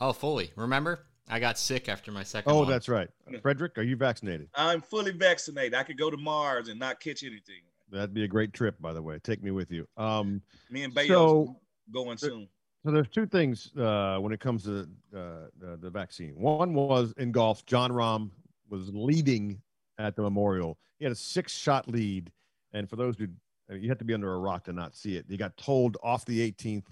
oh, 0.00 0.12
fully. 0.12 0.50
Remember, 0.56 1.06
I 1.28 1.38
got 1.40 1.58
sick 1.58 1.88
after 1.88 2.12
my 2.12 2.22
second. 2.22 2.52
Oh, 2.52 2.60
one. 2.60 2.68
that's 2.68 2.88
right. 2.88 3.08
Frederick, 3.42 3.78
are 3.78 3.82
you 3.82 3.96
vaccinated? 3.96 4.48
I'm 4.54 4.82
fully 4.82 5.12
vaccinated. 5.12 5.74
I 5.74 5.82
could 5.82 5.98
go 5.98 6.10
to 6.10 6.16
Mars 6.16 6.68
and 6.68 6.78
not 6.78 7.00
catch 7.00 7.22
anything. 7.22 7.62
That'd 7.90 8.12
be 8.14 8.24
a 8.24 8.28
great 8.28 8.52
trip, 8.52 8.76
by 8.80 8.92
the 8.92 9.00
way. 9.02 9.18
Take 9.22 9.42
me 9.42 9.50
with 9.50 9.70
you. 9.70 9.86
Um, 9.96 10.42
Me 10.70 10.82
and 10.84 10.94
Bayo 10.94 11.06
So- 11.08 11.56
going 11.92 12.16
soon. 12.18 12.48
so 12.84 12.90
there's 12.90 13.08
two 13.08 13.26
things 13.26 13.70
uh, 13.76 14.18
when 14.20 14.32
it 14.32 14.40
comes 14.40 14.64
to 14.64 14.80
uh, 15.14 15.48
the, 15.58 15.78
the 15.80 15.90
vaccine. 15.90 16.34
One 16.36 16.74
was 16.74 17.12
in 17.18 17.32
golf. 17.32 17.64
Jon 17.66 17.90
Rahm 17.90 18.30
was 18.68 18.90
leading 18.92 19.60
at 19.98 20.16
the 20.16 20.22
Memorial. 20.22 20.78
He 20.98 21.04
had 21.04 21.12
a 21.12 21.16
six-shot 21.16 21.88
lead, 21.88 22.30
and 22.72 22.88
for 22.88 22.96
those 22.96 23.16
who 23.16 23.28
you 23.70 23.88
have 23.88 23.98
to 23.98 24.04
be 24.04 24.12
under 24.14 24.32
a 24.34 24.38
rock 24.38 24.64
to 24.64 24.72
not 24.74 24.94
see 24.94 25.16
it. 25.16 25.24
He 25.28 25.36
got 25.38 25.56
told 25.56 25.96
off 26.02 26.24
the 26.26 26.50
18th 26.52 26.84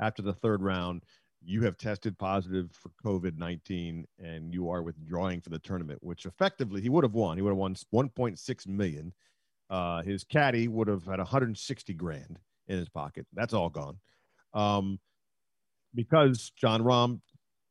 after 0.00 0.22
the 0.22 0.32
third 0.32 0.62
round. 0.62 1.02
You 1.42 1.62
have 1.62 1.78
tested 1.78 2.18
positive 2.18 2.70
for 2.72 2.90
COVID 3.04 3.38
19 3.38 4.06
and 4.18 4.52
you 4.52 4.68
are 4.70 4.82
withdrawing 4.82 5.40
for 5.40 5.48
the 5.50 5.58
tournament, 5.58 5.98
which 6.02 6.26
effectively 6.26 6.80
he 6.82 6.88
would 6.90 7.04
have 7.04 7.14
won. 7.14 7.36
He 7.38 7.42
would 7.42 7.50
have 7.50 7.56
won 7.56 7.74
1.6 7.74 8.66
million. 8.66 9.12
Uh, 9.70 10.02
his 10.02 10.24
caddy 10.24 10.68
would 10.68 10.88
have 10.88 11.04
had 11.06 11.18
160 11.18 11.94
grand 11.94 12.38
in 12.68 12.78
his 12.78 12.88
pocket. 12.88 13.26
That's 13.32 13.54
all 13.54 13.70
gone. 13.70 13.98
Um, 14.52 14.98
because 15.94 16.50
Jon 16.56 16.82
Rahm, 16.82 17.20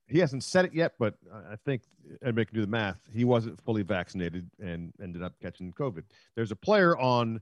he 0.07 0.19
hasn't 0.19 0.43
said 0.43 0.65
it 0.65 0.73
yet, 0.73 0.93
but 0.97 1.15
I 1.51 1.55
think 1.65 1.83
everybody 2.21 2.45
can 2.45 2.55
do 2.55 2.61
the 2.61 2.67
math. 2.67 2.97
He 3.13 3.23
wasn't 3.25 3.61
fully 3.61 3.83
vaccinated 3.83 4.49
and 4.59 4.91
ended 5.01 5.21
up 5.21 5.33
catching 5.41 5.71
COVID. 5.73 6.03
There's 6.35 6.51
a 6.51 6.55
player 6.55 6.97
on 6.97 7.39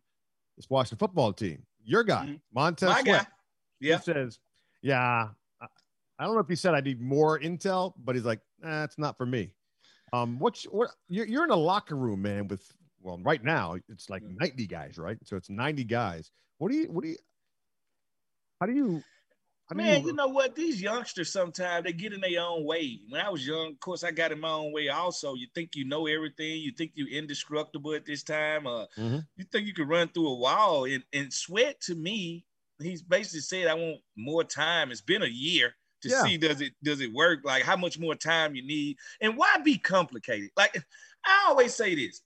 this 0.57 0.69
Washington 0.69 0.98
football 0.98 1.31
team, 1.34 1.63
your 1.84 2.03
guy, 2.03 2.25
Mhm. 2.25 2.41
Montez 2.53 2.89
My 2.89 3.01
Sweat. 3.01 3.25
guy. 3.25 3.31
Yeah. 3.79 3.98
He 4.00 4.03
says, 4.03 4.39
Yeah, 4.81 5.29
I- 6.19 6.24
I 6.24 6.25
don't 6.25 6.36
know 6.36 6.41
if 6.41 6.47
he 6.47 6.55
said 6.55 6.74
I 6.74 6.81
need 6.81 7.01
more 7.01 7.39
intel, 7.39 7.93
but 7.97 8.15
he's 8.15 8.25
like, 8.25 8.41
eh, 8.63 8.83
it's 8.83 8.97
not 8.97 9.17
for 9.17 9.25
me. 9.25 9.51
Um, 10.13 10.39
what's 10.39 10.63
what 10.65 10.91
you're, 11.09 11.25
you're 11.27 11.43
in 11.43 11.51
a 11.51 11.55
locker 11.55 11.95
room, 11.95 12.21
man, 12.21 12.47
with 12.47 12.65
well, 13.01 13.19
right 13.19 13.43
now 13.43 13.75
it's 13.89 14.09
like 14.09 14.24
Mm. 14.24 14.38
90 14.39 14.67
guys, 14.67 14.97
right? 14.97 15.17
So 15.24 15.36
it's 15.38 15.50
90 15.50 15.83
guys. 15.83 16.31
What 16.57 16.71
do 16.71 16.77
you 16.77 16.91
what 16.91 17.03
do 17.03 17.09
you 17.09 17.17
how 18.59 18.65
do 18.65 18.74
you 18.74 19.03
how 19.69 19.74
do 19.75 19.77
Man, 19.83 20.03
you 20.05 20.13
know 20.13 20.27
what? 20.29 20.55
These 20.55 20.81
youngsters 20.81 21.31
sometimes 21.31 21.83
they 21.83 21.91
get 21.91 22.13
in 22.13 22.21
their 22.21 22.41
own 22.41 22.63
way. 22.65 23.01
When 23.09 23.19
I 23.19 23.29
was 23.29 23.45
young, 23.45 23.74
of 23.74 23.79
course, 23.81 24.03
I 24.05 24.12
got 24.12 24.31
in 24.31 24.39
my 24.39 24.50
own 24.50 24.71
way. 24.71 24.88
Also, 24.88 25.33
you 25.36 25.47
think 25.53 25.75
you 25.75 25.83
know 25.86 26.07
everything. 26.07 26.62
You 26.62 26.71
think 26.71 26.93
you're 26.95 27.09
indestructible 27.09 27.93
at 27.93 28.05
this 28.05 28.24
time. 28.24 28.65
Uh, 28.65 28.86
Mhm. 28.97 29.27
You 29.36 29.43
think 29.51 29.67
you 29.67 29.74
can 29.74 29.89
run 29.89 30.07
through 30.07 30.27
a 30.29 30.36
wall. 30.36 30.86
And, 30.86 31.03
and 31.12 31.33
Sweat 31.33 31.81
to 31.81 31.95
me, 31.95 32.45
he's 32.81 33.01
basically 33.03 33.41
said, 33.41 33.67
"I 33.67 33.74
want 33.74 34.01
more 34.15 34.45
time." 34.45 34.89
It's 34.89 35.01
been 35.01 35.21
a 35.21 35.27
year 35.27 35.75
to 36.01 36.10
Yeah. 36.10 36.24
see 36.24 36.38
does 36.38 36.62
it 36.62 36.74
does 36.84 37.01
it 37.01 37.12
work? 37.13 37.39
Like 37.44 37.63
how 37.63 37.75
much 37.75 37.98
more 38.00 38.16
time 38.16 38.56
you 38.56 38.63
need, 38.66 38.98
and 39.22 39.36
why 39.38 39.57
be 39.64 39.77
complicated? 39.77 40.51
Like 40.55 40.77
I 41.25 41.46
always 41.48 41.74
say 41.74 41.96
this: 41.96 42.22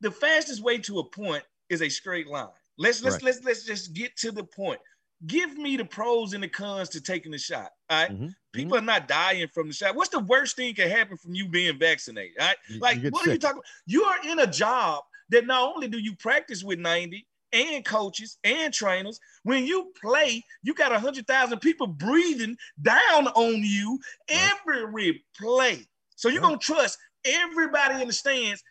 the 0.00 0.10
fastest 0.10 0.62
way 0.62 0.78
to 0.78 0.98
a 0.98 1.04
point 1.04 1.44
is 1.68 1.82
a 1.82 1.88
straight 1.88 2.26
line. 2.26 2.48
Let's 2.78 3.02
let's 3.02 3.14
Right. 3.16 3.24
let's 3.24 3.44
let's 3.44 3.64
just 3.64 3.92
get 3.94 4.16
to 4.18 4.32
the 4.32 4.44
point. 4.44 4.80
Give 5.26 5.56
me 5.56 5.78
the 5.78 5.84
pros 5.84 6.34
and 6.34 6.42
the 6.42 6.48
cons 6.48 6.90
to 6.90 7.00
taking 7.00 7.32
the 7.32 7.38
shot. 7.38 7.70
All 7.88 8.02
right? 8.02 8.10
Mhm. 8.10 8.34
People 8.52 8.76
are 8.76 8.82
not 8.82 9.08
dying 9.08 9.48
from 9.48 9.68
the 9.68 9.72
shot. 9.74 9.94
What's 9.94 10.10
the 10.10 10.18
worst 10.20 10.56
thing 10.56 10.74
can 10.74 10.90
happen 10.90 11.16
from 11.16 11.34
you 11.34 11.48
being 11.48 11.78
vaccinated? 11.78 12.36
All 12.38 12.46
right? 12.48 12.56
You- 12.68 12.80
Like, 12.80 13.02
you 13.02 13.08
what 13.10 13.26
are 13.26 13.32
you 13.32 13.38
talking 13.38 13.58
about? 13.58 13.64
You 13.86 14.04
are 14.04 14.18
in 14.28 14.40
a 14.40 14.46
job 14.46 15.04
that 15.30 15.46
not 15.46 15.74
only 15.74 15.88
do 15.88 15.98
you 15.98 16.14
practice 16.16 16.62
with 16.62 16.78
90 16.78 17.26
and 17.52 17.84
coaches 17.84 18.38
and 18.44 18.72
trainers, 18.72 19.20
when 19.42 19.66
you 19.66 19.92
play, 20.00 20.44
you 20.62 20.74
got 20.74 20.92
100,000 20.92 21.58
people 21.60 21.86
breathing 21.86 22.56
down 22.82 23.28
on 23.28 23.62
you 23.62 23.98
every 24.28 25.24
play. 25.38 25.86
So 26.16 26.28
you're 26.28 26.42
going 26.42 26.58
to 26.58 26.64
trust 26.64 26.98
everybody 27.24 28.00
in 28.00 28.08
the 28.08 28.14
stands 28.14 28.62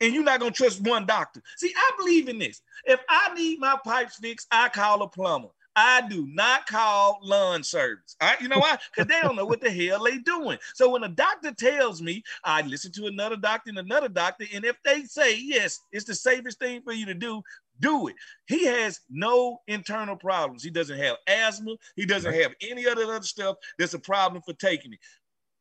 and 0.00 0.12
you're 0.12 0.24
not 0.24 0.40
going 0.40 0.52
to 0.52 0.56
trust 0.56 0.82
one 0.82 1.06
doctor. 1.06 1.40
See, 1.56 1.72
I 1.76 1.90
believe 1.98 2.28
in 2.28 2.38
this. 2.38 2.60
If 2.84 3.00
I 3.08 3.32
need 3.34 3.60
my 3.60 3.78
pipes 3.84 4.16
fixed, 4.16 4.46
I 4.50 4.68
call 4.68 5.02
a 5.02 5.08
plumber. 5.08 5.48
I 5.76 6.06
do 6.08 6.26
not 6.28 6.66
call 6.66 7.18
lawn 7.22 7.64
service. 7.64 8.14
All 8.20 8.28
right, 8.28 8.40
you 8.40 8.48
know 8.48 8.60
why? 8.60 8.78
Because 8.94 9.08
they 9.08 9.20
don't 9.20 9.34
know 9.34 9.44
what 9.44 9.60
the 9.60 9.70
hell 9.70 10.04
they 10.04 10.18
doing. 10.18 10.58
So 10.74 10.90
when 10.90 11.02
a 11.02 11.08
doctor 11.08 11.52
tells 11.52 12.00
me, 12.00 12.22
I 12.44 12.62
listen 12.62 12.92
to 12.92 13.06
another 13.06 13.36
doctor 13.36 13.70
and 13.70 13.78
another 13.78 14.08
doctor, 14.08 14.44
and 14.54 14.64
if 14.64 14.76
they 14.84 15.02
say 15.02 15.36
yes, 15.36 15.80
it's 15.90 16.04
the 16.04 16.14
safest 16.14 16.60
thing 16.60 16.82
for 16.82 16.92
you 16.92 17.06
to 17.06 17.14
do, 17.14 17.42
do 17.80 18.08
it. 18.08 18.14
He 18.46 18.66
has 18.66 19.00
no 19.10 19.60
internal 19.66 20.16
problems. 20.16 20.62
He 20.62 20.70
doesn't 20.70 20.98
have 20.98 21.16
asthma. 21.26 21.76
He 21.96 22.06
doesn't 22.06 22.32
have 22.32 22.54
any 22.60 22.86
other 22.86 23.04
other 23.04 23.22
stuff 23.22 23.56
that's 23.78 23.94
a 23.94 23.98
problem 23.98 24.42
for 24.42 24.54
taking 24.54 24.92
it. 24.92 24.98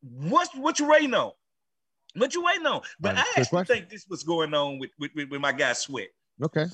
What's 0.01 0.53
what 0.55 0.79
you 0.79 0.87
waiting 0.87 1.13
on? 1.13 1.31
What 2.15 2.33
you 2.33 2.43
waiting 2.43 2.65
on? 2.65 2.81
But 2.99 3.15
Right, 3.15 3.25
I 3.35 3.41
actually 3.41 3.65
think 3.65 3.89
this 3.89 4.05
was 4.07 4.23
going 4.23 4.53
on 4.53 4.77
with, 4.77 4.91
with, 4.99 5.11
with, 5.15 5.29
with 5.29 5.41
my 5.41 5.51
guy 5.51 5.73
Sweat. 5.73 6.09
Okay. 6.43 6.65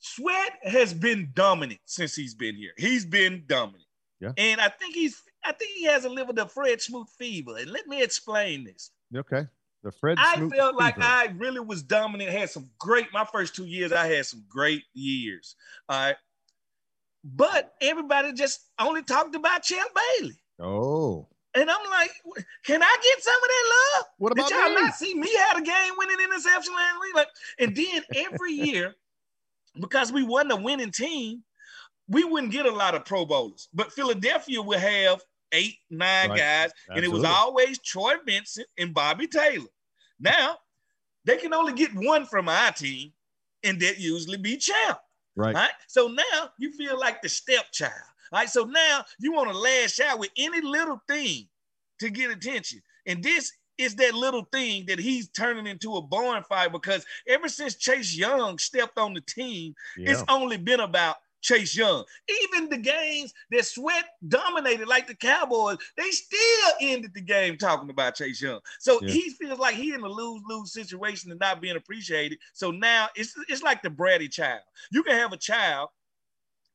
Sweat 0.00 0.52
has 0.62 0.92
been 0.92 1.30
dominant 1.34 1.80
since 1.84 2.14
he's 2.14 2.34
been 2.34 2.56
here. 2.56 2.72
He's 2.76 3.04
been 3.04 3.44
dominant. 3.46 3.84
Yeah. 4.20 4.32
And 4.36 4.60
I 4.60 4.68
think 4.68 4.94
he's 4.94 5.22
I 5.44 5.52
think 5.52 5.76
he 5.76 5.84
has 5.84 6.04
a 6.04 6.08
little 6.08 6.32
bit 6.32 6.44
of 6.44 6.52
Fred 6.52 6.80
Smoot 6.80 7.08
fever. 7.18 7.56
And 7.58 7.70
let 7.70 7.86
me 7.86 8.02
explain 8.02 8.64
this. 8.64 8.90
Okay. 9.14 9.46
The 9.86 9.92
Fred 9.92 10.18
I 10.20 10.34
Smoot 10.34 10.52
felt 10.52 10.74
like. 10.74 10.96
I 10.98 11.32
really 11.36 11.60
was 11.60 11.80
dominant, 11.84 12.30
had 12.30 12.50
some 12.50 12.68
great 12.76 13.06
my 13.12 13.24
first 13.24 13.54
two 13.54 13.66
years, 13.66 13.92
I 13.92 14.08
had 14.08 14.26
some 14.26 14.44
great 14.48 14.82
years. 14.94 15.54
All 15.88 15.96
right. 15.96 16.16
But 17.22 17.72
everybody 17.80 18.32
just 18.32 18.68
only 18.80 19.04
talked 19.04 19.36
about 19.36 19.62
Champ 19.62 19.88
Bailey. 20.18 20.34
Oh. 20.60 21.28
And 21.54 21.70
I'm 21.70 21.88
like, 21.88 22.10
can 22.64 22.82
I 22.82 22.96
get 23.00 23.22
some 23.22 23.34
of 23.36 23.48
that 23.48 23.72
love? 23.94 24.06
What 24.18 24.34
Did 24.34 24.38
about 24.46 24.50
y'all 24.50 24.74
me? 24.74 24.82
not 24.82 24.94
see 24.96 25.14
me 25.14 25.32
had 25.36 25.58
a 25.58 25.62
game 25.62 25.92
winning 25.96 26.16
interception 26.20 26.74
last 26.74 26.96
week? 27.00 27.14
Like, 27.14 27.28
and 27.60 27.76
then 27.76 28.02
every 28.32 28.52
year, 28.54 28.92
because 29.80 30.12
we 30.12 30.24
wasn't 30.24 30.50
a 30.52 30.56
winning 30.56 30.90
team, 30.90 31.44
we 32.08 32.24
wouldn't 32.24 32.50
get 32.50 32.66
a 32.66 32.72
lot 32.72 32.96
of 32.96 33.04
Pro 33.04 33.24
Bowlers. 33.24 33.68
But 33.72 33.92
Philadelphia 33.92 34.60
would 34.60 34.80
have 34.80 35.22
eight, 35.52 35.76
nine 35.90 36.30
Right. 36.30 36.38
guys, 36.38 36.70
and 36.88 37.04
it 37.04 37.08
was 37.08 37.22
always 37.22 37.78
Troy 37.78 38.14
Vincent 38.26 38.66
and 38.78 38.92
Bobby 38.92 39.28
Taylor. 39.28 39.68
Now 40.20 40.58
they 41.24 41.36
can 41.36 41.52
only 41.52 41.72
get 41.72 41.90
one 41.94 42.24
from 42.26 42.48
our 42.48 42.72
team, 42.72 43.12
and 43.64 43.80
that 43.80 43.98
usually 43.98 44.38
be 44.38 44.56
champ. 44.56 44.98
Right. 45.34 45.54
Right. 45.54 45.70
So 45.88 46.08
now 46.08 46.50
you 46.58 46.72
feel 46.72 46.98
like 46.98 47.20
the 47.20 47.28
stepchild. 47.28 47.92
Right. 48.32 48.48
So 48.48 48.64
now 48.64 49.04
you 49.18 49.32
want 49.32 49.50
to 49.50 49.58
lash 49.58 50.00
out 50.00 50.18
with 50.18 50.30
any 50.36 50.60
little 50.60 51.00
thing 51.08 51.48
to 52.00 52.10
get 52.10 52.30
attention. 52.30 52.80
And 53.06 53.22
this 53.22 53.52
is 53.78 53.94
that 53.96 54.14
little 54.14 54.48
thing 54.52 54.86
that 54.86 54.98
he's 54.98 55.28
turning 55.28 55.66
into 55.66 55.96
a 55.96 56.02
bonfire 56.02 56.70
because 56.70 57.04
ever 57.28 57.48
since 57.48 57.74
Chase 57.76 58.16
Young 58.16 58.56
stepped 58.58 58.98
on 58.98 59.12
the 59.12 59.20
team, 59.20 59.74
Yeah. 59.96 60.12
it's 60.12 60.24
only 60.28 60.56
been 60.56 60.80
about 60.80 61.16
Chase 61.46 61.76
Young. 61.76 62.04
Even 62.28 62.68
the 62.68 62.76
games 62.76 63.32
that 63.52 63.64
Sweat 63.64 64.04
dominated, 64.26 64.88
like 64.88 65.06
the 65.06 65.14
Cowboys, 65.14 65.78
they 65.96 66.10
still 66.10 66.72
ended 66.80 67.14
the 67.14 67.20
game 67.20 67.56
talking 67.56 67.88
about 67.88 68.16
Chase 68.16 68.42
Young. 68.42 68.60
So 68.80 69.00
Yeah. 69.00 69.12
he 69.12 69.30
feels 69.30 69.58
like 69.58 69.76
he 69.76 69.94
in 69.94 70.00
a 70.00 70.08
lose-lose 70.08 70.72
situation 70.72 71.30
and 71.30 71.38
not 71.38 71.60
being 71.60 71.76
appreciated. 71.76 72.38
So 72.52 72.72
now 72.72 73.08
it's 73.14 73.34
it's 73.48 73.62
like 73.62 73.82
the 73.82 73.90
bratty 73.90 74.30
child. 74.30 74.62
You 74.90 75.04
can 75.04 75.14
have 75.16 75.32
a 75.32 75.36
child, 75.36 75.90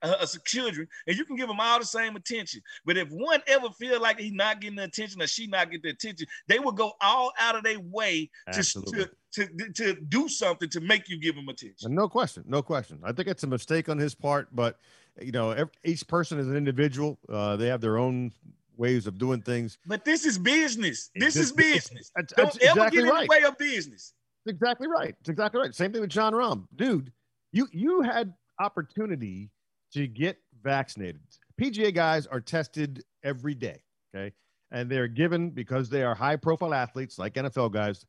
uh, 0.01 0.25
children, 0.45 0.87
and 1.07 1.17
you 1.17 1.25
can 1.25 1.35
give 1.35 1.47
them 1.47 1.59
all 1.59 1.79
the 1.79 1.85
same 1.85 2.15
attention. 2.15 2.61
But 2.85 2.97
if 2.97 3.09
one 3.09 3.41
ever 3.47 3.69
feel 3.69 4.01
like 4.01 4.19
he's 4.19 4.31
not 4.33 4.61
getting 4.61 4.77
the 4.77 4.83
attention 4.83 5.21
or 5.21 5.27
she 5.27 5.47
not 5.47 5.71
getting 5.71 5.83
the 5.83 5.89
attention, 5.89 6.27
they 6.47 6.59
will 6.59 6.71
go 6.71 6.93
all 7.01 7.31
out 7.39 7.55
of 7.55 7.63
their 7.63 7.79
way 7.79 8.29
to, 8.51 8.59
Absolutely. 8.59 9.05
to, 9.33 9.47
to, 9.47 9.71
to 9.73 10.01
do 10.01 10.27
something 10.27 10.69
to 10.69 10.81
make 10.81 11.09
you 11.09 11.19
give 11.19 11.35
them 11.35 11.49
attention. 11.49 11.93
No 11.93 12.07
question, 12.07 12.43
no 12.47 12.61
question. 12.61 12.99
I 13.03 13.11
think 13.11 13.27
it's 13.27 13.43
a 13.43 13.47
mistake 13.47 13.89
on 13.89 13.97
his 13.97 14.15
part, 14.15 14.47
but 14.53 14.79
you 15.21 15.31
know, 15.31 15.51
ev 15.51 15.69
each 15.83 16.07
person 16.07 16.39
is 16.39 16.47
an 16.47 16.55
individual. 16.55 17.19
Uh, 17.29 17.55
they 17.55 17.67
have 17.67 17.81
their 17.81 17.97
own 17.97 18.31
ways 18.77 19.07
of 19.07 19.17
doing 19.17 19.41
things. 19.41 19.77
But 19.85 20.05
this 20.05 20.25
is 20.25 20.37
business. 20.37 21.11
This 21.15 21.35
is 21.35 21.51
it's- 21.51 21.73
business. 21.73 22.11
That's, 22.15 22.33
Don't 22.33 22.45
that's 22.53 22.57
ever 22.65 22.79
exactly 22.79 22.97
get 22.97 23.07
in 23.07 23.13
right. 23.13 23.29
the 23.29 23.35
way 23.35 23.43
of 23.43 23.57
business. 23.57 24.13
It's 24.45 24.53
exactly 24.55 24.87
right. 24.87 25.15
It's 25.19 25.29
exactly 25.29 25.61
right. 25.61 25.75
Same 25.75 25.91
thing 25.91 26.01
with 26.01 26.09
Jon 26.09 26.33
Rahm, 26.33 26.67
dude. 26.75 27.11
You 27.51 27.67
you 27.71 28.01
had 28.01 28.33
opportunity 28.59 29.51
to 29.93 30.07
get 30.07 30.37
vaccinated. 30.63 31.21
PGA 31.59 31.93
guys 31.93 32.25
are 32.27 32.39
tested 32.41 33.03
every 33.23 33.53
day. 33.55 33.81
Okay. 34.15 34.33
And 34.71 34.89
they're 34.89 35.07
given 35.07 35.49
because 35.49 35.89
they 35.89 36.03
are 36.03 36.15
high 36.15 36.35
profile 36.37 36.73
athletes 36.73 37.19
like 37.19 37.33
NFL 37.33 37.71
guys. 37.71 38.05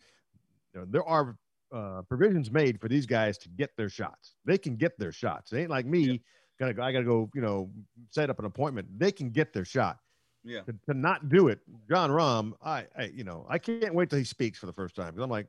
There 0.74 1.04
are 1.04 1.36
uh, 1.74 2.02
provisions 2.08 2.50
made 2.50 2.80
for 2.80 2.88
these 2.88 3.04
guys 3.06 3.36
to 3.38 3.48
get 3.48 3.70
their 3.76 3.88
shots. 3.88 4.34
They 4.44 4.58
can 4.58 4.76
get 4.76 4.98
their 4.98 5.12
shots. 5.12 5.52
It 5.52 5.58
ain't 5.58 5.70
like 5.70 5.86
me. 5.86 6.00
Yeah. 6.00 6.16
Gotta 6.60 6.74
go, 6.74 6.82
I 6.82 6.92
gotta 6.92 7.04
go, 7.04 7.30
you 7.34 7.40
know, 7.40 7.70
set 8.10 8.30
up 8.30 8.38
an 8.38 8.44
appointment. 8.44 8.86
They 8.98 9.10
can 9.10 9.30
get 9.30 9.52
their 9.52 9.64
shot. 9.64 9.98
Yeah. 10.44 10.60
To, 10.62 10.74
to 10.88 10.94
not 10.94 11.28
do 11.28 11.48
it, 11.48 11.60
Jon 11.88 12.10
Rahm, 12.10 12.52
I, 12.62 12.86
I, 12.96 13.04
you 13.14 13.24
know, 13.24 13.46
I 13.48 13.58
can't 13.58 13.94
wait 13.94 14.10
till 14.10 14.18
he 14.18 14.24
speaks 14.24 14.58
for 14.58 14.66
the 14.66 14.72
first 14.72 14.94
time 14.94 15.10
because 15.12 15.22
I'm 15.24 15.30
like, 15.30 15.46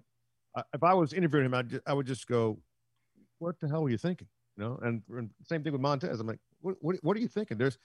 I- 0.56 0.64
if 0.74 0.84
I 0.84 0.94
was 0.94 1.14
interviewing 1.14 1.46
him, 1.46 1.54
I'd 1.54 1.70
ju- 1.70 1.82
I 1.86 1.94
would 1.94 2.06
just 2.08 2.28
go, 2.28 2.60
"What 3.40 3.60
the 3.60 3.68
hell 3.68 3.84
were 3.84 3.90
you 3.90 3.98
thinking?" 3.98 4.28
You 4.58 4.64
know, 4.64 4.80
and, 4.84 5.02
and 5.10 5.30
same 5.48 5.64
thing 5.64 5.72
with 5.72 5.82
Montez. 5.82 6.20
I'm 6.20 6.28
like, 6.28 6.40
"What, 6.62 6.76
what, 6.82 6.96
what 7.02 7.18
are 7.18 7.20
you 7.20 7.28
thinking?" 7.28 7.58
There's 7.58 7.78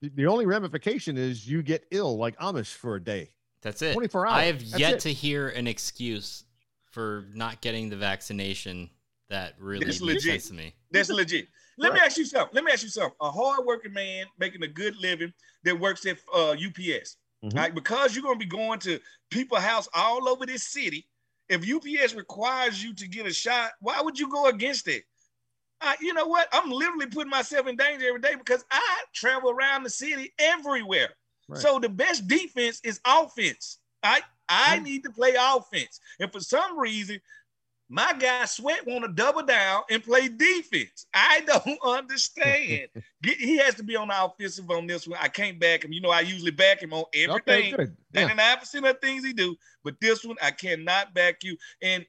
the, 0.00 0.10
the 0.14 0.26
only 0.26 0.46
ramification 0.46 1.16
is 1.16 1.48
you 1.48 1.62
get 1.62 1.84
ill 1.90 2.16
like 2.16 2.36
Amish 2.38 2.72
for 2.74 2.96
a 2.96 3.02
day. 3.02 3.30
That's 3.60 3.82
it. 3.82 3.92
24 3.94 4.26
hours. 4.26 4.36
I 4.36 4.44
have 4.44 4.58
That's 4.58 4.78
yet 4.78 4.92
it. 4.94 5.00
to 5.00 5.12
hear 5.12 5.48
an 5.48 5.66
excuse 5.66 6.44
for 6.90 7.26
not 7.34 7.60
getting 7.60 7.88
the 7.88 7.96
vaccination 7.96 8.90
that 9.30 9.54
really 9.58 9.84
That's 9.86 10.00
makes 10.00 10.14
legit. 10.26 10.42
sense 10.42 10.48
to 10.48 10.54
me. 10.54 10.74
That's 10.90 11.08
legit. 11.08 11.48
Let 11.78 11.94
me 11.94 12.00
ask 12.00 12.18
you 12.18 12.24
something. 12.26 12.54
Let 12.54 12.64
me 12.64 12.72
ask 12.72 12.82
you 12.82 12.88
something. 12.90 13.16
A 13.20 13.30
hardworking 13.30 13.92
man 13.92 14.26
making 14.38 14.62
a 14.62 14.68
good 14.68 14.94
living 14.96 15.32
that 15.64 15.78
works 15.78 16.04
at 16.06 16.18
uh, 16.34 16.50
UPS, 16.52 17.16
Mhm. 17.42 17.54
right? 17.54 17.74
Because 17.74 18.14
you're 18.14 18.22
gonna 18.24 18.38
be 18.38 18.44
going 18.46 18.78
to 18.80 19.00
people's 19.30 19.62
house 19.62 19.88
all 19.94 20.28
over 20.28 20.44
this 20.44 20.64
city. 20.68 21.08
If 21.48 21.62
UPS 21.68 22.14
requires 22.14 22.82
you 22.82 22.94
to 22.94 23.08
get 23.08 23.26
a 23.26 23.32
shot, 23.32 23.72
why 23.80 24.00
would 24.00 24.18
you 24.18 24.28
go 24.30 24.46
against 24.46 24.86
it? 24.86 25.04
Uh, 25.82 25.94
you 26.00 26.14
know 26.14 26.26
what? 26.26 26.48
I'm 26.52 26.70
literally 26.70 27.06
putting 27.06 27.30
myself 27.30 27.66
in 27.66 27.76
danger 27.76 28.06
every 28.08 28.20
day 28.20 28.34
because 28.36 28.64
I 28.70 29.02
travel 29.14 29.50
around 29.50 29.82
the 29.82 29.90
city 29.90 30.32
everywhere. 30.38 31.10
Right. 31.48 31.60
So 31.60 31.78
the 31.78 31.88
best 31.88 32.26
defense 32.28 32.80
is 32.84 33.00
offense. 33.06 33.78
I 34.02 34.20
I 34.48 34.74
Right. 34.74 34.82
need 34.82 35.04
to 35.04 35.10
play 35.10 35.34
offense, 35.38 36.00
and 36.20 36.30
for 36.32 36.40
some 36.40 36.78
reason, 36.78 37.20
my 37.88 38.12
guy 38.14 38.44
Sweat 38.46 38.86
want 38.86 39.04
to 39.04 39.12
double 39.12 39.42
down 39.42 39.82
and 39.90 40.02
play 40.02 40.28
defense. 40.28 41.06
I 41.14 41.40
don't 41.46 41.78
understand. 41.84 42.88
Get- 43.22 43.38
he 43.38 43.56
has 43.58 43.74
to 43.76 43.82
be 43.82 43.96
on 43.96 44.08
the 44.08 44.24
offensive 44.24 44.70
on 44.70 44.86
this 44.86 45.06
one. 45.06 45.18
I 45.20 45.28
can't 45.28 45.58
back 45.58 45.84
him. 45.84 45.92
You 45.92 46.00
know, 46.00 46.10
I 46.10 46.20
usually 46.20 46.50
back 46.52 46.82
him 46.82 46.92
on 46.92 47.04
Okay, 47.16 47.24
everything. 47.24 47.76
good. 47.76 47.96
Yeah. 48.14 48.28
99% 48.28 48.88
of 48.90 49.00
things 49.00 49.24
he 49.24 49.32
do, 49.32 49.56
but 49.84 49.94
this 50.00 50.24
one 50.24 50.36
I 50.42 50.50
cannot 50.52 51.12
back 51.14 51.42
you. 51.44 51.56
And 51.82 52.04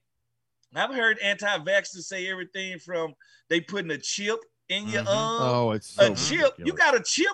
I've 0.75 0.93
heard 0.93 1.19
anti-vaxxers 1.19 2.03
say 2.03 2.27
everything 2.29 2.79
from 2.79 3.13
they 3.49 3.61
putting 3.61 3.91
a 3.91 3.97
chip 3.97 4.39
in 4.69 4.87
your 4.87 5.03
Mhm. 5.03 5.07
arm, 5.15 5.41
Oh, 5.55 5.71
it's 5.71 5.97
a 5.99 6.15
so 6.15 6.35
chip. 6.35 6.53
You 6.57 6.73
got 6.73 6.95
a 6.95 7.03
chip. 7.03 7.31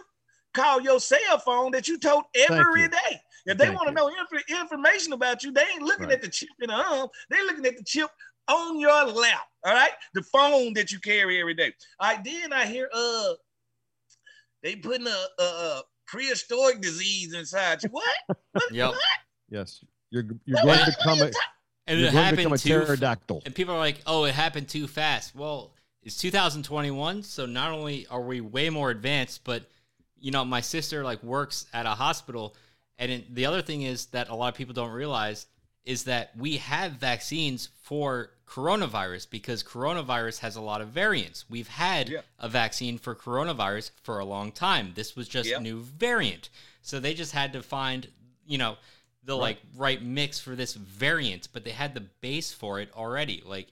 Call 0.54 0.82
your 0.82 1.00
cell 1.00 1.38
phone 1.40 1.72
that 1.72 1.88
you 1.88 1.98
told 2.00 2.24
every 2.36 2.82
you. 2.84 2.90
day. 2.90 3.22
If 3.46 3.58
they 3.58 3.70
want 3.70 3.88
to 3.88 3.94
know 3.94 4.08
inf- 4.10 4.50
information 4.50 5.14
about 5.14 5.44
you, 5.44 5.52
they 5.52 5.62
ain't 5.64 5.84
looking 5.84 6.06
Right. 6.08 6.14
at 6.16 6.22
the 6.22 6.28
chip 6.30 6.50
in 6.60 6.68
the 6.70 6.74
arm. 6.76 7.08
They're 7.30 7.44
looking 7.46 7.66
at 7.66 7.78
the 7.78 7.84
chip 7.84 8.10
on 8.48 8.80
your 8.80 9.06
lap. 9.06 9.48
All 9.64 9.74
right, 9.74 9.92
the 10.14 10.24
phone 10.24 10.74
that 10.74 10.92
you 10.92 11.00
carry 11.00 11.40
every 11.40 11.54
day. 11.54 11.74
All 12.00 12.10
right, 12.14 12.24
then 12.24 12.52
I 12.52 12.66
hear 12.66 12.90
uh, 12.92 13.34
they 14.64 14.76
putting 14.76 15.08
a, 15.08 15.26
a, 15.40 15.44
a 15.44 15.84
prehistoric 16.08 16.82
disease 16.82 17.34
inside 17.34 17.84
you. 17.84 17.90
What? 17.90 18.06
What? 18.52 18.72
Yep. 18.72 18.90
what? 18.90 19.00
Yes, 19.50 19.84
you're 20.10 20.24
you're 20.46 20.58
What- 20.58 20.66
going 20.66 20.68
what 20.80 20.86
to 20.86 20.92
are 20.92 20.98
become 20.98 21.18
you 21.20 21.24
a 21.26 21.32
ta- 21.32 21.40
And 21.90 22.00
you're 22.00 22.08
it 22.10 22.12
to 22.12 22.18
happened 22.18 22.54
a 22.54 22.58
too. 22.58 22.70
pterodactyl. 22.70 23.42
And 23.46 23.54
people 23.56 23.74
are 23.76 23.80
like, 23.80 24.02
"Oh, 24.06 24.24
it 24.26 24.34
happened 24.36 24.70
too 24.70 24.88
fast." 24.88 25.36
Well, 25.36 25.72
it's 26.04 26.18
2021, 26.18 27.24
so 27.24 27.46
not 27.46 27.72
only 27.72 28.08
are 28.08 28.22
we 28.22 28.40
way 28.42 28.70
more 28.70 28.90
advanced, 28.92 29.44
but 29.44 29.70
you 30.22 30.32
know, 30.32 30.44
my 30.46 30.62
sister 30.62 31.04
like 31.04 31.22
works 31.24 31.66
at 31.74 31.86
a 31.86 31.92
hospital, 31.92 32.56
and 32.98 33.12
it, 33.12 33.36
the 33.36 33.46
other 33.46 33.62
thing 33.62 33.82
is 33.84 34.08
that 34.08 34.30
a 34.30 34.36
lot 34.36 34.50
of 34.50 34.56
people 34.56 34.74
don't 34.74 34.92
realize 34.92 35.48
is 35.86 36.04
that 36.04 36.36
we 36.38 36.58
have 36.58 36.94
vaccines 36.94 37.70
for 37.82 38.32
coronavirus 38.46 39.30
because 39.30 39.64
coronavirus 39.64 40.40
has 40.40 40.56
a 40.56 40.62
lot 40.62 40.82
of 40.82 40.90
variants. 40.90 41.50
We've 41.50 41.68
had 41.70 42.10
Yeah. 42.10 42.22
a 42.38 42.50
vaccine 42.50 42.98
for 42.98 43.16
coronavirus 43.16 43.92
for 44.04 44.20
a 44.20 44.26
long 44.26 44.52
time. 44.52 44.92
This 44.96 45.16
was 45.16 45.28
just 45.30 45.50
Yep. 45.50 45.60
a 45.60 45.64
new 45.64 45.82
variant. 45.82 46.50
So 46.82 47.00
they 47.00 47.14
just 47.14 47.32
had 47.32 47.54
to 47.54 47.64
find, 47.64 48.08
you 48.46 48.58
know, 48.58 48.78
the 49.24 49.34
Right. 49.34 49.42
like 49.42 49.60
right 49.76 50.02
mix 50.02 50.40
for 50.40 50.56
this 50.56 50.74
variant, 50.74 51.50
but 51.54 51.64
they 51.64 51.72
had 51.72 51.94
the 51.94 52.02
base 52.02 52.52
for 52.52 52.80
it 52.80 52.90
already. 52.96 53.42
Like 53.46 53.68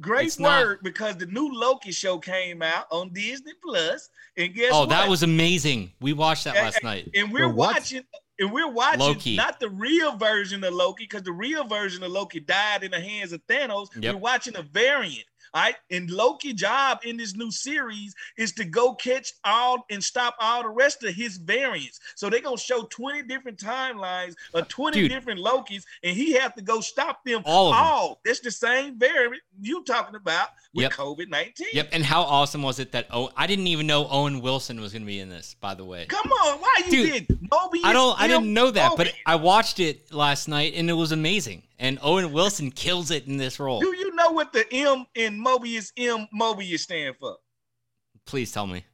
Great 0.00 0.36
work 0.40 0.78
not- 0.78 0.82
because 0.82 1.16
the 1.16 1.26
new 1.26 1.48
Loki 1.52 1.92
show 1.92 2.18
came 2.18 2.60
out 2.62 2.86
on 2.90 3.12
Disney 3.12 3.52
Plus, 3.62 4.08
and 4.36 4.52
guess 4.54 4.70
oh, 4.72 4.74
what? 4.74 4.76
Oh, 4.76 4.80
what? 4.80 4.88
that 4.90 5.08
was 5.08 5.22
amazing. 5.22 5.92
We 6.00 6.12
watched 6.12 6.44
that 6.44 6.56
Hey, 6.56 6.62
last 6.62 6.82
night. 6.82 7.08
and 7.14 7.32
we're 7.32 7.48
For 7.48 7.54
watching 7.54 8.04
and 8.40 8.50
we're 8.52 8.70
watching 8.70 9.00
Loki. 9.00 9.36
not 9.36 9.60
the 9.60 9.68
real 9.68 10.16
version 10.16 10.64
of 10.64 10.72
Loki 10.72 11.04
because 11.04 11.22
the 11.22 11.32
real 11.32 11.64
version 11.64 12.02
of 12.02 12.10
Loki 12.10 12.40
died 12.40 12.82
in 12.82 12.90
the 12.90 13.00
hands 13.00 13.32
of 13.32 13.46
Thanos. 13.46 13.88
Yep. 13.94 14.14
We're 14.14 14.20
watching 14.20 14.56
a 14.56 14.62
variant. 14.62 15.26
Right. 15.54 15.74
And 15.90 16.10
Loki' 16.10 16.52
job 16.52 17.00
in 17.04 17.16
this 17.16 17.34
new 17.34 17.50
series 17.50 18.14
is 18.36 18.52
to 18.52 18.64
go 18.64 18.94
catch 18.94 19.32
all 19.44 19.84
and 19.90 20.02
stop 20.02 20.36
all 20.40 20.62
the 20.62 20.68
rest 20.68 21.02
of 21.02 21.14
his 21.14 21.36
variants. 21.38 22.00
So 22.14 22.30
they're 22.30 22.40
gonna 22.40 22.56
show 22.56 22.82
20 22.84 23.22
different 23.24 23.58
timelines 23.58 24.34
of 24.54 24.68
20 24.68 25.00
Dude. 25.02 25.10
different 25.10 25.40
Lokis, 25.40 25.84
and 26.02 26.16
he 26.16 26.32
have 26.32 26.54
to 26.54 26.62
go 26.62 26.80
stop 26.80 27.24
them 27.24 27.42
All 27.44 27.72
all. 27.72 28.20
That's 28.24 28.40
the 28.40 28.50
same 28.50 28.98
variant 28.98 29.42
you 29.60 29.82
talking 29.84 30.14
about 30.14 30.50
with 30.72 30.82
Yep. 30.84 30.92
COVID-19. 30.92 31.66
Yep. 31.72 31.88
And 31.92 32.04
how 32.04 32.22
awesome 32.22 32.62
was 32.62 32.78
it 32.78 32.92
that 32.92 33.06
oh 33.10 33.30
I 33.36 33.46
didn't 33.46 33.66
even 33.66 33.86
know 33.86 34.06
Owen 34.08 34.40
Wilson 34.40 34.80
was 34.80 34.92
gonna 34.92 35.04
be 35.04 35.18
in 35.20 35.28
this, 35.28 35.54
by 35.60 35.74
the 35.74 35.84
way. 35.84 36.06
Come 36.06 36.30
on, 36.30 36.60
why 36.60 36.82
you 36.86 36.90
Dude, 36.90 37.26
did 37.28 37.40
Mobius? 37.50 37.84
I 37.84 37.92
don't 37.92 38.20
I 38.20 38.28
didn't 38.28 38.52
know 38.52 38.70
that, 38.70 38.92
but 38.96 39.12
I 39.26 39.34
watched 39.36 39.80
it 39.80 40.12
last 40.12 40.46
night 40.48 40.74
and 40.76 40.88
it 40.88 40.94
was 40.94 41.10
amazing. 41.12 41.62
And 41.80 41.98
Owen 42.02 42.30
Wilson 42.32 42.70
kills 42.70 43.10
it 43.10 43.26
in 43.26 43.38
this 43.38 43.58
role. 43.58 43.80
Do 43.80 43.96
you 43.96 44.14
know 44.14 44.30
what 44.32 44.52
the 44.52 44.70
M 44.70 45.06
in 45.14 45.42
Mobius 45.42 45.90
M 45.96 46.28
Mobius 46.32 46.80
stand 46.80 47.16
for? 47.18 47.38
Please 48.26 48.52
tell 48.52 48.66
me. 48.66 48.84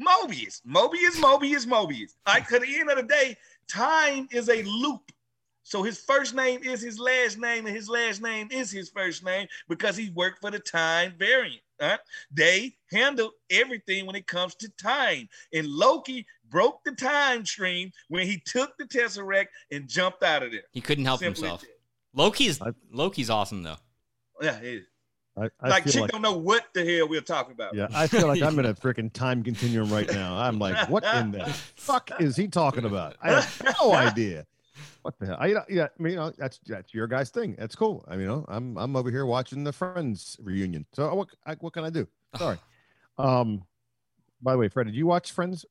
Mobius, 0.00 0.62
Mobius, 0.64 1.16
Mobius, 1.20 1.66
Mobius. 1.66 2.12
'cause 2.24 2.52
at 2.54 2.62
the 2.62 2.78
end 2.78 2.88
of 2.88 2.96
the 2.98 3.02
day, 3.02 3.36
time 3.66 4.28
is 4.30 4.48
a 4.48 4.62
loop. 4.62 5.10
So 5.64 5.82
his 5.82 6.00
first 6.00 6.34
name 6.34 6.62
is 6.62 6.80
his 6.80 7.00
last 7.00 7.36
name, 7.36 7.66
and 7.66 7.74
his 7.74 7.88
last 7.88 8.22
name 8.22 8.48
is 8.52 8.70
his 8.70 8.90
first 8.90 9.24
name 9.24 9.48
because 9.68 9.96
he 9.96 10.10
worked 10.10 10.40
for 10.40 10.52
the 10.52 10.60
time 10.60 11.16
variant. 11.18 11.62
right? 11.80 11.98
They 12.30 12.76
handle 12.92 13.32
everything 13.50 14.06
when 14.06 14.14
it 14.14 14.26
comes 14.26 14.54
to 14.56 14.68
time. 14.80 15.28
And 15.52 15.66
Loki 15.66 16.26
broke 16.50 16.84
the 16.84 16.92
time 16.92 17.44
stream 17.46 17.90
when 18.08 18.26
he 18.26 18.38
took 18.46 18.76
the 18.78 18.84
Tesseract 18.84 19.46
and 19.72 19.88
jumped 19.88 20.22
out 20.22 20.42
of 20.42 20.52
there. 20.52 20.64
He 20.72 20.80
couldn't 20.80 21.06
help 21.06 21.20
Simply 21.20 21.48
himself. 21.48 21.64
Loki's 22.14 22.60
I- 22.60 22.72
Loki's 22.92 23.30
awesome 23.30 23.62
though. 23.62 23.76
Yeah, 24.40 24.58
it 24.58 24.64
is. 24.64 24.86
I, 25.36 25.48
I 25.60 25.68
like 25.68 25.84
feel 25.84 25.92
she 25.92 26.00
like 26.00 26.10
don't 26.10 26.22
know 26.22 26.36
what 26.36 26.66
the 26.74 26.84
hell 26.84 27.08
we're 27.08 27.20
talking 27.20 27.52
about. 27.52 27.74
yeah, 27.74 27.86
I 27.94 28.06
feel 28.08 28.26
like 28.26 28.42
I'm 28.42 28.58
in 28.58 28.66
a 28.66 28.74
freaking 28.74 29.12
time 29.12 29.42
continuum 29.42 29.90
right 29.90 30.10
now. 30.12 30.36
I'm 30.36 30.58
like, 30.58 30.88
what 30.90 31.04
in 31.04 31.30
the 31.30 31.44
fuck 31.76 32.10
is 32.20 32.36
he 32.36 32.48
talking 32.48 32.84
about? 32.84 33.16
I 33.22 33.32
have 33.40 33.62
no 33.80 33.92
idea. 33.94 34.46
What 35.02 35.18
the 35.18 35.26
hell? 35.26 35.36
I, 35.38 35.54
yeah, 35.68 35.84
I 35.84 36.02
mean, 36.02 36.12
you 36.12 36.18
know, 36.18 36.32
that's 36.36 36.58
that's 36.66 36.92
your 36.92 37.06
guys' 37.06 37.30
thing. 37.30 37.54
That's 37.58 37.76
cool. 37.76 38.04
I 38.08 38.12
mean, 38.12 38.22
you 38.22 38.26
know, 38.26 38.44
I'm 38.48 38.76
I'm 38.76 38.96
over 38.96 39.10
here 39.10 39.24
watching 39.24 39.62
the 39.64 39.72
Friends 39.72 40.36
reunion. 40.42 40.84
So 40.92 41.14
what 41.14 41.28
I, 41.46 41.54
what 41.54 41.72
can 41.72 41.84
I 41.84 41.90
do? 41.90 42.06
Sorry. 42.36 42.58
Um, 43.18 43.64
by 44.40 44.52
the 44.52 44.58
way, 44.58 44.68
Fred, 44.68 44.86
did 44.86 44.94
you 44.94 45.04
watch 45.06 45.32
Friends? 45.32 45.66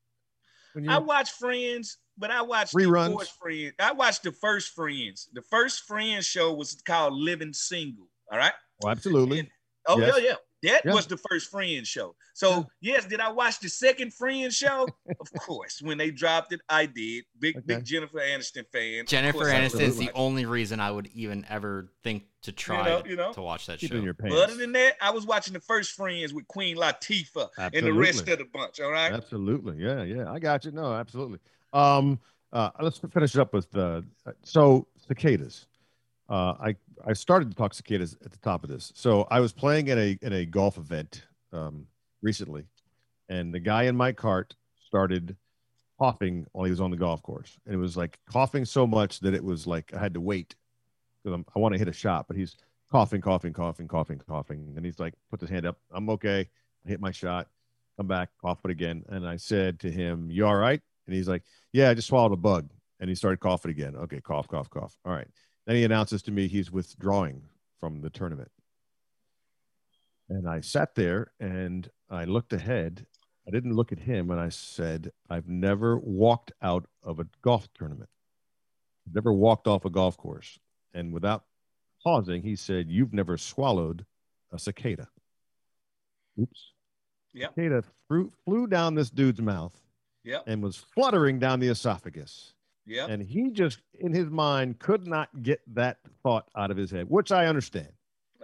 When 0.72 0.84
you 0.84 0.90
I 0.90 0.98
watch 0.98 1.32
Friends, 1.32 1.98
but 2.20 2.30
I 2.30 2.42
watched 2.42 2.74
Reruns. 2.74 3.06
the 3.08 3.12
fourth 3.14 3.28
Friends. 3.42 3.72
I 3.80 3.92
watched 3.92 4.22
the 4.22 4.32
first 4.32 4.74
Friends. 4.74 5.28
The 5.32 5.42
first 5.42 5.84
Friends 5.86 6.26
show 6.26 6.52
was 6.52 6.74
called 6.84 7.14
Living 7.14 7.52
Single. 7.52 8.06
All 8.30 8.38
right. 8.38 8.52
oh, 8.84 8.88
absolutely. 8.90 9.40
And- 9.40 9.48
oh 9.88 9.98
Yes. 9.98 10.14
yeah, 10.18 10.24
yeah. 10.28 10.34
That 10.62 10.82
Yeah. 10.84 10.92
was 10.92 11.06
the 11.06 11.16
first 11.16 11.50
Friends 11.50 11.88
show. 11.88 12.14
So 12.34 12.66
yes, 12.82 13.06
did 13.06 13.18
I 13.18 13.32
watch 13.32 13.60
the 13.60 13.68
second 13.70 14.12
Friends 14.12 14.54
show? 14.54 14.86
of 15.18 15.32
course. 15.40 15.80
When 15.82 15.96
they 15.96 16.10
dropped 16.10 16.52
it, 16.52 16.60
I 16.68 16.84
did. 16.84 17.24
Big 17.38 17.56
Okay. 17.56 17.64
big 17.66 17.84
Jennifer 17.86 18.18
Aniston 18.18 18.66
fan. 18.70 19.06
Jennifer 19.06 19.38
Aniston 19.46 19.80
is 19.80 19.96
the 19.96 20.10
only 20.14 20.44
reason 20.44 20.78
I 20.78 20.90
would 20.90 21.08
even 21.14 21.46
ever 21.48 21.90
think 22.04 22.24
to 22.42 22.52
try 22.52 22.84
know- 22.90 23.02
you 23.06 23.16
know. 23.16 23.32
to 23.32 23.40
watch 23.40 23.66
that 23.66 23.80
show. 23.80 23.94
in 23.96 24.02
your 24.02 24.12
pants. 24.14 24.34
But 24.36 24.44
other 24.50 24.56
than 24.58 24.72
that, 24.72 24.96
I 25.00 25.10
was 25.12 25.24
watching 25.24 25.54
the 25.54 25.60
first 25.60 25.92
Friends 25.92 26.34
with 26.34 26.46
Queen 26.46 26.76
Latifah 26.76 27.48
and 27.72 27.86
the 27.86 27.92
rest 27.94 28.28
of 28.28 28.38
the 28.38 28.44
bunch. 28.44 28.80
All 28.80 28.90
right. 28.90 29.12
Absolutely. 29.12 29.78
Yeah, 29.82 30.02
yeah. 30.02 30.30
I 30.30 30.38
got 30.38 30.66
you. 30.66 30.72
No, 30.72 30.92
absolutely. 30.92 31.38
Um, 31.72 32.18
uh, 32.52 32.70
let's 32.80 32.98
finish 32.98 33.34
it 33.34 33.40
up 33.40 33.52
with 33.52 33.74
uh, 33.76 34.02
so 34.42 34.86
cicadas. 35.06 35.66
Uh, 36.28 36.54
I 36.60 36.76
I 37.06 37.12
started 37.12 37.50
to 37.50 37.56
talk 37.56 37.74
cicadas 37.74 38.16
at 38.24 38.32
the 38.32 38.38
top 38.38 38.64
of 38.64 38.70
this. 38.70 38.92
So 38.94 39.26
I 39.30 39.40
was 39.40 39.52
playing 39.52 39.88
in 39.88 39.98
a 39.98 40.18
in 40.22 40.32
a 40.32 40.44
golf 40.44 40.76
event 40.78 41.24
um, 41.52 41.86
recently, 42.22 42.64
and 43.28 43.54
the 43.54 43.60
guy 43.60 43.84
in 43.84 43.96
my 43.96 44.12
cart 44.12 44.54
started 44.84 45.36
coughing 45.98 46.46
while 46.52 46.64
he 46.64 46.70
was 46.70 46.80
on 46.80 46.90
the 46.90 46.96
golf 46.96 47.22
course, 47.22 47.58
and 47.66 47.74
it 47.74 47.78
was 47.78 47.96
like 47.96 48.18
coughing 48.26 48.64
so 48.64 48.86
much 48.86 49.20
that 49.20 49.34
it 49.34 49.44
was 49.44 49.66
like 49.66 49.92
I 49.94 50.00
had 50.00 50.14
to 50.14 50.20
wait 50.20 50.56
because 51.22 51.44
I 51.54 51.58
want 51.58 51.74
to 51.74 51.78
hit 51.78 51.88
a 51.88 51.92
shot, 51.92 52.26
but 52.26 52.36
he's 52.36 52.56
coughing, 52.90 53.20
coughing, 53.20 53.52
coughing, 53.52 53.88
coughing, 53.88 54.20
coughing, 54.28 54.72
and 54.76 54.84
he's 54.84 54.98
like 54.98 55.14
put 55.30 55.40
his 55.40 55.50
hand 55.50 55.66
up. 55.66 55.78
I'm 55.92 56.08
okay. 56.10 56.48
I 56.84 56.88
hit 56.88 57.00
my 57.00 57.10
shot. 57.10 57.48
come 57.96 58.06
back, 58.06 58.30
coughing 58.40 58.70
again. 58.70 59.04
And 59.08 59.26
I 59.26 59.36
said 59.36 59.78
to 59.80 59.90
him, 59.90 60.30
You 60.30 60.46
all 60.46 60.56
right? 60.56 60.80
And 61.06 61.14
he's 61.14 61.28
like, 61.28 61.42
Yeah, 61.72 61.90
I 61.90 61.94
just 61.94 62.08
swallowed 62.08 62.32
a 62.32 62.36
bug. 62.36 62.70
And 63.00 63.08
he 63.08 63.14
started 63.14 63.40
coughing 63.40 63.70
again. 63.70 63.96
Okay, 63.96 64.20
cough, 64.20 64.46
cough, 64.46 64.68
cough. 64.68 64.96
All 65.04 65.12
right. 65.12 65.28
Then 65.66 65.76
he 65.76 65.84
announces 65.84 66.22
to 66.22 66.30
me 66.30 66.48
he's 66.48 66.70
withdrawing 66.70 67.42
from 67.78 68.00
the 68.00 68.10
tournament. 68.10 68.50
And 70.28 70.48
I 70.48 70.60
sat 70.60 70.94
there 70.94 71.32
and 71.40 71.88
I 72.08 72.24
looked 72.24 72.52
ahead. 72.52 73.06
I 73.46 73.50
didn't 73.50 73.74
look 73.74 73.90
at 73.90 73.98
him 73.98 74.30
and 74.30 74.38
I 74.38 74.50
said, 74.50 75.10
I've 75.28 75.48
never 75.48 75.98
walked 75.98 76.52
out 76.62 76.86
of 77.02 77.18
a 77.18 77.26
golf 77.42 77.68
tournament. 77.74 78.10
I've 79.06 79.14
never 79.14 79.32
walked 79.32 79.66
off 79.66 79.84
a 79.84 79.90
golf 79.90 80.16
course. 80.16 80.58
And 80.94 81.12
without 81.12 81.44
pausing, 82.02 82.42
he 82.42 82.54
said, 82.54 82.90
You've 82.90 83.12
never 83.12 83.36
swallowed 83.36 84.04
a 84.52 84.58
cicada. 84.58 85.08
Oops. 86.40 86.72
Yep. 87.32 87.54
Cicada 87.54 87.84
flew, 88.08 88.32
flew 88.44 88.66
down 88.66 88.94
this 88.94 89.10
dude's 89.10 89.40
mouth 89.40 89.74
Yep. 90.24 90.44
and 90.46 90.62
was 90.62 90.76
fluttering 90.76 91.38
down 91.38 91.60
the 91.60 91.68
esophagus. 91.68 92.52
Yep. 92.86 93.08
And 93.08 93.22
he 93.22 93.50
just, 93.50 93.78
in 94.00 94.12
his 94.12 94.28
mind, 94.30 94.78
could 94.78 95.06
not 95.06 95.28
get 95.42 95.60
that 95.74 95.98
thought 96.22 96.48
out 96.56 96.70
of 96.70 96.76
his 96.76 96.90
head, 96.90 97.08
which 97.08 97.30
I 97.32 97.46
understand. 97.46 97.88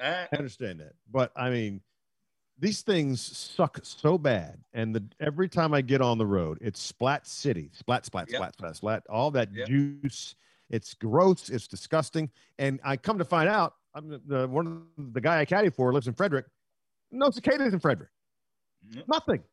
I- 0.00 0.28
I 0.32 0.36
understand 0.36 0.80
that. 0.80 0.94
But 1.10 1.32
I 1.36 1.50
mean, 1.50 1.80
these 2.58 2.82
things 2.82 3.20
suck 3.20 3.78
so 3.82 4.16
bad. 4.18 4.62
And 4.72 4.94
the 4.94 5.04
every 5.20 5.48
time 5.48 5.74
I 5.74 5.80
get 5.82 6.00
on 6.00 6.16
the 6.18 6.26
road, 6.26 6.58
it's 6.60 6.80
splat 6.80 7.26
city, 7.26 7.70
splat, 7.72 8.06
splat, 8.06 8.30
Yep. 8.30 8.36
splat, 8.38 8.52
splat, 8.54 8.76
splat, 8.76 9.06
all 9.08 9.30
that 9.32 9.52
Yep. 9.52 9.68
juice. 9.68 10.34
It's 10.70 10.94
gross. 10.94 11.48
It's 11.50 11.68
disgusting. 11.68 12.30
And 12.58 12.80
I 12.84 12.96
come 12.96 13.18
to 13.18 13.24
find 13.24 13.48
out, 13.48 13.74
I'm 13.94 14.08
the, 14.26 14.48
one 14.48 14.86
of 14.98 15.12
the 15.14 15.20
guy 15.20 15.40
I 15.40 15.44
caddy 15.44 15.70
for 15.70 15.92
lives 15.92 16.08
in 16.08 16.14
Frederick. 16.14 16.46
No 17.10 17.30
cicadas 17.30 17.72
in 17.72 17.80
Frederick. 17.80 18.10
Yep. 18.90 19.08
Nothing. 19.08 19.44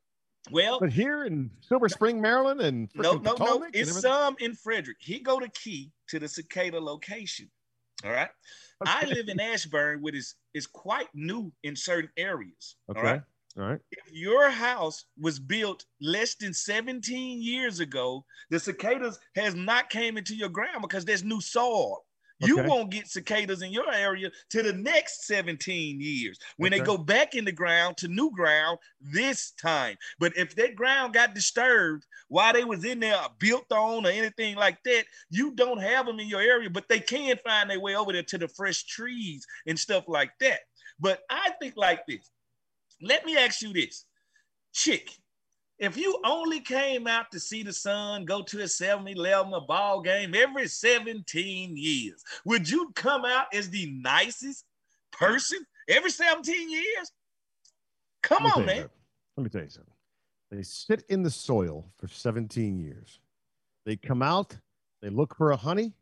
Well, 0.50 0.78
But 0.80 0.92
here 0.92 1.24
in 1.24 1.50
Silver 1.60 1.88
Spring, 1.88 2.20
Maryland, 2.20 2.60
and 2.60 2.88
no, 2.94 3.14
no, 3.14 3.18
no. 3.18 3.34
Potomac 3.34 3.68
and 3.68 3.76
It's 3.76 4.00
some 4.00 4.36
in 4.40 4.54
Frederick. 4.54 4.98
He 5.00 5.20
go 5.20 5.40
to 5.40 5.48
Key 5.50 5.90
to 6.08 6.18
the 6.18 6.28
cicada 6.28 6.80
location. 6.80 7.50
All 8.04 8.10
right. 8.10 8.28
I 8.84 9.06
live 9.06 9.28
in 9.28 9.40
Ashburn, 9.40 10.02
which 10.02 10.14
is 10.14 10.34
is 10.52 10.66
quite 10.66 11.08
new 11.14 11.52
in 11.62 11.74
certain 11.74 12.10
areas. 12.16 12.76
Okay. 12.90 12.98
All 13.00 13.04
right. 13.04 13.22
All 13.56 13.64
right. 13.64 13.80
If 13.92 14.12
your 14.12 14.50
house 14.50 15.04
was 15.18 15.38
built 15.38 15.84
less 16.00 16.34
than 16.34 16.52
17 16.52 17.40
years 17.40 17.80
ago, 17.80 18.24
the 18.50 18.58
cicadas 18.58 19.18
has 19.36 19.54
not 19.54 19.90
came 19.90 20.18
into 20.18 20.34
your 20.34 20.48
ground 20.48 20.82
because 20.82 21.04
there's 21.04 21.24
new 21.24 21.40
soil. 21.40 22.04
You 22.40 22.58
Okay. 22.58 22.68
won't 22.68 22.90
get 22.90 23.08
cicadas 23.08 23.62
in 23.62 23.70
your 23.72 23.92
area 23.92 24.30
to 24.50 24.62
the 24.62 24.72
next 24.72 25.24
17 25.24 26.00
years 26.00 26.38
when 26.56 26.72
they 26.72 26.80
go 26.80 26.98
back 26.98 27.34
in 27.34 27.44
the 27.44 27.52
ground 27.52 27.96
to 27.98 28.08
new 28.08 28.30
ground 28.32 28.78
this 29.00 29.52
time. 29.52 29.96
But 30.18 30.36
if 30.36 30.54
that 30.56 30.74
ground 30.74 31.14
got 31.14 31.34
disturbed 31.34 32.06
while 32.28 32.52
they 32.52 32.64
was 32.64 32.84
in 32.84 33.00
there 33.00 33.18
built 33.38 33.70
on 33.70 34.04
or 34.04 34.10
anything 34.10 34.56
like 34.56 34.82
that, 34.84 35.04
you 35.30 35.52
don't 35.54 35.78
have 35.80 36.06
them 36.06 36.18
in 36.20 36.28
your 36.28 36.40
area, 36.40 36.68
but 36.70 36.88
they 36.88 37.00
can 37.00 37.36
find 37.44 37.70
their 37.70 37.80
way 37.80 37.94
over 37.94 38.12
there 38.12 38.22
to 38.24 38.38
the 38.38 38.48
fresh 38.48 38.84
trees 38.84 39.46
and 39.66 39.78
stuff 39.78 40.04
like 40.08 40.32
that. 40.40 40.60
But 40.98 41.20
I 41.30 41.50
think 41.60 41.76
like 41.76 42.06
this. 42.06 42.30
Let 43.00 43.24
me 43.24 43.36
ask 43.36 43.62
you 43.62 43.72
this. 43.72 44.06
Chick, 44.72 45.10
if 45.78 45.96
you 45.96 46.20
only 46.24 46.60
came 46.60 47.06
out 47.06 47.30
to 47.32 47.40
see 47.40 47.62
the 47.62 47.72
sun, 47.72 48.24
go 48.24 48.42
to 48.42 48.60
a 48.60 48.64
7-Eleven, 48.64 49.52
a 49.52 49.60
ball 49.60 50.00
game 50.00 50.34
every 50.34 50.68
17 50.68 51.76
years, 51.76 52.22
would 52.44 52.68
you 52.68 52.90
come 52.94 53.24
out 53.24 53.46
as 53.52 53.70
the 53.70 53.92
nicest 54.00 54.64
person 55.12 55.58
every 55.88 56.10
17 56.10 56.70
years? 56.70 57.12
Come 58.22 58.46
on, 58.46 58.64
man. 58.66 58.88
Let 59.36 59.44
me 59.44 59.50
tell 59.50 59.62
you 59.62 59.68
something. 59.70 59.92
They 60.50 60.62
sit 60.62 61.04
in 61.08 61.22
the 61.22 61.30
soil 61.30 61.90
for 61.98 62.06
17 62.06 62.78
years. 62.78 63.18
They 63.84 63.96
come 63.96 64.22
out, 64.22 64.56
they 65.02 65.10
look 65.10 65.36
for 65.36 65.50
a 65.50 65.56
honey, 65.56 65.92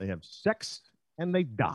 they 0.00 0.06
have 0.06 0.24
sex, 0.24 0.80
and 1.18 1.34
they 1.34 1.42
die. 1.44 1.74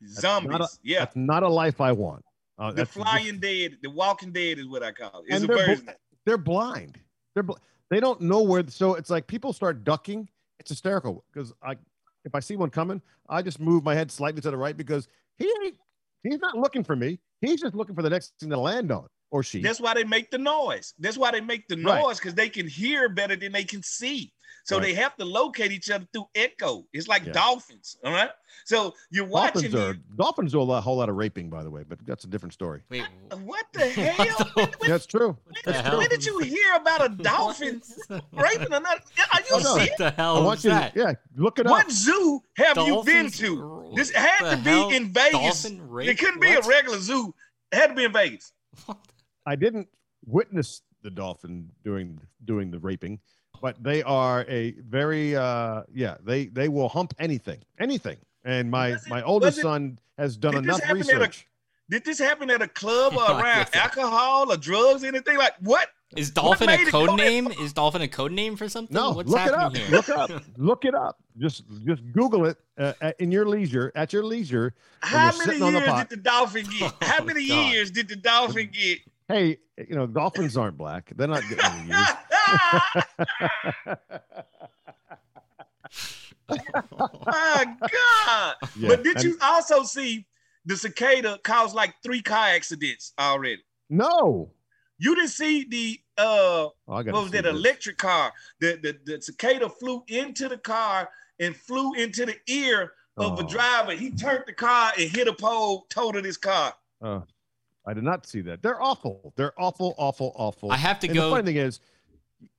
That's 0.00 0.20
Zombies. 0.20 0.60
a- 0.60 0.68
yeah. 0.82 0.98
That's 1.00 1.16
not 1.16 1.42
a 1.42 1.48
life 1.48 1.80
I 1.80 1.92
want. 1.92 2.24
Uh, 2.58 2.72
The 2.72 2.84
flying 2.86 3.26
just- 3.26 3.40
dead, 3.40 3.78
the 3.82 3.90
walking 3.90 4.32
dead 4.32 4.58
is 4.58 4.66
what 4.68 4.82
I 4.82 4.92
call 4.92 5.22
it. 5.26 5.32
It's 5.34 5.44
a 5.44 5.46
version. 5.46 5.84
bl- 5.86 5.90
they're 6.28 6.38
blind. 6.38 6.98
They're 7.34 7.42
bl- 7.42 7.54
they 7.90 8.00
don't 8.00 8.20
know 8.20 8.42
where. 8.42 8.64
So 8.68 8.94
it's 8.94 9.10
like 9.10 9.26
people 9.26 9.52
start 9.52 9.84
ducking. 9.84 10.28
It's 10.60 10.70
hysterical 10.70 11.24
because 11.32 11.54
I, 11.62 11.76
if 12.24 12.34
I 12.34 12.40
see 12.40 12.56
one 12.56 12.70
coming, 12.70 13.00
I 13.28 13.42
just 13.42 13.60
move 13.60 13.84
my 13.84 13.94
head 13.94 14.10
slightly 14.10 14.42
to 14.42 14.50
the 14.50 14.56
right 14.56 14.76
because 14.76 15.08
he. 15.38 15.52
He's 16.24 16.40
not 16.40 16.56
looking 16.56 16.84
for 16.84 16.96
me. 16.96 17.20
He's 17.40 17.60
just 17.60 17.74
looking 17.74 17.94
for 17.94 18.02
the 18.02 18.10
next 18.10 18.34
thing 18.40 18.50
to 18.50 18.58
land 18.58 18.90
on, 18.92 19.06
or 19.30 19.42
she. 19.42 19.60
That's 19.60 19.80
why 19.80 19.94
they 19.94 20.04
make 20.04 20.30
the 20.30 20.38
noise. 20.38 20.94
That's 20.98 21.18
why 21.18 21.30
they 21.30 21.40
make 21.40 21.68
the 21.68 21.76
Right. 21.76 22.00
noise 22.02 22.18
because 22.18 22.34
they 22.34 22.48
can 22.48 22.66
hear 22.68 23.08
better 23.08 23.36
than 23.36 23.52
they 23.52 23.64
can 23.64 23.82
see. 23.82 24.32
So 24.64 24.76
Right. 24.76 24.82
they 24.86 24.94
have 24.94 25.16
to 25.16 25.24
locate 25.24 25.72
each 25.72 25.90
other 25.90 26.06
through 26.12 26.28
echo. 26.34 26.84
It's 26.92 27.08
like 27.08 27.24
Yeah. 27.24 27.32
dolphins. 27.32 27.96
All 28.04 28.12
right. 28.12 28.30
So 28.66 28.94
you're 29.10 29.24
watching. 29.24 29.70
Dolphins 29.70 29.74
are 29.74 29.92
these- 29.94 30.02
dolphins 30.16 30.52
do 30.52 30.60
a 30.60 30.62
lot, 30.62 30.82
whole 30.82 30.96
lot 30.98 31.08
of 31.08 31.16
raping, 31.16 31.48
by 31.48 31.62
the 31.62 31.70
way, 31.70 31.84
but 31.88 31.98
that's 32.04 32.24
a 32.24 32.26
different 32.26 32.52
story. 32.52 32.82
Wait, 32.90 33.02
what 33.44 33.64
the 33.72 33.88
hell? 33.88 34.50
When, 34.54 34.66
when- 34.78 34.90
That's 34.90 35.06
true. 35.06 35.38
the 35.64 35.72
when- 35.72 35.84
hell? 35.84 35.98
when 35.98 36.08
did 36.10 36.22
you 36.24 36.38
hear 36.40 36.74
about 36.74 37.02
a 37.04 37.08
dolphin 37.08 37.80
raping 38.32 38.66
another? 38.72 39.00
Are 39.32 39.40
you 39.40 39.46
Oh, 39.52 39.58
no. 39.58 39.74
serious? 39.74 39.90
what 39.90 39.96
the 39.98 40.10
hell 40.10 40.32
I 40.32 40.34
hell 40.36 40.44
want 40.44 40.58
is 40.58 40.64
you. 40.64 40.70
To, 40.70 40.76
that? 40.76 40.96
yeah, 40.96 41.12
look 41.36 41.58
it 41.58 41.66
up. 41.66 41.70
What 41.70 41.90
zoo 41.90 42.42
have 42.58 42.76
you 42.76 43.02
been 43.04 43.30
to? 43.30 43.62
r- 43.88 43.96
This 43.96 44.10
had 44.10 44.50
to 44.50 44.56
be 44.58 44.70
hell? 44.70 44.90
in 44.90 45.12
Vegas. 45.14 45.64
It 45.64 46.18
couldn't 46.18 46.40
be 46.40 46.54
What? 46.54 46.66
a 46.66 46.68
regular 46.68 46.98
zoo. 46.98 47.34
It 47.72 47.76
had 47.76 47.86
to 47.88 47.94
be 47.94 48.04
in 48.04 48.12
Vegas. 48.12 48.52
What? 48.84 48.98
I 49.48 49.56
didn't 49.56 49.88
witness 50.26 50.82
the 51.02 51.10
dolphin 51.10 51.70
doing 51.84 52.20
doing 52.44 52.70
the 52.70 52.78
raping, 52.78 53.18
but 53.62 53.82
they 53.82 54.02
are 54.02 54.44
a 54.48 54.72
very 54.88 55.34
uh 55.36 55.82
yeah 55.92 56.16
they 56.24 56.46
they 56.46 56.68
will 56.68 56.88
hump 56.88 57.14
anything 57.18 57.60
anything. 57.78 58.18
And 58.44 58.70
my 58.70 58.88
it- 58.92 59.00
my 59.08 59.22
oldest 59.22 59.58
it- 59.58 59.62
son 59.62 59.98
has 60.18 60.36
done 60.36 60.54
did 60.54 60.64
this 60.64 60.68
enough 60.68 60.80
happen 60.82 61.00
at 61.02 61.08
a- 61.08 61.18
research. 61.18 61.46
Did 61.90 62.04
this 62.04 62.18
happen 62.18 62.50
at 62.50 62.60
a 62.60 62.68
club 62.68 63.14
or 63.14 63.22
around 63.40 63.68
alcohol 63.74 64.52
or 64.52 64.56
drugs, 64.58 65.02
anything 65.04 65.38
like 65.38 65.54
what? 65.60 65.88
Is 66.16 66.30
dolphin 66.30 66.68
a 66.68 66.84
code 66.90 67.16
name? 67.18 67.48
Is 67.62 67.72
dolphin 67.72 68.02
a 68.02 68.08
code 68.08 68.32
name 68.32 68.56
for 68.56 68.68
something? 68.68 68.94
No, 68.94 69.12
What's 69.12 69.30
look 69.30 69.46
it 69.46 69.52
up. 69.54 69.76
here? 69.76 69.88
Look 69.90 70.08
up. 70.10 70.30
Look 70.56 70.84
it 70.84 70.94
up. 70.94 71.16
Just 71.38 71.64
just 71.86 72.02
Google 72.12 72.44
it 72.46 72.56
uh, 72.78 72.92
at- 73.00 73.18
in 73.20 73.30
your 73.30 73.46
leisure 73.46 73.92
at 73.94 74.12
your 74.12 74.24
leisure. 74.24 74.74
How 75.00 75.26
many 75.38 75.58
sitting 75.58 75.60
the 75.72 75.80
years 75.80 75.98
did 76.00 76.08
the 76.10 76.16
dolphin 76.16 76.66
get? 76.78 76.92
How 77.02 77.18
Oh, 77.20 77.24
many 77.24 77.46
God. 77.48 77.72
years 77.72 77.90
did 77.90 78.08
the 78.08 78.16
dolphin 78.16 78.70
get? 78.72 78.98
Hey, 79.28 79.58
you 79.76 79.94
know 79.94 80.06
dolphins 80.06 80.56
aren't 80.56 80.78
black. 80.78 81.12
They're 81.14 81.28
not 81.28 81.42
getting 81.42 81.64
any 81.66 81.86
years. 81.86 82.08
My 87.26 87.66
God. 87.66 88.54
Yeah, 88.76 88.88
but 88.88 89.04
did 89.04 89.22
you 89.22 89.36
also 89.42 89.82
see 89.82 90.26
the 90.64 90.76
cicada 90.76 91.38
caused 91.44 91.74
like 91.74 91.94
three 92.02 92.22
car 92.22 92.48
accidents 92.48 93.12
already? 93.18 93.62
No. 93.90 94.50
You 94.98 95.14
didn't 95.14 95.30
see 95.30 95.64
the 95.64 96.00
uh 96.16 96.68
Oh, 96.70 96.72
what 96.86 97.06
was 97.06 97.30
that 97.32 97.44
this. 97.44 97.54
electric 97.54 97.98
car? 97.98 98.32
The, 98.60 98.78
the 98.82 98.98
the 99.04 99.22
cicada 99.22 99.68
flew 99.68 100.02
into 100.08 100.48
the 100.48 100.58
car 100.58 101.08
and 101.38 101.54
flew 101.54 101.94
into 101.94 102.26
the 102.26 102.36
ear 102.48 102.92
of 103.16 103.38
a 103.38 103.42
Oh. 103.44 103.46
driver. 103.46 103.92
He 103.92 104.10
turned 104.10 104.44
the 104.46 104.52
car 104.52 104.92
and 104.98 105.10
hit 105.10 105.28
a 105.28 105.32
pole, 105.32 105.86
totaled 105.90 106.24
his 106.24 106.36
car. 106.36 106.74
Uh, 107.00 107.20
I 107.88 107.94
did 107.94 108.04
not 108.04 108.26
see 108.26 108.42
that. 108.42 108.62
They're 108.62 108.82
awful. 108.82 109.32
They're 109.34 109.58
awful, 109.58 109.94
awful, 109.96 110.32
awful. 110.36 110.70
I 110.70 110.76
have 110.76 111.00
to 111.00 111.06
and 111.06 111.16
go 111.16 111.30
The 111.30 111.36
funny 111.36 111.46
thing 111.46 111.56
is, 111.56 111.80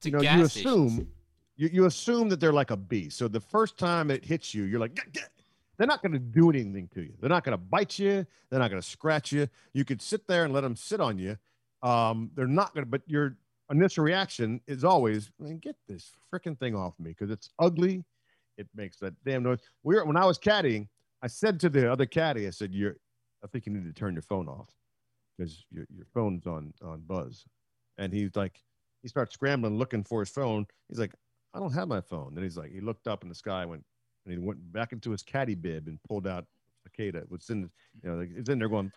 you 0.03 0.11
know, 0.11 0.21
you 0.21 0.47
stations. 0.47 0.55
assume 0.55 1.07
you, 1.55 1.69
you 1.71 1.85
assume 1.85 2.29
that 2.29 2.39
they're 2.39 2.53
like 2.53 2.71
a 2.71 2.77
bee. 2.77 3.09
So 3.09 3.27
the 3.27 3.39
first 3.39 3.77
time 3.77 4.09
it 4.09 4.23
hits 4.23 4.53
you, 4.55 4.63
you're 4.63 4.79
like, 4.79 4.97
they're 5.77 5.87
not 5.87 6.01
going 6.01 6.13
to 6.13 6.19
do 6.19 6.49
anything 6.49 6.87
to 6.93 7.01
you. 7.01 7.13
They're 7.19 7.29
not 7.29 7.43
going 7.43 7.51
to 7.51 7.63
bite 7.63 7.99
you. 7.99 8.25
They're 8.49 8.59
not 8.59 8.71
going 8.71 8.81
to 8.81 8.87
scratch 8.87 9.31
you. 9.33 9.47
You 9.73 9.83
could 9.85 10.01
sit 10.01 10.25
there 10.25 10.45
and 10.45 10.53
let 10.53 10.61
them 10.61 10.75
sit 10.75 11.01
on 11.01 11.19
you. 11.19 11.37
Um, 11.83 12.31
they're 12.33 12.47
not 12.47 12.73
going 12.73 12.85
to. 12.85 12.89
But 12.89 13.01
your 13.05 13.37
initial 13.69 14.05
reaction 14.05 14.61
is 14.67 14.85
always, 14.85 15.31
man, 15.37 15.57
get 15.57 15.75
this 15.85 16.13
freaking 16.33 16.57
thing 16.57 16.75
off 16.75 16.93
me 16.97 17.09
because 17.09 17.29
it's 17.29 17.49
ugly. 17.59 18.05
It 18.57 18.67
makes 18.73 18.97
that 18.99 19.13
damn 19.25 19.43
noise. 19.43 19.59
We 19.83 19.95
were, 19.95 20.05
when 20.05 20.17
I 20.17 20.25
was 20.25 20.39
caddying, 20.39 20.87
I 21.21 21.27
said 21.27 21.59
to 21.59 21.69
the 21.69 21.91
other 21.91 22.05
caddy, 22.05 22.47
I 22.47 22.51
said, 22.51 22.73
"You're, 22.73 22.95
I 23.43 23.47
think 23.47 23.65
you 23.65 23.73
need 23.73 23.83
to 23.83 23.93
turn 23.93 24.13
your 24.13 24.21
phone 24.21 24.47
off 24.47 24.69
because 25.39 25.65
your 25.71 25.85
your 25.95 26.05
phone's 26.13 26.45
on 26.45 26.73
on 26.83 27.01
buzz." 27.07 27.45
And 27.97 28.13
he's 28.13 28.35
like, 28.35 28.61
he 29.01 29.07
starts 29.07 29.33
scrambling, 29.33 29.77
looking 29.77 30.03
for 30.03 30.21
his 30.21 30.29
phone. 30.29 30.65
He's 30.87 30.99
like, 30.99 31.13
I 31.53 31.59
don't 31.59 31.73
have 31.73 31.87
my 31.87 32.01
phone. 32.01 32.33
Then 32.33 32.43
he's 32.43 32.57
like, 32.57 32.71
he 32.71 32.79
looked 32.79 33.07
up 33.07 33.23
in 33.23 33.29
the 33.29 33.35
sky, 33.35 33.65
went, 33.65 33.83
and 34.25 34.33
he 34.33 34.39
went 34.39 34.71
back 34.71 34.93
into 34.93 35.11
his 35.11 35.21
caddy 35.21 35.55
bib 35.55 35.87
and 35.87 36.01
pulled 36.03 36.25
out 36.27 36.43
a 36.43 36.89
cicada. 36.89 37.23
What's 37.27 37.49
in, 37.49 37.69
you 38.03 38.09
know, 38.09 38.17
like, 38.17 38.29
it's 38.35 38.49
in 38.49 38.59
there 38.59 38.69
going. 38.69 38.91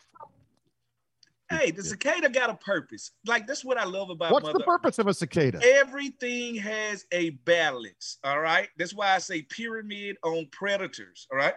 Hey, 1.50 1.70
the 1.70 1.83
Yeah. 1.83 1.88
cicada 1.90 2.28
got 2.31 2.48
a 2.48 2.55
purpose. 2.55 3.11
Like 3.26 3.46
that's 3.46 3.64
what 3.64 3.76
I 3.76 3.85
love 3.85 4.09
about 4.11 4.33
What's 4.33 4.46
mother. 4.46 4.59
the 4.61 4.64
purpose 4.64 4.98
of 4.98 5.07
a 5.09 5.12
cicada? 5.14 5.61
Everything 5.62 6.55
has 6.55 7.05
a 7.12 7.31
balance. 7.31 8.18
All 8.24 8.40
right. 8.40 8.68
That's 8.78 8.94
why 8.94 9.14
I 9.14 9.18
say 9.18 9.42
pyramid 9.42 10.16
on 10.22 10.46
predators. 10.52 11.26
All 11.31 11.37
right. 11.37 11.55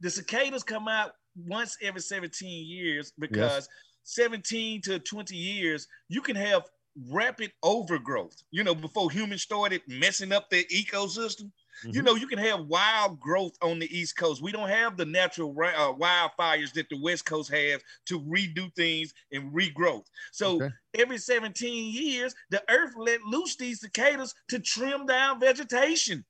The 0.00 0.10
cicadas 0.10 0.62
come 0.62 0.88
out 0.88 1.12
once 1.36 1.76
every 1.82 2.00
17 2.00 2.66
years 2.66 3.12
because 3.18 3.68
17 4.04 4.82
to 4.82 4.98
20 4.98 5.36
years, 5.36 5.86
you 6.08 6.20
can 6.20 6.36
have 6.36 6.62
rapid 7.10 7.52
overgrowth. 7.62 8.42
You 8.50 8.64
know, 8.64 8.74
before 8.74 9.10
humans 9.10 9.42
started 9.42 9.82
messing 9.86 10.32
up 10.32 10.50
the 10.50 10.64
ecosystem, 10.64 11.50
mm-hmm. 11.84 11.90
you 11.90 12.02
know, 12.02 12.14
you 12.14 12.26
can 12.26 12.38
have 12.38 12.66
wild 12.66 13.18
growth 13.20 13.52
on 13.62 13.78
the 13.78 13.96
East 13.96 14.16
Coast. 14.16 14.42
We 14.42 14.52
don't 14.52 14.68
have 14.68 14.96
the 14.96 15.06
natural 15.06 15.50
uh, 15.50 15.92
wildfires 15.94 16.72
that 16.74 16.88
the 16.90 17.00
West 17.00 17.24
Coast 17.24 17.50
has 17.50 17.80
to 18.06 18.20
redo 18.20 18.74
things 18.74 19.14
and 19.32 19.52
regrowth. 19.52 20.06
So 20.32 20.56
okay. 20.56 20.74
every 20.98 21.18
17 21.18 21.92
years, 21.92 22.34
the 22.50 22.62
earth 22.68 22.94
let 22.96 23.22
loose 23.22 23.56
these 23.56 23.80
cicadas 23.80 24.34
to 24.48 24.58
trim 24.58 25.06
down 25.06 25.40
vegetation. 25.40 26.24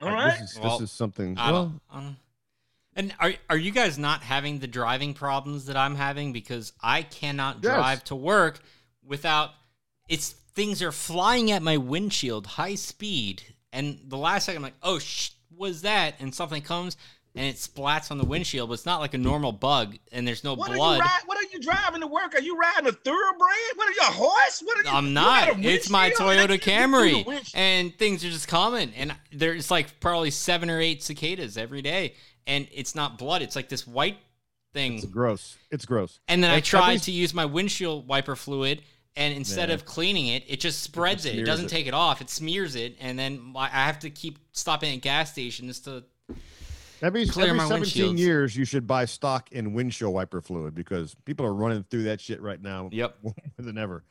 All 0.00 0.10
right. 0.12 0.38
This 0.38 0.52
is, 0.52 0.60
well, 0.60 0.82
is 0.82 0.92
something. 0.92 1.34
Well, 1.36 1.80
and 2.96 3.14
are 3.20 3.34
are 3.48 3.56
you 3.56 3.70
guys 3.70 3.98
not 3.98 4.22
having 4.22 4.58
the 4.58 4.66
driving 4.66 5.14
problems 5.14 5.66
that 5.66 5.76
I'm 5.76 5.94
having 5.94 6.32
because 6.32 6.72
I 6.82 7.02
cannot 7.02 7.60
drive 7.60 7.98
yes. 7.98 8.08
to 8.08 8.16
work 8.16 8.60
without 9.04 9.50
it's 10.08 10.30
things 10.54 10.82
are 10.82 10.92
flying 10.92 11.50
at 11.52 11.62
my 11.62 11.76
windshield 11.76 12.46
high 12.46 12.74
speed 12.74 13.42
and 13.72 14.00
the 14.06 14.16
last 14.16 14.46
second 14.46 14.58
I'm 14.58 14.62
like, 14.62 14.74
"Oh, 14.82 14.98
sh- 14.98 15.30
was 15.54 15.82
that?" 15.82 16.14
and 16.18 16.34
something 16.34 16.62
comes 16.62 16.96
and 17.36 17.44
it 17.44 17.56
splats 17.56 18.10
on 18.10 18.16
the 18.16 18.24
windshield, 18.24 18.70
but 18.70 18.74
it's 18.74 18.86
not 18.86 19.00
like 19.00 19.12
a 19.12 19.18
normal 19.18 19.52
bug, 19.52 19.98
and 20.10 20.26
there's 20.26 20.42
no 20.42 20.54
what 20.54 20.72
blood. 20.72 21.00
Are 21.00 21.04
you 21.04 21.10
what 21.26 21.36
are 21.36 21.48
you 21.52 21.60
driving 21.60 22.00
to 22.00 22.06
work? 22.06 22.34
Are 22.34 22.40
you 22.40 22.56
riding 22.56 22.88
a 22.88 22.92
thoroughbred? 22.92 23.76
What 23.76 23.88
are 23.88 23.92
you, 23.92 24.00
a 24.00 24.12
horse? 24.12 24.62
What 24.64 24.78
are 24.78 24.90
you? 24.90 24.96
I'm 24.96 25.12
not. 25.12 25.62
It's 25.62 25.90
my 25.90 26.10
Toyota 26.10 26.58
Camry, 26.58 27.52
and 27.54 27.96
things 27.98 28.24
are 28.24 28.30
just 28.30 28.48
coming, 28.48 28.90
and 28.96 29.14
there's 29.32 29.70
like 29.70 30.00
probably 30.00 30.30
seven 30.30 30.70
or 30.70 30.80
eight 30.80 31.02
cicadas 31.02 31.58
every 31.58 31.82
day, 31.82 32.14
and 32.46 32.68
it's 32.72 32.94
not 32.94 33.18
blood. 33.18 33.42
It's 33.42 33.56
like 33.56 33.68
this 33.68 33.86
white 33.86 34.18
thing. 34.72 34.94
It's 34.94 35.06
gross. 35.06 35.56
It's 35.70 35.84
gross. 35.84 36.20
And 36.28 36.42
then 36.42 36.50
I 36.50 36.60
tried 36.60 37.02
to 37.02 37.12
use 37.12 37.34
my 37.34 37.44
windshield 37.44 38.06
wiper 38.06 38.36
fluid, 38.36 38.82
and 39.16 39.34
instead 39.34 39.70
of 39.70 39.84
cleaning 39.84 40.28
it, 40.28 40.44
it 40.46 40.60
just 40.60 40.82
spreads 40.82 41.24
it. 41.24 41.34
It, 41.34 41.40
it 41.40 41.44
doesn't 41.44 41.66
it. 41.66 41.70
take 41.70 41.86
it 41.86 41.94
off. 41.94 42.20
It 42.20 42.30
smears 42.30 42.76
it, 42.76 42.96
and 43.00 43.18
then 43.18 43.54
I 43.56 43.68
have 43.68 43.98
to 44.00 44.10
keep 44.10 44.38
stopping 44.52 44.94
at 44.94 45.00
gas 45.00 45.32
stations 45.32 45.80
to 45.80 46.04
every, 47.02 47.26
clear 47.26 47.48
every 47.48 47.58
my 47.58 47.68
17 47.68 48.18
years. 48.18 48.56
You 48.56 48.64
should 48.64 48.86
buy 48.86 49.06
stock 49.06 49.50
in 49.52 49.72
windshield 49.72 50.12
wiper 50.12 50.40
fluid 50.40 50.74
because 50.74 51.14
people 51.24 51.46
are 51.46 51.54
running 51.54 51.84
through 51.90 52.04
that 52.04 52.20
shit 52.20 52.40
right 52.42 52.60
now. 52.60 52.90
Yep, 52.92 53.16
more 53.22 53.34
than 53.58 53.78
ever. 53.78 54.04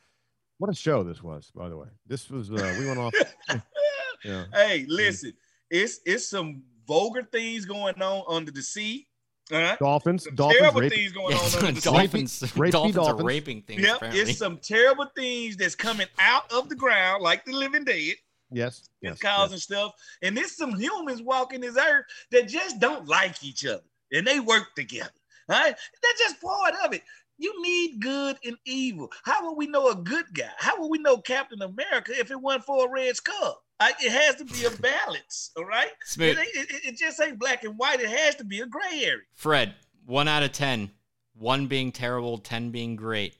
What 0.58 0.72
a 0.72 0.74
show 0.74 1.04
this 1.04 1.22
was, 1.22 1.52
by 1.54 1.70
the 1.70 1.78
way. 1.78 1.88
This 2.08 2.30
was 2.30 2.50
uh, 2.50 2.76
we 2.80 2.88
went 2.88 2.98
off. 2.98 3.14
yeah. 4.24 4.46
Hey, 4.54 4.86
listen, 4.88 5.34
it's 5.70 6.00
it's 6.06 6.28
some 6.28 6.64
vulgar 6.88 7.28
things 7.32 7.66
going 7.66 8.02
on 8.02 8.24
under 8.28 8.52
the 8.52 8.62
sea. 8.62 9.08
Uh-huh. 9.52 9.78
Dolphins, 9.80 10.24
some 10.24 10.36
dolphins, 10.36 10.60
terrible 10.60 10.82
rape. 10.82 10.92
things 10.92 11.12
going 11.12 11.36
on. 11.36 11.40
under 11.60 11.72
the 11.74 11.82
dolphins, 11.82 12.42
rapey, 12.42 12.72
dolphins, 12.72 12.96
dolphins 12.96 13.22
are 13.22 13.24
raping 13.24 13.62
things. 13.62 13.82
Yep, 13.82 13.96
apparently. 13.98 14.22
it's 14.22 14.40
some 14.40 14.58
terrible 14.58 15.06
things 15.16 15.56
that's 15.56 15.76
coming 15.76 16.08
out 16.18 16.52
of 16.52 16.68
the 16.68 16.76
ground, 16.76 17.22
like 17.22 17.46
the 17.46 17.54
living 17.54 17.84
dead. 17.84 18.16
Yes, 18.52 18.80
it's 18.80 18.90
yes, 19.02 19.20
causing 19.20 19.56
yes. 19.56 19.64
stuff, 19.64 19.92
and 20.24 20.36
there's 20.36 20.56
some 20.56 20.72
humans 20.80 21.22
walking 21.22 21.62
this 21.62 21.78
earth 21.78 22.06
that 22.32 22.48
just 22.48 22.80
don't 22.80 23.08
like 23.08 23.44
each 23.44 23.66
other, 23.66 23.84
and 24.12 24.26
they 24.26 24.40
work 24.40 24.74
together. 24.76 25.10
All 25.50 25.60
right, 25.60 25.76
that's 26.02 26.20
just 26.20 26.42
part 26.42 26.74
of 26.84 26.94
it. 26.94 27.04
You 27.38 27.62
need 27.62 28.00
good 28.00 28.38
and 28.46 28.58
evil. 28.66 29.12
How 29.24 29.44
will 29.44 29.56
we 29.56 29.68
know 29.68 29.90
a 29.90 29.96
good 29.96 30.26
guy? 30.34 30.52
How 30.58 30.80
will 30.80 30.90
we 30.90 31.00
know 31.00 31.18
Captain 31.18 31.62
America 31.62 32.14
if 32.18 32.32
it 32.32 32.40
wasn't 32.40 32.66
for 32.66 32.86
a 32.86 32.90
red 32.90 33.16
skull? 33.16 33.62
it 33.82 34.12
has 34.12 34.36
to 34.36 34.46
be 34.46 34.66
a 34.66 34.72
balance, 34.82 35.52
all 35.58 35.66
right? 35.66 35.92
It, 36.18 36.38
it, 36.38 36.86
it, 36.86 36.98
just 36.98 37.22
ain't 37.22 37.38
black 37.38 37.66
and 37.66 37.78
white. 37.78 38.00
It 38.00 38.10
has 38.10 38.36
to 38.36 38.46
be 38.46 38.62
a 38.62 38.66
gray 38.66 39.04
area. 39.04 39.22
Fred, 39.34 39.76
one 40.06 40.28
out 40.28 40.44
of 40.44 40.54
ten, 40.54 40.92
one 41.34 41.68
being 41.68 41.92
terrible, 41.92 42.38
ten 42.38 42.72
being 42.72 42.96
great. 42.96 43.38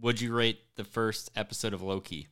Would 0.00 0.20
you 0.20 0.34
rate 0.34 0.58
the 0.76 0.84
first 0.84 1.30
episode 1.36 1.72
of 1.72 1.82
Loki? 1.82 2.28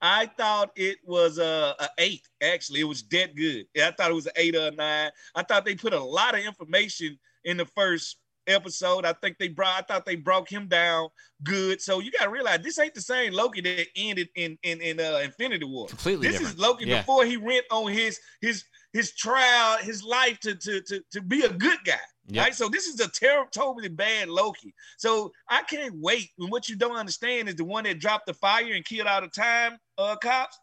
I 0.00 0.26
thought 0.26 0.70
it 0.74 0.98
was 1.04 1.38
a, 1.38 1.74
a, 1.78 1.88
eight. 1.98 2.28
Actually, 2.42 2.80
it 2.80 2.84
was 2.84 3.02
dead 3.02 3.36
good. 3.36 3.66
I 3.76 3.92
thought 3.92 4.10
it 4.10 4.14
was 4.14 4.26
an 4.26 4.32
eight 4.36 4.56
or 4.56 4.66
a 4.66 4.70
nine. 4.70 5.10
I 5.34 5.42
thought 5.42 5.64
they 5.64 5.74
put 5.74 5.92
a 5.92 6.00
lot 6.00 6.34
of 6.34 6.44
information 6.44 7.18
in 7.44 7.56
the 7.56 7.66
first 7.66 8.18
episode. 8.46 9.04
I 9.04 9.12
think 9.14 9.38
they 9.38 9.48
brought. 9.48 9.78
I 9.78 9.82
thought 9.82 10.06
they 10.06 10.16
broke 10.16 10.50
him 10.50 10.68
down 10.68 11.08
good. 11.42 11.80
So 11.80 12.00
you 12.00 12.10
got 12.10 12.24
to 12.24 12.30
realize 12.30 12.60
this 12.62 12.78
ain't 12.78 12.94
the 12.94 13.00
same 13.00 13.32
Loki 13.32 13.60
that 13.62 13.86
ended 13.96 14.28
in 14.36 14.58
in 14.62 14.80
in 14.80 15.00
uh, 15.00 15.20
Infinity 15.22 15.64
War. 15.64 15.86
Completely. 15.88 16.28
This 16.28 16.38
different. 16.38 16.54
is 16.56 16.60
Loki 16.60 16.86
yeah. 16.86 17.00
before 17.00 17.24
he 17.24 17.36
went 17.36 17.64
on 17.70 17.92
his 17.92 18.18
his 18.40 18.64
his 18.92 19.14
trial, 19.14 19.78
his 19.78 20.02
life 20.02 20.38
to 20.40 20.54
to 20.54 20.80
to 20.82 21.02
to 21.12 21.22
be 21.22 21.42
a 21.42 21.50
good 21.50 21.78
guy. 21.84 21.94
Yep. 22.28 22.44
Right. 22.44 22.54
So 22.54 22.68
this 22.68 22.86
is 22.86 23.00
a 23.00 23.08
terrible, 23.08 23.50
totally 23.50 23.88
bad 23.88 24.28
Loki. 24.28 24.74
So 24.96 25.32
I 25.48 25.62
can't 25.62 25.94
wait. 25.98 26.30
And 26.38 26.50
what 26.50 26.68
you 26.68 26.76
don't 26.76 26.96
understand 26.96 27.48
is 27.48 27.56
the 27.56 27.64
one 27.64 27.84
that 27.84 27.98
dropped 27.98 28.26
the 28.26 28.34
fire 28.34 28.72
and 28.72 28.84
killed 28.84 29.08
all 29.08 29.20
the 29.20 29.28
time 29.28 29.78
uh 29.98 30.16
cops. 30.16 30.58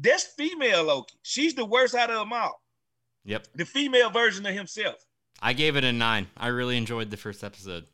That's 0.00 0.24
female 0.36 0.84
Loki. 0.84 1.16
She's 1.22 1.54
the 1.54 1.64
worst 1.64 1.94
out 1.94 2.10
of 2.10 2.18
them 2.18 2.32
all. 2.32 2.60
Yep. 3.24 3.46
The 3.54 3.64
female 3.64 4.10
version 4.10 4.46
of 4.46 4.54
himself. 4.54 4.96
I 5.40 5.52
gave 5.52 5.76
it 5.76 5.84
a 5.84 5.92
nine. 5.92 6.26
I 6.36 6.48
really 6.48 6.76
enjoyed 6.76 7.10
the 7.10 7.16
first 7.16 7.44
episode. 7.44 7.84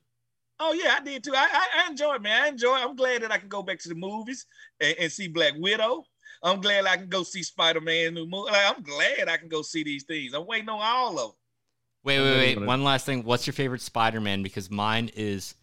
Oh 0.60 0.72
yeah, 0.72 0.96
I 0.98 1.04
did 1.04 1.24
too. 1.24 1.34
I, 1.34 1.48
I, 1.50 1.84
I 1.84 1.90
enjoy 1.90 2.14
it, 2.14 2.22
man. 2.22 2.42
I 2.42 2.48
enjoy 2.48 2.76
it. 2.76 2.84
I'm 2.84 2.96
glad 2.96 3.22
that 3.22 3.32
I 3.32 3.38
can 3.38 3.48
go 3.48 3.62
back 3.62 3.80
to 3.80 3.88
the 3.88 3.94
movies 3.94 4.46
and, 4.80 4.96
and 4.98 5.12
see 5.12 5.28
Black 5.28 5.54
Widow. 5.56 6.04
I'm 6.42 6.60
glad 6.60 6.86
I 6.86 6.96
can 6.96 7.08
go 7.08 7.22
see 7.22 7.42
Spider-Man 7.42 8.14
new 8.14 8.26
movie. 8.26 8.52
Like, 8.52 8.76
I'm 8.76 8.82
glad 8.82 9.28
I 9.28 9.36
can 9.36 9.48
go 9.48 9.62
see 9.62 9.82
these 9.82 10.04
things. 10.04 10.34
I'm 10.34 10.46
waiting 10.46 10.68
on 10.68 10.80
all 10.80 11.18
of 11.18 11.30
them. 11.30 11.36
Wait, 12.04 12.20
wait, 12.20 12.56
wait. 12.56 12.66
One 12.66 12.84
last 12.84 13.06
thing. 13.06 13.24
What's 13.24 13.46
your 13.46 13.54
favorite 13.54 13.80
Spider-Man? 13.80 14.42
Because 14.42 14.70
mine 14.70 15.10
is 15.16 15.54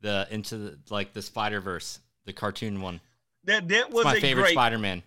the 0.00 0.26
into 0.30 0.56
the 0.56 0.78
like 0.90 1.12
the 1.12 1.22
Spider-Verse, 1.22 2.00
the 2.24 2.32
cartoon 2.32 2.80
one. 2.80 3.00
That 3.44 3.68
that 3.68 3.90
was 3.90 4.06
it's 4.06 4.14
my 4.14 4.20
favorite 4.20 4.50
Spider-Man. 4.50 5.02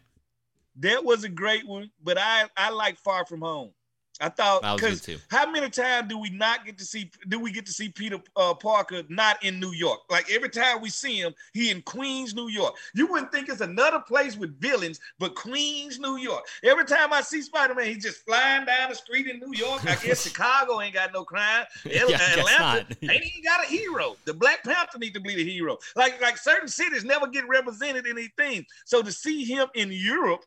That 0.78 1.04
was 1.04 1.24
a 1.24 1.30
great 1.30 1.68
one, 1.68 1.90
but 2.04 2.18
I 2.18 2.46
I 2.56 2.70
like 2.70 2.98
Far 3.00 3.26
From 3.26 3.42
Home. 3.42 3.72
I 4.22 4.30
thought 4.30 4.62
because 4.78 5.08
how 5.30 5.50
many 5.50 5.70
times 5.70 6.08
do 6.08 6.18
we 6.18 6.30
not 6.30 6.66
get 6.66 6.78
to 6.78 6.86
see 6.86 7.12
do 7.28 7.40
we 7.40 7.52
get 7.52 7.66
to 7.66 7.72
see 7.72 7.90
Peter 7.90 8.20
uh, 8.38 8.54
Parker 8.54 9.04
not 9.10 9.44
in 9.44 9.60
New 9.60 9.72
York? 9.72 10.00
Like 10.10 10.32
every 10.32 10.50
time 10.50 10.82
we 10.82 10.90
see 10.90 11.18
him, 11.18 11.34
he 11.54 11.70
in 11.70 11.82
Queens, 11.82 12.34
New 12.34 12.48
York. 12.48 12.76
You 12.94 13.08
wouldn't 13.08 13.32
think 13.32 13.50
it's 13.50 13.62
another 13.62 14.00
place 14.00 14.38
with 14.38 14.60
villains, 14.60 15.00
but 15.20 15.36
Queens, 15.36 16.00
New 16.00 16.18
York. 16.18 16.46
Every 16.64 16.86
time 16.86 17.12
I 17.12 17.22
see 17.22 17.42
Spider 17.42 17.76
Man, 17.76 17.88
he's 17.88 18.04
just 18.04 18.26
flying 18.26 18.66
down 18.66 18.90
the 18.90 18.96
street 18.96 19.28
in 19.28 19.40
New 19.40 19.54
York. 19.58 19.86
I 19.86 19.96
guess 19.96 20.24
Chicago 20.28 20.80
ain't 20.80 20.94
got 20.94 21.14
no 21.14 21.26
crime. 21.26 21.66
yeah, 21.86 22.04
Atlanta 22.04 22.88
ain't 23.02 23.26
even 23.26 23.44
got 23.44 23.66
a 23.66 23.68
hero. 23.68 24.16
The 24.26 24.34
Black 24.34 24.64
Panther 24.64 24.98
need 24.98 25.14
to 25.16 25.20
be 25.20 25.36
the 25.36 25.44
hero. 25.44 25.78
Like 25.96 26.22
like 26.22 26.38
certain 26.38 26.70
cities 26.70 27.04
never 27.04 27.28
get 27.28 27.48
represented 27.48 28.06
in 28.06 28.18
anything. 28.18 28.66
So 28.86 29.02
to 29.02 29.12
see 29.12 29.44
him 29.44 29.68
in 29.76 29.92
Europe 29.92 30.46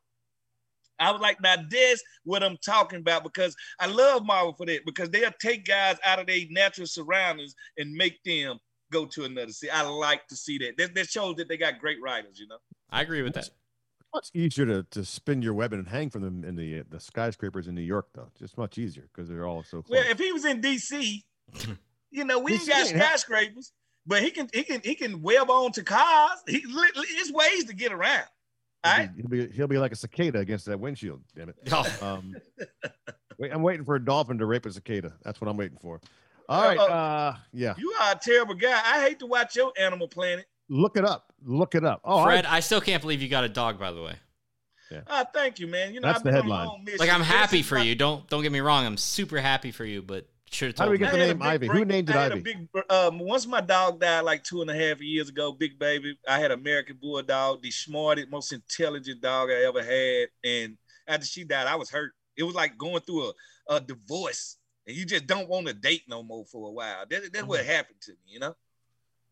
I 0.98 1.10
was 1.10 1.20
like, 1.20 1.40
now 1.40 1.56
this 1.68 2.02
what 2.24 2.42
I'm 2.42 2.56
talking 2.64 3.00
about 3.00 3.24
because 3.24 3.56
I 3.80 3.86
love 3.86 4.24
Marvel 4.24 4.52
for 4.52 4.66
that 4.66 4.84
because 4.84 5.10
they'll 5.10 5.30
take 5.40 5.64
guys 5.64 5.96
out 6.04 6.18
of 6.18 6.26
their 6.26 6.40
natural 6.50 6.86
surroundings 6.86 7.54
and 7.76 7.92
make 7.92 8.22
them 8.24 8.58
go 8.90 9.06
to 9.06 9.24
another 9.24 9.52
city. 9.52 9.70
I 9.70 9.82
like 9.82 10.26
to 10.28 10.36
see 10.36 10.58
that. 10.58 10.76
That, 10.76 10.94
that 10.94 11.08
shows 11.08 11.36
that 11.36 11.48
they 11.48 11.56
got 11.56 11.78
great 11.78 12.00
writers, 12.02 12.38
you 12.38 12.46
know. 12.46 12.58
I 12.90 13.02
agree 13.02 13.22
with 13.22 13.34
that. 13.34 13.50
Much 14.14 14.30
easier 14.32 14.64
to, 14.64 14.82
to 14.84 15.04
spin 15.04 15.42
your 15.42 15.52
web 15.52 15.74
and 15.74 15.86
hang 15.86 16.08
from 16.08 16.22
them 16.22 16.42
in 16.42 16.56
the 16.56 16.80
uh, 16.80 16.82
the 16.88 16.98
skyscrapers 16.98 17.68
in 17.68 17.74
New 17.74 17.82
York, 17.82 18.06
though. 18.14 18.30
Just 18.38 18.56
much 18.56 18.78
easier 18.78 19.06
because 19.12 19.28
they're 19.28 19.46
all 19.46 19.62
so 19.62 19.82
close. 19.82 19.98
Well, 19.98 20.10
if 20.10 20.18
he 20.18 20.32
was 20.32 20.46
in 20.46 20.62
DC, 20.62 21.22
you 22.10 22.24
know, 22.24 22.38
we 22.38 22.54
ain't 22.54 22.66
got 22.66 22.86
skyscrapers, 22.86 23.70
but 24.06 24.22
he 24.22 24.30
can 24.30 24.48
he 24.54 24.62
can 24.62 24.80
he 24.82 24.94
can 24.94 25.20
web 25.20 25.50
on 25.50 25.72
to 25.72 25.82
cars. 25.82 26.38
He, 26.46 26.64
there's 26.66 27.32
ways 27.32 27.66
to 27.66 27.74
get 27.74 27.92
around. 27.92 28.24
He'll, 28.84 29.06
be, 29.06 29.12
he'll 29.16 29.28
be, 29.28 29.52
he'll 29.54 29.68
be 29.68 29.78
like 29.78 29.92
a 29.92 29.96
cicada 29.96 30.38
against 30.38 30.66
that 30.66 30.78
windshield. 30.78 31.20
Damn 31.34 31.50
it! 31.50 31.56
Oh. 31.72 31.86
Um, 32.00 32.34
wait, 33.38 33.52
I'm 33.52 33.62
waiting 33.62 33.84
for 33.84 33.96
a 33.96 34.04
dolphin 34.04 34.38
to 34.38 34.46
rape 34.46 34.66
a 34.66 34.72
cicada. 34.72 35.14
That's 35.22 35.40
what 35.40 35.48
I'm 35.48 35.56
waiting 35.56 35.78
for. 35.78 36.00
All 36.48 36.62
right. 36.62 36.78
Uh, 36.78 36.82
uh, 36.84 37.36
yeah. 37.52 37.74
You 37.76 37.94
are 38.00 38.12
a 38.12 38.18
terrible 38.18 38.54
guy. 38.54 38.80
I 38.84 39.02
hate 39.02 39.18
to 39.18 39.26
watch 39.26 39.54
your 39.56 39.72
Animal 39.78 40.08
Planet. 40.08 40.46
Look 40.70 40.96
it 40.96 41.04
up. 41.04 41.32
Look 41.44 41.74
it 41.74 41.84
up. 41.84 42.00
Oh, 42.04 42.24
Fred, 42.24 42.46
I, 42.46 42.56
I 42.56 42.60
still 42.60 42.80
can't 42.80 43.02
believe 43.02 43.20
you 43.20 43.28
got 43.28 43.44
a 43.44 43.48
dog. 43.48 43.78
By 43.78 43.92
the 43.92 44.02
way. 44.02 44.14
Yeah. 44.90 45.00
Oh, 45.06 45.24
thank 45.34 45.58
you, 45.58 45.66
man. 45.66 45.92
You 45.92 46.00
know, 46.00 46.08
that's 46.08 46.22
the 46.22 46.32
headline. 46.32 46.84
Like, 46.98 47.10
I'm 47.10 47.20
happy 47.20 47.62
for 47.62 47.78
you. 47.78 47.94
Don't 47.94 48.26
don't 48.28 48.42
get 48.42 48.52
me 48.52 48.60
wrong. 48.60 48.86
I'm 48.86 48.96
super 48.96 49.38
happy 49.38 49.70
for 49.70 49.84
you, 49.84 50.02
but 50.02 50.26
should 50.50 50.68
have 50.68 50.78
How 50.78 50.84
do 50.86 50.90
we 50.92 50.98
get 50.98 51.12
the 51.12 51.18
name 51.18 51.42
Ivy? 51.42 51.66
Break. 51.66 51.78
Who 51.78 51.84
named 51.84 52.10
it 52.10 52.16
I 52.16 52.26
Ivy? 52.26 52.40
Big, 52.40 52.68
um, 52.90 53.18
once 53.18 53.46
my 53.46 53.60
dog 53.60 54.00
died 54.00 54.20
like 54.20 54.44
two 54.44 54.62
and 54.62 54.70
a 54.70 54.74
half 54.74 55.00
years 55.00 55.28
ago, 55.28 55.52
Big 55.52 55.78
Baby, 55.78 56.18
I 56.28 56.38
had 56.38 56.50
American 56.50 56.98
Bulldog, 57.00 57.62
the 57.62 57.70
smartest, 57.70 58.30
most 58.30 58.52
intelligent 58.52 59.20
dog 59.20 59.50
I 59.50 59.64
ever 59.64 59.82
had. 59.82 60.28
And 60.44 60.76
after 61.06 61.26
she 61.26 61.44
died, 61.44 61.66
I 61.66 61.76
was 61.76 61.90
hurt. 61.90 62.12
It 62.36 62.42
was 62.44 62.54
like 62.54 62.78
going 62.78 63.00
through 63.00 63.30
a, 63.68 63.74
a 63.74 63.80
divorce 63.80 64.58
and 64.88 64.96
you 64.96 65.04
just 65.04 65.26
don't 65.26 65.48
want 65.48 65.66
to 65.66 65.74
date 65.74 66.04
no 66.08 66.22
more 66.22 66.46
for 66.46 66.68
a 66.68 66.72
while. 66.72 67.04
That, 67.08 67.30
that's 67.32 67.46
what 67.46 67.60
mm-hmm. 67.60 67.70
happened 67.70 68.00
to 68.00 68.12
me, 68.12 68.18
you 68.26 68.40
know? 68.40 68.56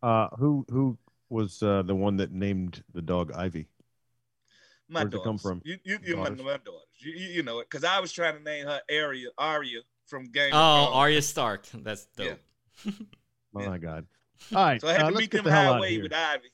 Uh, 0.02 0.28
who 0.38 0.66
who 0.70 0.98
was 1.30 1.62
uh, 1.62 1.82
the 1.82 1.94
one 1.94 2.18
that 2.18 2.30
named 2.30 2.84
the 2.92 3.00
dog 3.00 3.32
Ivy? 3.32 3.66
My 4.88 5.00
Where'd 5.00 5.14
it 5.14 5.24
come 5.24 5.38
from? 5.38 5.62
You, 5.64 5.78
you, 5.82 5.98
you 6.04 6.16
my, 6.16 6.28
my 6.28 6.58
daughters. 6.58 6.82
You, 6.98 7.12
you 7.12 7.42
know 7.42 7.60
it 7.60 7.68
because 7.70 7.84
I 7.84 7.98
was 7.98 8.12
trying 8.12 8.36
to 8.36 8.42
name 8.42 8.66
her 8.66 8.80
Aria, 8.90 9.28
Aria 9.38 9.80
from 10.06 10.24
Game. 10.30 10.50
Oh, 10.52 10.90
Arya 10.92 11.22
Stark. 11.22 11.66
That's 11.74 12.06
dope. 12.16 12.38
Yeah. 12.84 12.92
oh 13.54 13.66
my 13.66 13.78
God. 13.78 14.06
All 14.54 14.64
right. 14.64 14.80
So 14.80 14.88
I 14.88 14.92
had 14.92 15.02
uh, 15.02 15.08
to 15.08 15.14
let's 15.14 15.20
meet 15.20 15.30
them 15.30 15.44
the 15.44 15.50
hell 15.50 15.60
out 15.60 15.66
of 15.68 15.74
highway 15.84 15.98
with 16.02 16.12
Ivy. 16.12 16.48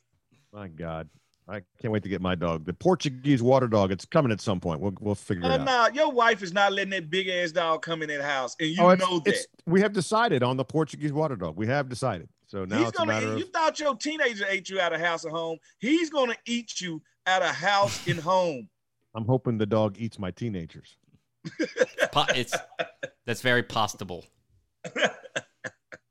My 0.52 0.68
God. 0.68 1.08
I 1.48 1.60
can't 1.80 1.92
wait 1.92 2.04
to 2.04 2.08
get 2.08 2.22
my 2.22 2.36
dog. 2.36 2.64
The 2.64 2.72
Portuguese 2.72 3.42
water 3.42 3.66
dog. 3.66 3.90
It's 3.90 4.04
coming 4.04 4.30
at 4.30 4.40
some 4.40 4.60
point. 4.60 4.80
We'll 4.80 4.94
we'll 5.00 5.16
figure 5.16 5.42
Oh 5.44 5.50
it 5.50 5.60
out. 5.60 5.94
no, 5.94 6.02
your 6.04 6.12
wife 6.12 6.42
is 6.42 6.52
not 6.52 6.72
letting 6.72 6.90
that 6.90 7.10
big 7.10 7.26
ass 7.28 7.50
dog 7.50 7.82
come 7.82 8.00
in 8.02 8.08
that 8.08 8.22
house, 8.22 8.54
and 8.60 8.68
you 8.70 8.76
Oh, 8.80 8.90
it's- 8.90 9.08
know 9.10 9.18
that. 9.18 9.28
it's- 9.30 9.46
we 9.66 9.80
have 9.80 9.92
decided 9.92 10.42
on 10.44 10.56
the 10.56 10.64
Portuguese 10.64 11.12
water 11.12 11.34
dog. 11.34 11.56
We 11.56 11.66
have 11.66 11.88
decided. 11.88 12.28
So 12.46 12.64
now 12.64 12.78
He's 12.78 12.88
it's 12.88 12.96
a 12.96 12.98
gonna. 12.98 13.12
matter 13.12 13.36
You 13.38 13.44
of 13.44 13.50
thought 13.50 13.80
your 13.80 13.96
teenager 13.96 14.44
ate 14.48 14.70
you 14.70 14.78
out 14.80 14.92
of 14.92 15.00
house 15.00 15.24
and 15.24 15.32
home. 15.34 15.58
He's 15.80 16.10
gonna 16.10 16.36
eat 16.46 16.80
you 16.80 17.02
out 17.26 17.42
of 17.42 17.48
house 17.54 18.06
and 18.06 18.20
home. 18.20 18.68
I'm 19.14 19.24
hoping 19.26 19.58
the 19.58 19.66
dog 19.66 19.96
eats 19.98 20.18
my 20.20 20.30
teenagers. 20.30 20.96
Po- 22.12 22.26
it's 22.34 22.54
that's 23.26 23.40
very 23.42 23.62
possible. 23.62 24.24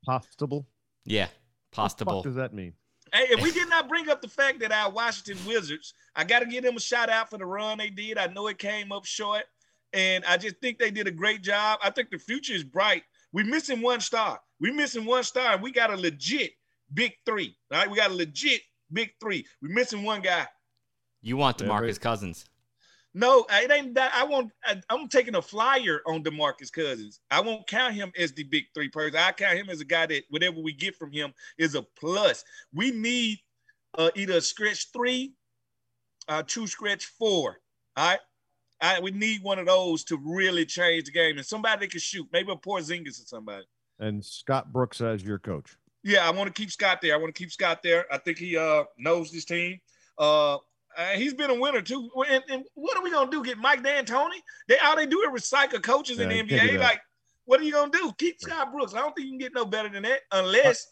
Possible? 0.04 0.66
Yeah, 1.04 1.24
What 1.24 1.30
the 1.70 1.76
possible. 1.76 2.12
fuck 2.16 2.24
does 2.24 2.34
that 2.36 2.52
mean? 2.52 2.74
Hey, 3.12 3.26
if 3.30 3.42
we 3.42 3.50
did 3.52 3.68
not 3.68 3.88
bring 3.88 4.08
up 4.08 4.20
the 4.22 4.28
fact 4.28 4.60
that 4.60 4.72
our 4.72 4.90
Washington 4.90 5.38
Wizards, 5.46 5.94
I 6.16 6.24
got 6.24 6.40
to 6.40 6.46
give 6.46 6.64
them 6.64 6.76
a 6.76 6.80
shout 6.80 7.10
out 7.10 7.28
for 7.30 7.38
the 7.38 7.44
run 7.44 7.78
they 7.78 7.90
did. 7.90 8.18
I 8.18 8.26
know 8.26 8.46
it 8.48 8.58
came 8.58 8.90
up 8.90 9.04
short, 9.04 9.44
and 9.92 10.24
I 10.24 10.36
just 10.38 10.56
think 10.60 10.78
they 10.78 10.90
did 10.90 11.06
a 11.06 11.10
great 11.12 11.42
job. 11.42 11.78
I 11.82 11.90
think 11.90 12.10
the 12.10 12.18
future 12.18 12.54
is 12.54 12.64
bright. 12.64 13.02
We're 13.32 13.44
missing 13.44 13.82
one 13.82 14.00
star. 14.00 14.40
We're 14.60 14.72
missing 14.74 15.04
one 15.04 15.24
star, 15.24 15.52
and 15.54 15.62
we 15.62 15.72
got 15.72 15.92
a 15.92 15.96
legit 15.96 16.52
big 16.94 17.12
three. 17.26 17.54
All 17.70 17.78
right, 17.78 17.90
we 17.90 17.96
got 17.98 18.10
a 18.10 18.14
legit 18.14 18.62
big 18.92 19.10
three. 19.20 19.44
We're 19.60 19.74
missing 19.74 20.02
one 20.04 20.22
guy. 20.22 20.46
You 21.20 21.36
want 21.36 21.60
Yeah, 21.60 21.68
DeMarcus 21.68 21.80
right. 21.82 22.00
Cousins. 22.00 22.44
No, 23.14 23.44
it 23.50 23.70
ain't 23.70 23.94
that. 23.94 24.12
I 24.14 24.24
want. 24.24 24.52
I, 24.64 24.80
I'm 24.88 25.08
taking 25.08 25.34
a 25.34 25.42
flyer 25.42 26.00
on 26.06 26.22
Demarcus 26.22 26.72
Cousins. 26.72 27.20
I 27.30 27.40
won't 27.40 27.66
count 27.66 27.94
him 27.94 28.10
as 28.18 28.32
the 28.32 28.44
big 28.44 28.64
three 28.74 28.88
person. 28.88 29.18
I 29.18 29.32
count 29.32 29.58
him 29.58 29.68
as 29.68 29.80
a 29.80 29.84
guy 29.84 30.06
that 30.06 30.24
whatever 30.30 30.60
we 30.60 30.72
get 30.72 30.96
from 30.96 31.12
him 31.12 31.34
is 31.58 31.74
a 31.74 31.82
plus. 31.82 32.42
We 32.72 32.90
need 32.90 33.40
uh, 33.98 34.10
either 34.14 34.38
a 34.38 34.40
stretch 34.40 34.90
three, 34.92 35.34
uh, 36.28 36.42
two 36.46 36.66
stretch 36.66 37.04
four. 37.04 37.58
All 37.96 38.10
right. 38.10 38.20
I, 38.80 38.98
we 38.98 39.12
need 39.12 39.44
one 39.44 39.60
of 39.60 39.66
those 39.66 40.02
to 40.04 40.18
really 40.24 40.66
change 40.66 41.04
the 41.04 41.12
game 41.12 41.36
and 41.36 41.46
somebody 41.46 41.86
that 41.86 41.92
can 41.92 42.00
shoot, 42.00 42.26
maybe 42.32 42.50
a 42.50 42.56
Porzingis 42.56 43.22
or 43.22 43.26
somebody. 43.26 43.64
And 44.00 44.24
Scott 44.24 44.72
Brooks 44.72 45.00
as 45.00 45.22
your 45.22 45.38
coach. 45.38 45.76
Yeah, 46.02 46.26
I 46.26 46.30
want 46.30 46.52
to 46.52 46.60
keep 46.60 46.72
Scott 46.72 47.00
there. 47.00 47.14
I 47.14 47.16
want 47.16 47.32
to 47.32 47.38
keep 47.38 47.52
Scott 47.52 47.80
there. 47.84 48.12
I 48.12 48.18
think 48.18 48.38
he 48.38 48.56
uh 48.56 48.84
knows 48.98 49.30
this 49.30 49.44
team. 49.44 49.78
Uh, 50.18 50.56
uh, 50.96 51.06
he's 51.16 51.34
been 51.34 51.50
a 51.50 51.54
winner 51.54 51.82
too. 51.82 52.08
And, 52.28 52.42
and 52.50 52.64
what 52.74 52.96
are 52.96 53.02
we 53.02 53.10
gonna 53.10 53.30
do? 53.30 53.42
Get 53.42 53.58
Mike 53.58 53.82
D'Antoni? 53.82 54.38
They 54.68 54.78
all 54.78 54.96
they 54.96 55.06
do 55.06 55.20
is 55.22 55.42
recycle 55.42 55.82
coaches 55.82 56.18
in 56.18 56.28
the 56.28 56.36
you 56.36 56.44
can't 56.46 56.70
do 56.70 56.76
NBA. 56.78 56.80
Like, 56.80 57.00
what 57.44 57.60
are 57.60 57.64
you 57.64 57.72
gonna 57.72 57.90
do? 57.90 58.12
Keep 58.18 58.40
Scott 58.40 58.72
Brooks. 58.72 58.94
I 58.94 58.98
don't 58.98 59.14
think 59.14 59.26
you 59.26 59.32
can 59.32 59.38
get 59.38 59.54
no 59.54 59.64
better 59.64 59.88
than 59.88 60.02
that 60.04 60.20
unless 60.32 60.86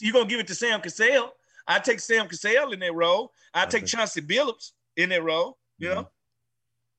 you're 0.00 0.12
gonna 0.12 0.26
give 0.26 0.40
it 0.40 0.46
to 0.48 0.54
Sam 0.54 0.80
Cassell. 0.80 1.32
I 1.66 1.78
take 1.78 2.00
Sam 2.00 2.26
Cassell 2.28 2.72
in 2.72 2.80
that 2.80 2.94
role. 2.94 3.32
I 3.54 3.66
take 3.66 3.82
Okay. 3.82 3.86
Chauncey 3.86 4.22
Billups 4.22 4.72
in 4.96 5.08
that 5.10 5.22
role. 5.22 5.58
You 5.78 5.88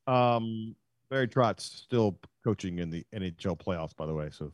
know, 0.08 0.14
Um, 0.14 0.76
Barry 1.10 1.28
Trotz 1.28 1.62
still 1.62 2.20
coaching 2.44 2.80
in 2.80 2.90
the 2.90 3.06
NHL 3.14 3.56
playoffs, 3.58 3.96
by 3.96 4.06
the 4.08 4.14
way. 4.14 4.30
So 4.32 4.52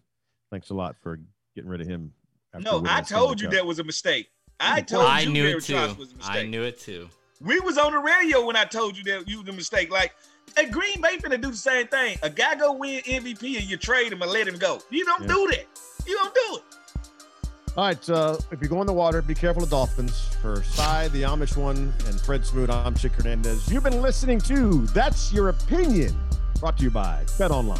thanks 0.52 0.70
a 0.70 0.74
lot 0.74 0.96
for 1.02 1.20
getting 1.56 1.70
rid 1.70 1.82
of 1.82 1.88
him. 1.88 2.14
after 2.54 2.66
no, 2.66 2.84
I 2.86 3.02
told 3.02 3.40
you 3.40 3.50
that 3.50 3.66
was 3.66 3.80
a 3.80 3.84
mistake. 3.84 4.30
I 4.60 4.82
told 4.82 5.06
I 5.06 5.22
you 5.22 5.30
knew 5.30 5.44
Barry 5.44 5.58
it 5.58 5.64
too. 5.64 5.74
Trotz 5.76 5.98
was 5.98 6.12
a 6.14 6.16
mistake. 6.18 6.36
I 6.36 6.44
knew 6.46 6.64
it 6.64 6.80
too. 6.80 7.10
We 7.44 7.60
was 7.60 7.78
on 7.78 7.92
the 7.92 8.00
radio 8.00 8.46
when 8.46 8.56
I 8.56 8.66
told 8.66 8.98
you 8.98 9.04
that 9.06 9.28
you 9.28 9.40
was 9.42 9.48
a 9.50 9.54
mistake. 9.54 9.92
Like, 9.92 10.16
hey, 10.56 10.70
Green 10.70 11.00
Bay 11.02 11.18
finna 11.18 11.40
do 11.40 11.52
the 11.52 11.58
same 11.58 11.88
thing. 11.88 12.18
A 12.24 12.30
guy 12.30 12.56
go 12.56 12.74
win 12.74 13.02
MVP 13.04 13.58
and 13.58 13.66
you 13.70 13.78
trade 13.78 14.12
him 14.12 14.22
and 14.22 14.32
let 14.32 14.48
him 14.48 14.58
go. 14.58 14.80
You 14.90 15.06
don't 15.06 15.22
Yeah. 15.22 15.28
do 15.28 15.48
that. 15.52 15.66
You 16.08 16.16
don't 16.16 16.34
do 16.34 16.58
it. 16.58 16.64
All 17.78 17.84
right. 17.86 18.10
Uh, 18.10 18.38
if 18.52 18.60
you 18.62 18.68
go 18.68 18.82
in 18.82 18.88
the 18.88 18.94
water, 18.94 19.22
be 19.22 19.36
careful 19.36 19.62
of 19.62 19.70
dolphins. 19.70 20.30
For 20.42 20.64
Cy, 20.64 21.10
the 21.10 21.22
Amish 21.24 21.56
one, 21.56 21.94
and 22.08 22.20
Fred 22.22 22.44
Smoot, 22.46 22.70
I'm 22.72 22.96
Chick 22.96 23.12
Hernandez. 23.14 23.70
You've 23.72 23.84
been 23.84 24.02
listening 24.02 24.40
to 24.42 24.88
That's 24.88 25.32
Your 25.32 25.50
Opinion, 25.50 26.18
brought 26.60 26.78
to 26.80 26.84
you 26.86 26.90
by 26.92 27.24
Bet 27.38 27.52
Online. 27.52 27.80